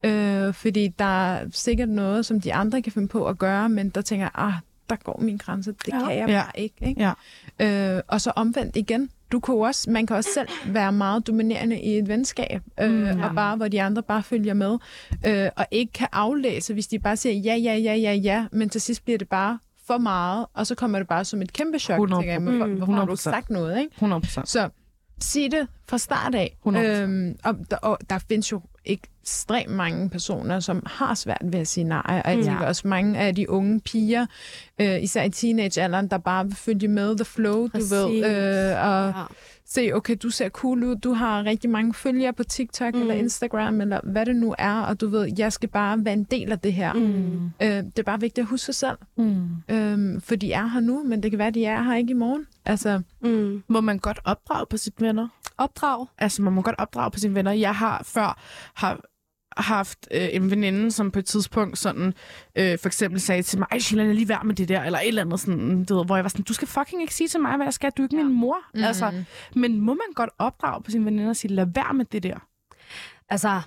Mm. 0.03 0.09
Øh, 0.09 0.53
fordi 0.53 0.87
der 0.87 1.33
er 1.33 1.45
sikkert 1.51 1.89
noget, 1.89 2.25
som 2.25 2.41
de 2.41 2.53
andre 2.53 2.81
kan 2.81 2.91
finde 2.91 3.07
på 3.07 3.25
at 3.27 3.37
gøre, 3.37 3.69
men 3.69 3.89
der 3.89 4.01
tænker 4.01 4.25
jeg, 4.25 4.31
ah, 4.45 4.53
der 4.89 4.95
går 4.95 5.19
min 5.21 5.37
grænse. 5.37 5.71
Det 5.71 5.87
Ja. 5.87 5.97
ja. 5.99 6.05
kan 6.07 6.17
jeg 6.19 6.29
Ja. 6.29 6.41
bare 6.43 6.51
ikke. 6.59 6.75
ikke? 6.87 7.13
Ja. 7.59 7.95
Øh, 7.95 8.01
og 8.07 8.21
så 8.21 8.31
omvendt 8.35 8.75
igen. 8.75 9.09
Du 9.31 9.39
kan 9.39 9.55
også, 9.55 9.89
man 9.91 10.05
kan 10.07 10.15
også 10.15 10.29
selv 10.33 10.47
være 10.73 10.91
meget 10.91 11.27
dominerende 11.27 11.81
i 11.81 11.97
et 11.97 12.07
venskab, 12.07 12.61
øh, 12.81 12.91
mm, 12.91 13.03
ja. 13.05 13.29
og 13.29 13.35
bare 13.35 13.55
hvor 13.55 13.67
de 13.67 13.81
andre 13.81 14.03
bare 14.03 14.23
følger 14.23 14.53
med, 14.53 14.77
øh, 15.27 15.49
og 15.55 15.65
ikke 15.71 15.93
kan 15.93 16.07
aflæse, 16.11 16.73
hvis 16.73 16.87
de 16.87 16.99
bare 16.99 17.17
siger 17.17 17.33
ja, 17.33 17.55
ja, 17.55 17.75
ja, 17.75 17.95
ja, 17.95 18.13
ja, 18.13 18.45
men 18.51 18.69
til 18.69 18.81
sidst 18.81 19.03
bliver 19.05 19.17
det 19.17 19.29
bare 19.29 19.59
for 19.87 19.97
meget, 19.97 20.45
og 20.53 20.67
så 20.67 20.75
kommer 20.75 20.99
det 20.99 21.07
bare 21.07 21.25
som 21.25 21.41
et 21.41 21.53
kæmpe 21.53 21.79
chok. 21.79 21.95
100 21.95 22.21
tænker 22.21 22.33
jeg, 22.33 22.41
hvorfor, 22.41 22.65
Mm. 22.65 22.75
hvorfor 22.77 22.93
har 22.93 23.05
du 23.05 23.11
ikke 23.11 23.19
100%. 23.21 23.21
sagt 23.21 23.49
noget, 23.49 23.79
ikke? 23.79 23.91
100 23.95 24.21
procent. 24.21 24.49
Så 24.49 24.69
sig 25.21 25.51
det 25.51 25.67
fra 25.89 25.97
start 25.97 26.35
af. 26.35 26.57
100%. 26.65 26.77
Øhm, 26.77 27.35
og, 27.43 27.55
og 27.81 27.97
der 28.09 28.17
findes 28.29 28.51
jo 28.51 28.61
ekstremt 28.91 29.71
mange 29.71 30.09
personer, 30.09 30.59
som 30.59 30.83
har 30.85 31.13
svært 31.15 31.41
ved 31.43 31.59
at 31.59 31.67
sige 31.67 31.83
nej. 31.83 32.21
Og 32.25 32.29
jeg 32.31 32.37
Mm. 32.37 32.43
tænker 32.43 32.65
også 32.65 32.87
mange 32.87 33.19
af 33.19 33.35
de 33.35 33.49
unge 33.49 33.79
piger, 33.79 34.25
øh, 34.81 35.03
især 35.03 35.23
i 35.23 35.29
teenagealderen, 35.29 36.07
der 36.07 36.17
bare 36.17 36.45
vil 36.45 36.55
følge 36.55 36.87
med 36.87 37.15
the 37.17 37.25
flow, 37.25 37.67
Præcis. 37.67 37.89
du 37.89 37.95
ved. 37.95 38.15
Øh, 38.25 38.85
og 38.87 39.07
Ja. 39.07 39.23
se, 39.65 39.91
okay, 39.93 40.15
du 40.23 40.29
ser 40.29 40.49
cool 40.49 40.83
ud, 40.83 40.95
du 40.95 41.13
har 41.13 41.43
rigtig 41.45 41.69
mange 41.69 41.93
følgere 41.93 42.33
på 42.33 42.43
TikTok 42.43 42.93
Mm. 42.93 43.01
eller 43.01 43.13
Instagram, 43.13 43.81
eller 43.81 43.99
hvad 44.03 44.25
det 44.25 44.35
nu 44.35 44.55
er, 44.57 44.73
og 44.81 45.01
du 45.01 45.07
ved, 45.07 45.31
jeg 45.37 45.53
skal 45.53 45.69
bare 45.69 46.05
være 46.05 46.13
en 46.13 46.23
del 46.23 46.51
af 46.51 46.59
det 46.59 46.73
her. 46.73 46.93
Mm. 46.93 47.45
Øh, 47.61 47.69
det 47.69 47.99
er 47.99 48.03
bare 48.03 48.19
vigtigt 48.19 48.43
at 48.43 48.49
huske 48.49 48.65
sig 48.65 48.75
selv, 48.75 48.97
Mm. 49.17 49.47
øh, 49.69 50.21
for 50.21 50.35
de 50.35 50.53
er 50.53 50.67
her 50.67 50.79
nu, 50.79 51.03
men 51.03 51.23
det 51.23 51.31
kan 51.31 51.37
være, 51.39 51.51
de 51.51 51.65
er 51.65 51.83
her 51.83 51.95
ikke 51.95 52.11
i 52.11 52.13
morgen. 52.13 52.45
Altså, 52.65 53.01
Mm. 53.21 53.63
Må 53.67 53.81
man 53.81 53.99
godt 53.99 54.19
opdrage 54.25 54.65
på 54.69 54.77
sine 54.77 54.93
venner? 54.99 55.27
Opdrag. 55.57 56.07
Altså, 56.17 56.41
man 56.41 56.53
må 56.53 56.61
godt 56.61 56.75
opdrage 56.77 57.11
på 57.11 57.19
sine 57.19 57.35
venner. 57.35 57.51
Jeg 57.51 57.75
har 57.75 58.03
før 58.03 58.39
har 58.75 59.01
haft 59.57 60.07
øh, 60.11 60.27
en 60.31 60.51
veninde, 60.51 60.91
som 60.91 61.11
på 61.11 61.19
et 61.19 61.25
tidspunkt 61.25 61.77
sådan, 61.77 62.13
øh, 62.55 62.79
for 62.79 62.87
eksempel 62.87 63.21
sagde 63.21 63.43
til 63.43 63.59
mig, 63.59 63.67
ej, 63.71 63.79
Sheila, 63.79 64.11
lige 64.11 64.29
være 64.29 64.43
med 64.43 64.55
det 64.55 64.69
der, 64.69 64.83
eller 64.83 64.99
et 64.99 65.07
eller 65.07 65.21
andet 65.21 65.39
sådan, 65.39 65.85
du 65.85 65.97
ved, 65.97 66.05
hvor 66.05 66.15
jeg 66.15 66.23
var 66.23 66.29
sådan, 66.29 66.43
du 66.43 66.53
skal 66.53 66.67
fucking 66.67 67.01
ikke 67.01 67.13
sige 67.13 67.27
til 67.27 67.39
mig, 67.39 67.55
hvad 67.55 67.65
jeg 67.65 67.73
skal, 67.73 67.91
du 67.91 68.01
er 68.01 68.05
ikke 68.05 68.17
ja. 68.17 68.23
min 68.23 68.33
mor. 68.33 68.57
Mm. 68.73 68.83
Altså, 68.83 69.23
men 69.55 69.79
må 69.79 69.93
man 69.93 70.13
godt 70.15 70.29
opdrage 70.37 70.83
på 70.83 70.91
sine 70.91 71.05
veninder 71.05 71.29
og 71.29 71.35
sige, 71.35 71.53
lad 71.53 71.67
være 71.75 71.93
med 71.93 72.05
det 72.05 72.23
der? 72.23 72.37
Altså, 73.29 73.61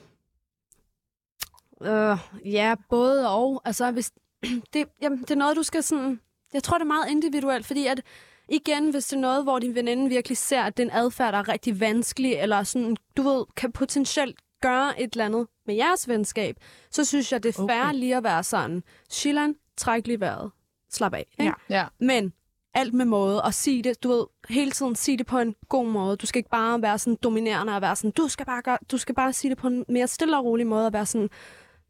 øh, 1.82 2.18
ja, 2.52 2.74
både 2.88 3.30
og. 3.30 3.62
Altså, 3.64 3.90
hvis, 3.90 4.12
det, 4.72 4.86
jamen, 5.02 5.20
det 5.20 5.30
er 5.30 5.34
noget, 5.34 5.56
du 5.56 5.62
skal 5.62 5.82
sådan... 5.82 6.20
Jeg 6.52 6.62
tror, 6.62 6.78
det 6.78 6.82
er 6.82 6.86
meget 6.86 7.10
individuelt, 7.10 7.66
fordi 7.66 7.86
at 7.86 8.02
igen, 8.50 8.90
hvis 8.90 9.06
det 9.06 9.16
er 9.16 9.20
noget, 9.20 9.42
hvor 9.42 9.58
din 9.58 9.74
veninde 9.74 10.08
virkelig 10.08 10.38
ser, 10.38 10.62
at 10.62 10.76
den 10.76 10.90
adfærd 10.90 11.34
er 11.34 11.48
rigtig 11.48 11.80
vanskelig, 11.80 12.32
eller 12.32 12.62
sådan, 12.62 12.96
du 13.16 13.22
ved, 13.22 13.44
kan 13.56 13.72
potentielt 13.72 14.36
gøre 14.62 15.00
et 15.00 15.12
eller 15.12 15.24
andet 15.24 15.46
med 15.66 15.74
jeres 15.74 16.08
venskab, 16.08 16.56
så 16.90 17.04
synes 17.04 17.32
jeg, 17.32 17.42
det 17.42 17.48
er 17.58 17.66
fair 17.68 17.82
Okay. 17.88 17.94
lige 17.94 18.16
at 18.16 18.24
være 18.24 18.44
sådan, 18.44 18.82
Shilan, 19.10 19.54
træk 19.76 20.06
lige 20.06 20.20
vejret. 20.20 20.50
Slap 20.90 21.14
af. 21.14 21.26
Ikke? 21.38 21.54
Ja. 21.68 21.78
ja. 21.78 21.86
Men 22.00 22.32
alt 22.74 22.94
med 22.94 23.04
måde, 23.04 23.42
og 23.42 23.54
sige 23.54 23.82
det, 23.82 24.02
du 24.02 24.08
ved, 24.08 24.26
hele 24.48 24.70
tiden 24.70 24.96
sige 24.96 25.18
det 25.18 25.26
på 25.26 25.38
en 25.38 25.54
god 25.68 25.86
måde. 25.86 26.16
Du 26.16 26.26
skal 26.26 26.38
ikke 26.38 26.50
bare 26.50 26.82
være 26.82 26.98
sådan 26.98 27.18
dominerende 27.22 27.76
og 27.76 27.82
være 27.82 27.96
sådan, 27.96 28.10
du 28.10 28.28
skal 28.28 28.46
bare, 28.46 28.62
gøre, 28.62 28.78
du 28.90 28.98
skal 28.98 29.14
bare 29.14 29.32
sige 29.32 29.50
det 29.50 29.58
på 29.58 29.66
en 29.66 29.84
mere 29.88 30.08
stille 30.08 30.36
og 30.36 30.44
rolig 30.44 30.66
måde, 30.66 30.86
og 30.86 30.92
være 30.92 31.06
sådan, 31.06 31.30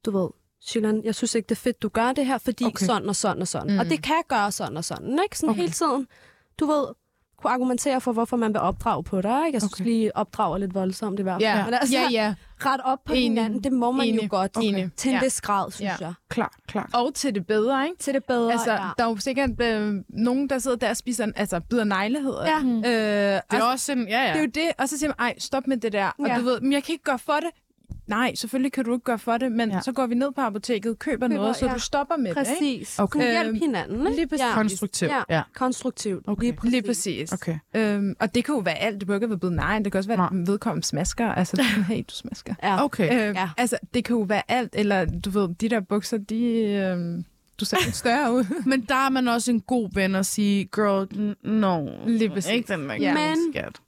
du 0.04 0.10
ved, 0.10 0.28
Shilan, 0.62 1.04
jeg 1.04 1.14
synes 1.14 1.34
ikke, 1.34 1.46
det 1.46 1.54
er 1.54 1.60
fedt, 1.60 1.82
du 1.82 1.88
gør 1.88 2.12
det 2.12 2.26
her, 2.26 2.38
fordi 2.38 2.64
Okay. 2.64 2.86
sådan 2.86 3.08
og 3.08 3.16
sådan 3.16 3.42
og 3.42 3.48
sådan. 3.48 3.72
Mm. 3.72 3.78
Og 3.78 3.84
det 3.84 4.02
kan 4.02 4.22
gøre 4.28 4.52
sådan 4.52 4.76
og 4.76 4.84
sådan, 4.84 5.18
ikke? 5.22 5.38
Sådan 5.38 5.50
okay. 5.50 5.60
hele 5.60 5.72
tiden, 5.72 6.06
du 6.60 6.66
ved, 6.66 6.84
kunne 7.42 7.52
argumentere 7.52 8.00
for, 8.00 8.12
hvorfor 8.12 8.36
man 8.36 8.52
vil 8.52 8.60
opdrage 8.60 9.04
på 9.04 9.20
dig, 9.20 9.46
ikke? 9.46 9.56
Jeg 9.56 9.60
synes 9.62 9.72
Okay. 9.74 9.82
okay. 9.84 9.90
lige, 9.90 10.16
opdrager 10.16 10.58
lidt 10.58 10.74
voldsomt 10.74 11.20
i 11.20 11.22
hvert 11.22 11.42
fald. 11.42 11.56
Ja, 11.58 11.64
Men 11.64 11.74
altså, 11.74 11.94
ja, 11.98 12.08
ja. 12.10 12.34
ret 12.66 12.80
op 12.84 12.98
på 13.04 13.12
Enig. 13.12 13.22
hinanden, 13.22 13.64
det 13.64 13.72
må 13.72 13.92
man 13.92 14.06
Enig. 14.06 14.22
jo 14.22 14.26
godt. 14.30 14.56
Enig. 14.62 14.90
Til 14.96 15.08
en 15.08 15.14
Ja. 15.16 15.20
vis 15.24 15.40
grad, 15.40 15.70
synes 15.70 15.90
Ja. 16.00 16.06
jeg. 16.06 16.14
Klar, 16.28 16.52
klar. 16.68 16.90
Og 16.94 17.14
til 17.14 17.34
det 17.34 17.46
bedre, 17.46 17.84
ikke? 17.84 17.98
Til 17.98 18.14
det 18.14 18.24
bedre, 18.24 18.52
Altså, 18.52 18.72
ja. 18.72 18.78
der 18.98 19.04
er 19.04 19.08
jo 19.08 19.16
sikkert 19.16 19.60
øh, 19.62 19.94
nogen, 20.08 20.48
der 20.48 20.58
sidder 20.58 20.76
der 20.76 20.90
og 20.90 20.96
spiser, 20.96 21.26
altså 21.36 21.60
bider 21.70 21.84
negleheder. 21.84 22.46
Ja. 22.46 22.58
Øh, 22.58 22.82
Det 23.50 23.58
er 23.58 23.62
og, 23.62 23.68
også 23.68 23.92
en, 23.92 24.08
ja, 24.08 24.22
ja. 24.22 24.28
det 24.32 24.36
er 24.36 24.40
jo 24.42 24.50
det, 24.54 24.70
og 24.78 24.88
så 24.88 24.98
siger 24.98 25.08
man, 25.08 25.16
ej, 25.26 25.34
stop 25.38 25.66
med 25.66 25.76
det 25.76 25.92
der. 25.92 26.06
Og 26.18 26.26
Ja. 26.26 26.36
du 26.38 26.42
ved, 26.44 26.60
men 26.60 26.72
jeg 26.72 26.84
kan 26.84 26.92
ikke 26.92 27.04
gøre 27.04 27.18
for 27.18 27.32
det. 27.32 27.50
Nej, 28.10 28.34
selvfølgelig 28.34 28.72
kan 28.72 28.84
du 28.84 28.92
ikke 28.92 29.04
gøre 29.04 29.18
for 29.18 29.36
det, 29.36 29.52
men 29.52 29.70
Ja. 29.70 29.80
så 29.80 29.92
går 29.92 30.06
vi 30.06 30.14
ned 30.14 30.32
på 30.32 30.40
apoteket, 30.40 30.98
køber, 30.98 31.28
Køber, 31.28 31.28
noget, 31.28 31.56
så 31.56 31.66
ja. 31.66 31.72
du 31.74 31.78
stopper 31.78 32.16
med 32.16 32.34
det, 32.34 32.40
ikke? 32.40 32.50
Præcis. 32.50 32.98
Okay. 32.98 33.18
Okay. 33.20 33.30
Hjælp 33.32 33.48
Øhm, 33.48 33.58
hinanden, 33.58 34.00
ikke? 34.00 34.10
lige 34.16 34.26
præcis. 34.28 34.44
Ja. 34.46 34.54
konstruktivt. 34.54 35.10
Ja. 35.10 35.22
Ja. 35.28 35.42
Konstruktivt. 35.54 36.24
Okay. 36.28 36.42
Lige 36.42 36.52
præcis. 36.52 36.72
Lige 36.72 36.82
præcis. 36.82 37.32
Okay. 37.32 37.58
Øhm, 37.74 38.14
og 38.20 38.34
det 38.34 38.44
kan 38.44 38.54
jo 38.54 38.58
være 38.60 38.78
alt. 38.78 39.00
Det 39.00 39.06
behøver 39.06 39.18
ikke 39.18 39.28
være 39.30 39.38
blevet 39.38 39.56
nej. 39.56 39.78
Det 39.78 39.92
kan 39.92 39.98
også 39.98 40.08
være, 40.16 40.24
at 40.32 40.46
vedkommende 40.46 40.86
smasker. 40.86 41.26
Altså, 41.28 41.56
sådan, 41.56 41.84
hey, 41.84 41.98
du 42.08 42.14
smasker. 42.14 42.54
Ja. 42.62 42.84
Okay. 42.84 43.28
Øh, 43.30 43.34
Ja. 43.36 43.50
Altså, 43.56 43.78
det 43.94 44.04
kan 44.04 44.16
jo 44.16 44.22
være 44.22 44.42
alt. 44.48 44.70
Eller, 44.78 45.04
du 45.04 45.30
ved, 45.30 45.48
de 45.54 45.68
der 45.68 45.80
bukser, 45.80 46.18
de... 46.18 46.44
Øh, 46.44 47.24
du 47.60 47.64
ser 47.64 47.76
lidt 47.84 47.96
større 47.96 48.32
ud. 48.32 48.44
Men 48.70 48.80
der 48.80 48.94
er 49.06 49.10
man 49.10 49.28
også 49.28 49.50
en 49.50 49.60
god 49.60 49.88
ven 49.94 50.14
at 50.14 50.26
sige, 50.26 50.64
girl, 50.64 51.36
no. 51.44 51.88
Lige 52.06 52.30
præcis. 52.30 52.50
Ikke 52.52 52.72
den 52.72 52.88
der 52.88 52.94
Ja. 52.94 53.14
Men- 53.14 53.52
skat. 53.52 53.80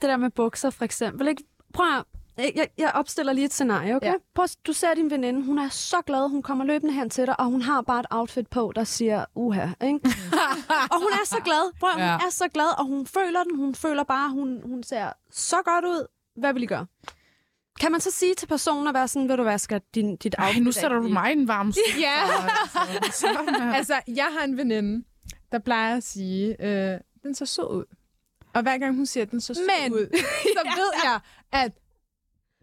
Det 0.00 0.10
der 0.10 0.16
med 0.16 0.30
bukser, 0.30 0.70
for 0.70 0.84
eksempel. 0.84 1.28
Ikke? 1.28 1.42
Prøv 1.74 1.86
at, 1.98 2.04
jeg, 2.38 2.68
jeg 2.78 2.90
opstiller 2.94 3.32
lige 3.32 3.44
et 3.44 3.52
scenarie, 3.52 3.96
okay? 3.96 4.06
Ja. 4.06 4.12
Prøv, 4.34 4.46
du 4.66 4.72
ser 4.72 4.94
din 4.94 5.10
veninde, 5.10 5.42
hun 5.44 5.58
er 5.58 5.68
så 5.68 5.96
glad, 6.06 6.30
hun 6.30 6.42
kommer 6.42 6.64
løbende 6.64 6.94
hen 6.94 7.10
til 7.10 7.26
dig, 7.26 7.40
og 7.40 7.46
hun 7.46 7.62
har 7.62 7.82
bare 7.82 8.00
et 8.00 8.06
outfit 8.10 8.48
på, 8.48 8.72
der 8.76 8.84
siger, 8.84 9.24
uha, 9.34 9.66
ikke? 9.84 10.00
og 10.92 10.98
hun 10.98 11.12
er 11.12 11.24
så 11.26 11.40
glad, 11.44 11.72
prøv, 11.80 11.90
ja. 11.98 12.12
Hun 12.12 12.26
er 12.26 12.30
så 12.30 12.48
glad, 12.54 12.78
og 12.78 12.84
hun 12.86 13.06
føler 13.06 13.42
den, 13.44 13.56
hun 13.56 13.74
føler 13.74 14.04
bare, 14.04 14.30
hun, 14.30 14.60
hun 14.64 14.82
ser 14.82 15.12
så 15.30 15.56
godt 15.64 15.84
ud. 15.84 16.06
Hvad 16.36 16.52
vil 16.52 16.62
I 16.62 16.66
gøre? 16.66 16.86
Kan 17.80 17.92
man 17.92 18.00
så 18.00 18.10
sige 18.10 18.34
til 18.34 18.46
personen 18.46 18.88
at 18.88 18.94
være 18.94 19.08
sådan, 19.08 19.28
ved 19.28 19.36
du 19.36 19.42
hvad, 19.42 19.58
skal 19.58 19.80
din, 19.94 20.16
dit 20.16 20.34
Ej, 20.38 20.44
outfit 20.46 20.62
nu 20.62 20.72
sætter 20.72 20.96
du 21.00 21.08
mig 21.08 21.30
i 21.30 21.32
en 21.32 21.48
varm. 21.48 21.72
Ja. 22.00 22.22
Altså, 23.04 23.26
altså, 23.74 24.00
jeg 24.08 24.28
har 24.38 24.44
en 24.44 24.56
veninde, 24.56 25.04
der 25.52 25.58
plejer 25.58 25.96
at 25.96 26.02
sige, 26.02 26.56
øh, 26.66 27.00
den 27.22 27.34
så 27.34 27.46
sød 27.46 27.64
ud. 27.70 27.84
Og 28.54 28.62
hver 28.62 28.78
gang 28.78 28.96
hun 28.96 29.06
siger, 29.06 29.24
den 29.26 29.40
så 29.40 29.54
sød 29.54 29.66
Men- 29.82 29.92
ud, 29.92 30.06
så 30.42 30.62
ved 30.76 30.90
jeg, 31.04 31.20
at 31.52 31.72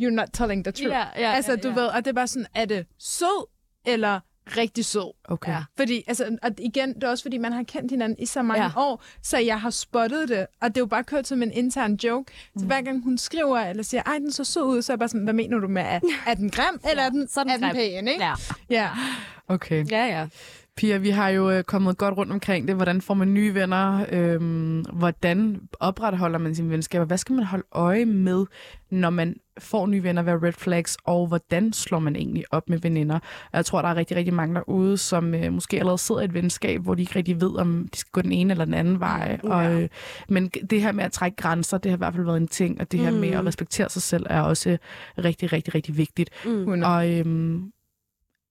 you're 0.01 0.09
not 0.15 0.27
telling 0.33 0.63
the 0.63 0.71
truth. 0.71 0.89
Ja, 0.89 1.03
ja, 1.17 1.31
altså, 1.31 1.55
du 1.55 1.67
ja. 1.67 1.73
ved, 1.73 1.83
og 1.85 1.95
det 2.05 2.07
er 2.07 2.13
bare 2.13 2.27
sådan, 2.27 2.47
er 2.55 2.65
det 2.65 2.85
sød 2.99 3.47
eller 3.85 4.19
rigtig 4.57 4.85
sød? 4.85 5.13
Okay. 5.23 5.51
Ja. 5.51 5.63
Fordi, 5.77 6.03
altså, 6.07 6.37
og 6.43 6.51
igen, 6.57 6.93
det 6.93 7.03
er 7.03 7.09
også 7.09 7.23
fordi, 7.23 7.37
man 7.37 7.53
har 7.53 7.63
kendt 7.63 7.91
hinanden 7.91 8.19
i 8.19 8.25
så 8.25 8.41
mange 8.41 8.63
Ja. 8.63 8.69
år, 8.75 9.03
så 9.23 9.37
jeg 9.37 9.61
har 9.61 9.69
spottet 9.69 10.29
det, 10.29 10.47
og 10.61 10.69
det 10.69 10.77
er 10.77 10.81
jo 10.81 10.85
bare 10.85 11.03
kørt 11.03 11.27
som 11.27 11.43
en 11.43 11.51
intern 11.51 11.93
joke. 12.03 12.33
Så 12.57 12.65
hver 12.65 12.81
gang 12.81 13.03
hun 13.03 13.17
skriver, 13.17 13.57
eller 13.59 13.83
siger, 13.83 14.03
ej, 14.05 14.17
den 14.17 14.31
så 14.31 14.43
sød 14.43 14.63
ud, 14.63 14.81
så 14.81 14.91
er 14.91 14.95
jeg 14.95 14.99
bare 14.99 15.09
sådan, 15.09 15.23
hvad 15.23 15.33
mener 15.33 15.57
du 15.59 15.67
med, 15.67 15.81
er, 15.81 15.99
er 16.27 16.33
den 16.33 16.49
grim, 16.49 16.79
eller 16.89 17.03
er 17.03 17.09
den, 17.09 17.27
er 17.37 17.43
den 17.43 17.63
er 17.63 17.73
pæn, 17.73 18.07
ikke? 18.07 18.23
Ja, 18.23 18.33
ja. 18.69 18.89
Okay. 19.47 19.85
ja, 19.91 20.05
ja. 20.05 20.27
Pia, 20.77 20.97
vi 20.97 21.09
har 21.09 21.29
jo 21.29 21.51
øh, 21.51 21.63
kommet 21.63 21.97
godt 21.97 22.17
rundt 22.17 22.31
omkring 22.31 22.67
det. 22.67 22.75
Hvordan 22.75 23.01
får 23.01 23.13
man 23.13 23.33
nye 23.33 23.53
venner? 23.53 24.05
Øhm, 24.11 24.79
hvordan 24.93 25.61
opretholder 25.79 26.39
man 26.39 26.55
sine 26.55 26.69
venskaber? 26.69 27.05
Hvad 27.05 27.17
skal 27.17 27.35
man 27.35 27.45
holde 27.45 27.65
øje 27.71 28.05
med, 28.05 28.45
når 28.89 29.09
man 29.09 29.35
får 29.59 29.87
nye 29.87 30.03
venner? 30.03 30.21
Hvad 30.21 30.33
er 30.33 30.43
red 30.43 30.51
flags? 30.51 30.97
Og 31.05 31.27
hvordan 31.27 31.73
slår 31.73 31.99
man 31.99 32.15
egentlig 32.15 32.43
op 32.51 32.69
med 32.69 32.77
veninder? 32.79 33.15
Og 33.15 33.21
Jeg 33.53 33.65
tror, 33.65 33.81
der 33.81 33.89
er 33.89 33.95
rigtig, 33.95 34.17
rigtig 34.17 34.33
mange 34.33 34.55
derude, 34.55 34.97
som 34.97 35.33
øh, 35.35 35.53
måske 35.53 35.77
allerede 35.79 35.97
sidder 35.97 36.21
i 36.21 36.25
et 36.25 36.33
venskab, 36.33 36.81
hvor 36.81 36.95
de 36.95 37.01
ikke 37.01 37.15
rigtig 37.15 37.41
ved, 37.41 37.55
om 37.59 37.87
de 37.93 37.97
skal 37.99 38.11
gå 38.11 38.21
den 38.21 38.31
ene 38.31 38.51
eller 38.53 38.65
den 38.65 38.73
anden 38.73 38.99
vej. 38.99 39.39
Ja. 39.43 39.49
Og, 39.49 39.81
øh, 39.81 39.89
men 40.29 40.47
det 40.49 40.81
her 40.81 40.91
med 40.91 41.03
at 41.03 41.11
trække 41.11 41.35
grænser, 41.37 41.77
det 41.77 41.91
har 41.91 41.97
i 41.97 41.99
hvert 41.99 42.13
fald 42.13 42.25
været 42.25 42.37
en 42.41 42.47
ting. 42.47 42.81
Og 42.81 42.91
det 42.91 42.99
her 42.99 43.11
Mm. 43.11 43.17
med 43.17 43.29
at 43.29 43.45
respektere 43.45 43.89
sig 43.89 44.01
selv 44.01 44.25
er 44.29 44.41
også 44.41 44.77
rigtig, 45.17 45.53
rigtig, 45.53 45.75
rigtig 45.75 45.97
vigtigt. 45.97 46.29
Mm. 46.45 46.51
100. 46.59 46.93
Og 46.95 47.19
øhm, 47.19 47.71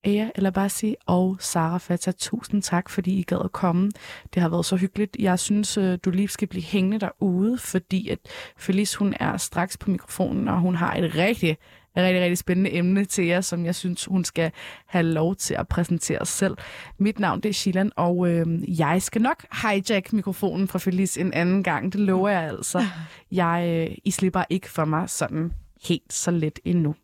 Aya, 0.03 0.29
eller 0.35 0.51
bare 0.51 0.69
sige, 0.69 0.95
og 1.05 1.37
Sara 1.39 1.77
Fata, 1.77 2.11
tusind 2.11 2.61
tak, 2.61 2.89
fordi 2.89 3.19
I 3.19 3.23
gad 3.23 3.41
at 3.43 3.51
komme. 3.51 3.91
Det 4.33 4.41
har 4.41 4.49
været 4.49 4.65
så 4.65 4.75
hyggeligt. 4.75 5.17
Jeg 5.19 5.39
synes, 5.39 5.77
øh, 5.77 5.97
du 6.05 6.09
lige 6.09 6.27
skal 6.27 6.47
blive 6.47 6.63
hængende 6.63 6.99
derude, 6.99 7.57
fordi 7.57 8.09
at 8.09 8.19
Felice, 8.57 8.97
hun 8.97 9.13
er 9.19 9.37
straks 9.37 9.77
på 9.77 9.91
mikrofonen, 9.91 10.47
og 10.47 10.59
hun 10.59 10.75
har 10.75 10.93
et 10.95 11.15
rigtig, 11.15 11.57
rigtig, 11.97 12.21
rigtig 12.21 12.37
spændende 12.37 12.73
emne 12.73 13.05
til 13.05 13.25
jer, 13.25 13.41
som 13.41 13.65
jeg 13.65 13.75
synes, 13.75 14.05
hun 14.05 14.23
skal 14.23 14.51
have 14.87 15.03
lov 15.03 15.35
til 15.35 15.53
at 15.53 15.67
præsentere 15.67 16.25
selv. 16.25 16.57
Mit 16.97 17.19
navn 17.19 17.41
det 17.41 17.49
er 17.49 17.53
Shilan, 17.53 17.91
og 17.95 18.29
øh, 18.29 18.79
jeg 18.79 19.01
skal 19.01 19.21
nok 19.21 19.45
hijack 19.63 20.13
mikrofonen 20.13 20.67
fra 20.67 20.79
Felice 20.79 21.21
en 21.21 21.33
anden 21.33 21.63
gang. 21.63 21.93
Det 21.93 22.01
lover 22.01 22.29
jeg 22.29 22.43
altså. 22.43 22.83
Jeg, 23.31 23.87
øh, 23.89 23.97
I 24.05 24.11
slipper 24.11 24.43
ikke 24.49 24.69
for 24.69 24.85
mig 24.85 25.09
sådan 25.09 25.51
helt 25.87 26.13
så 26.13 26.31
let 26.31 26.59
endnu. 26.65 26.95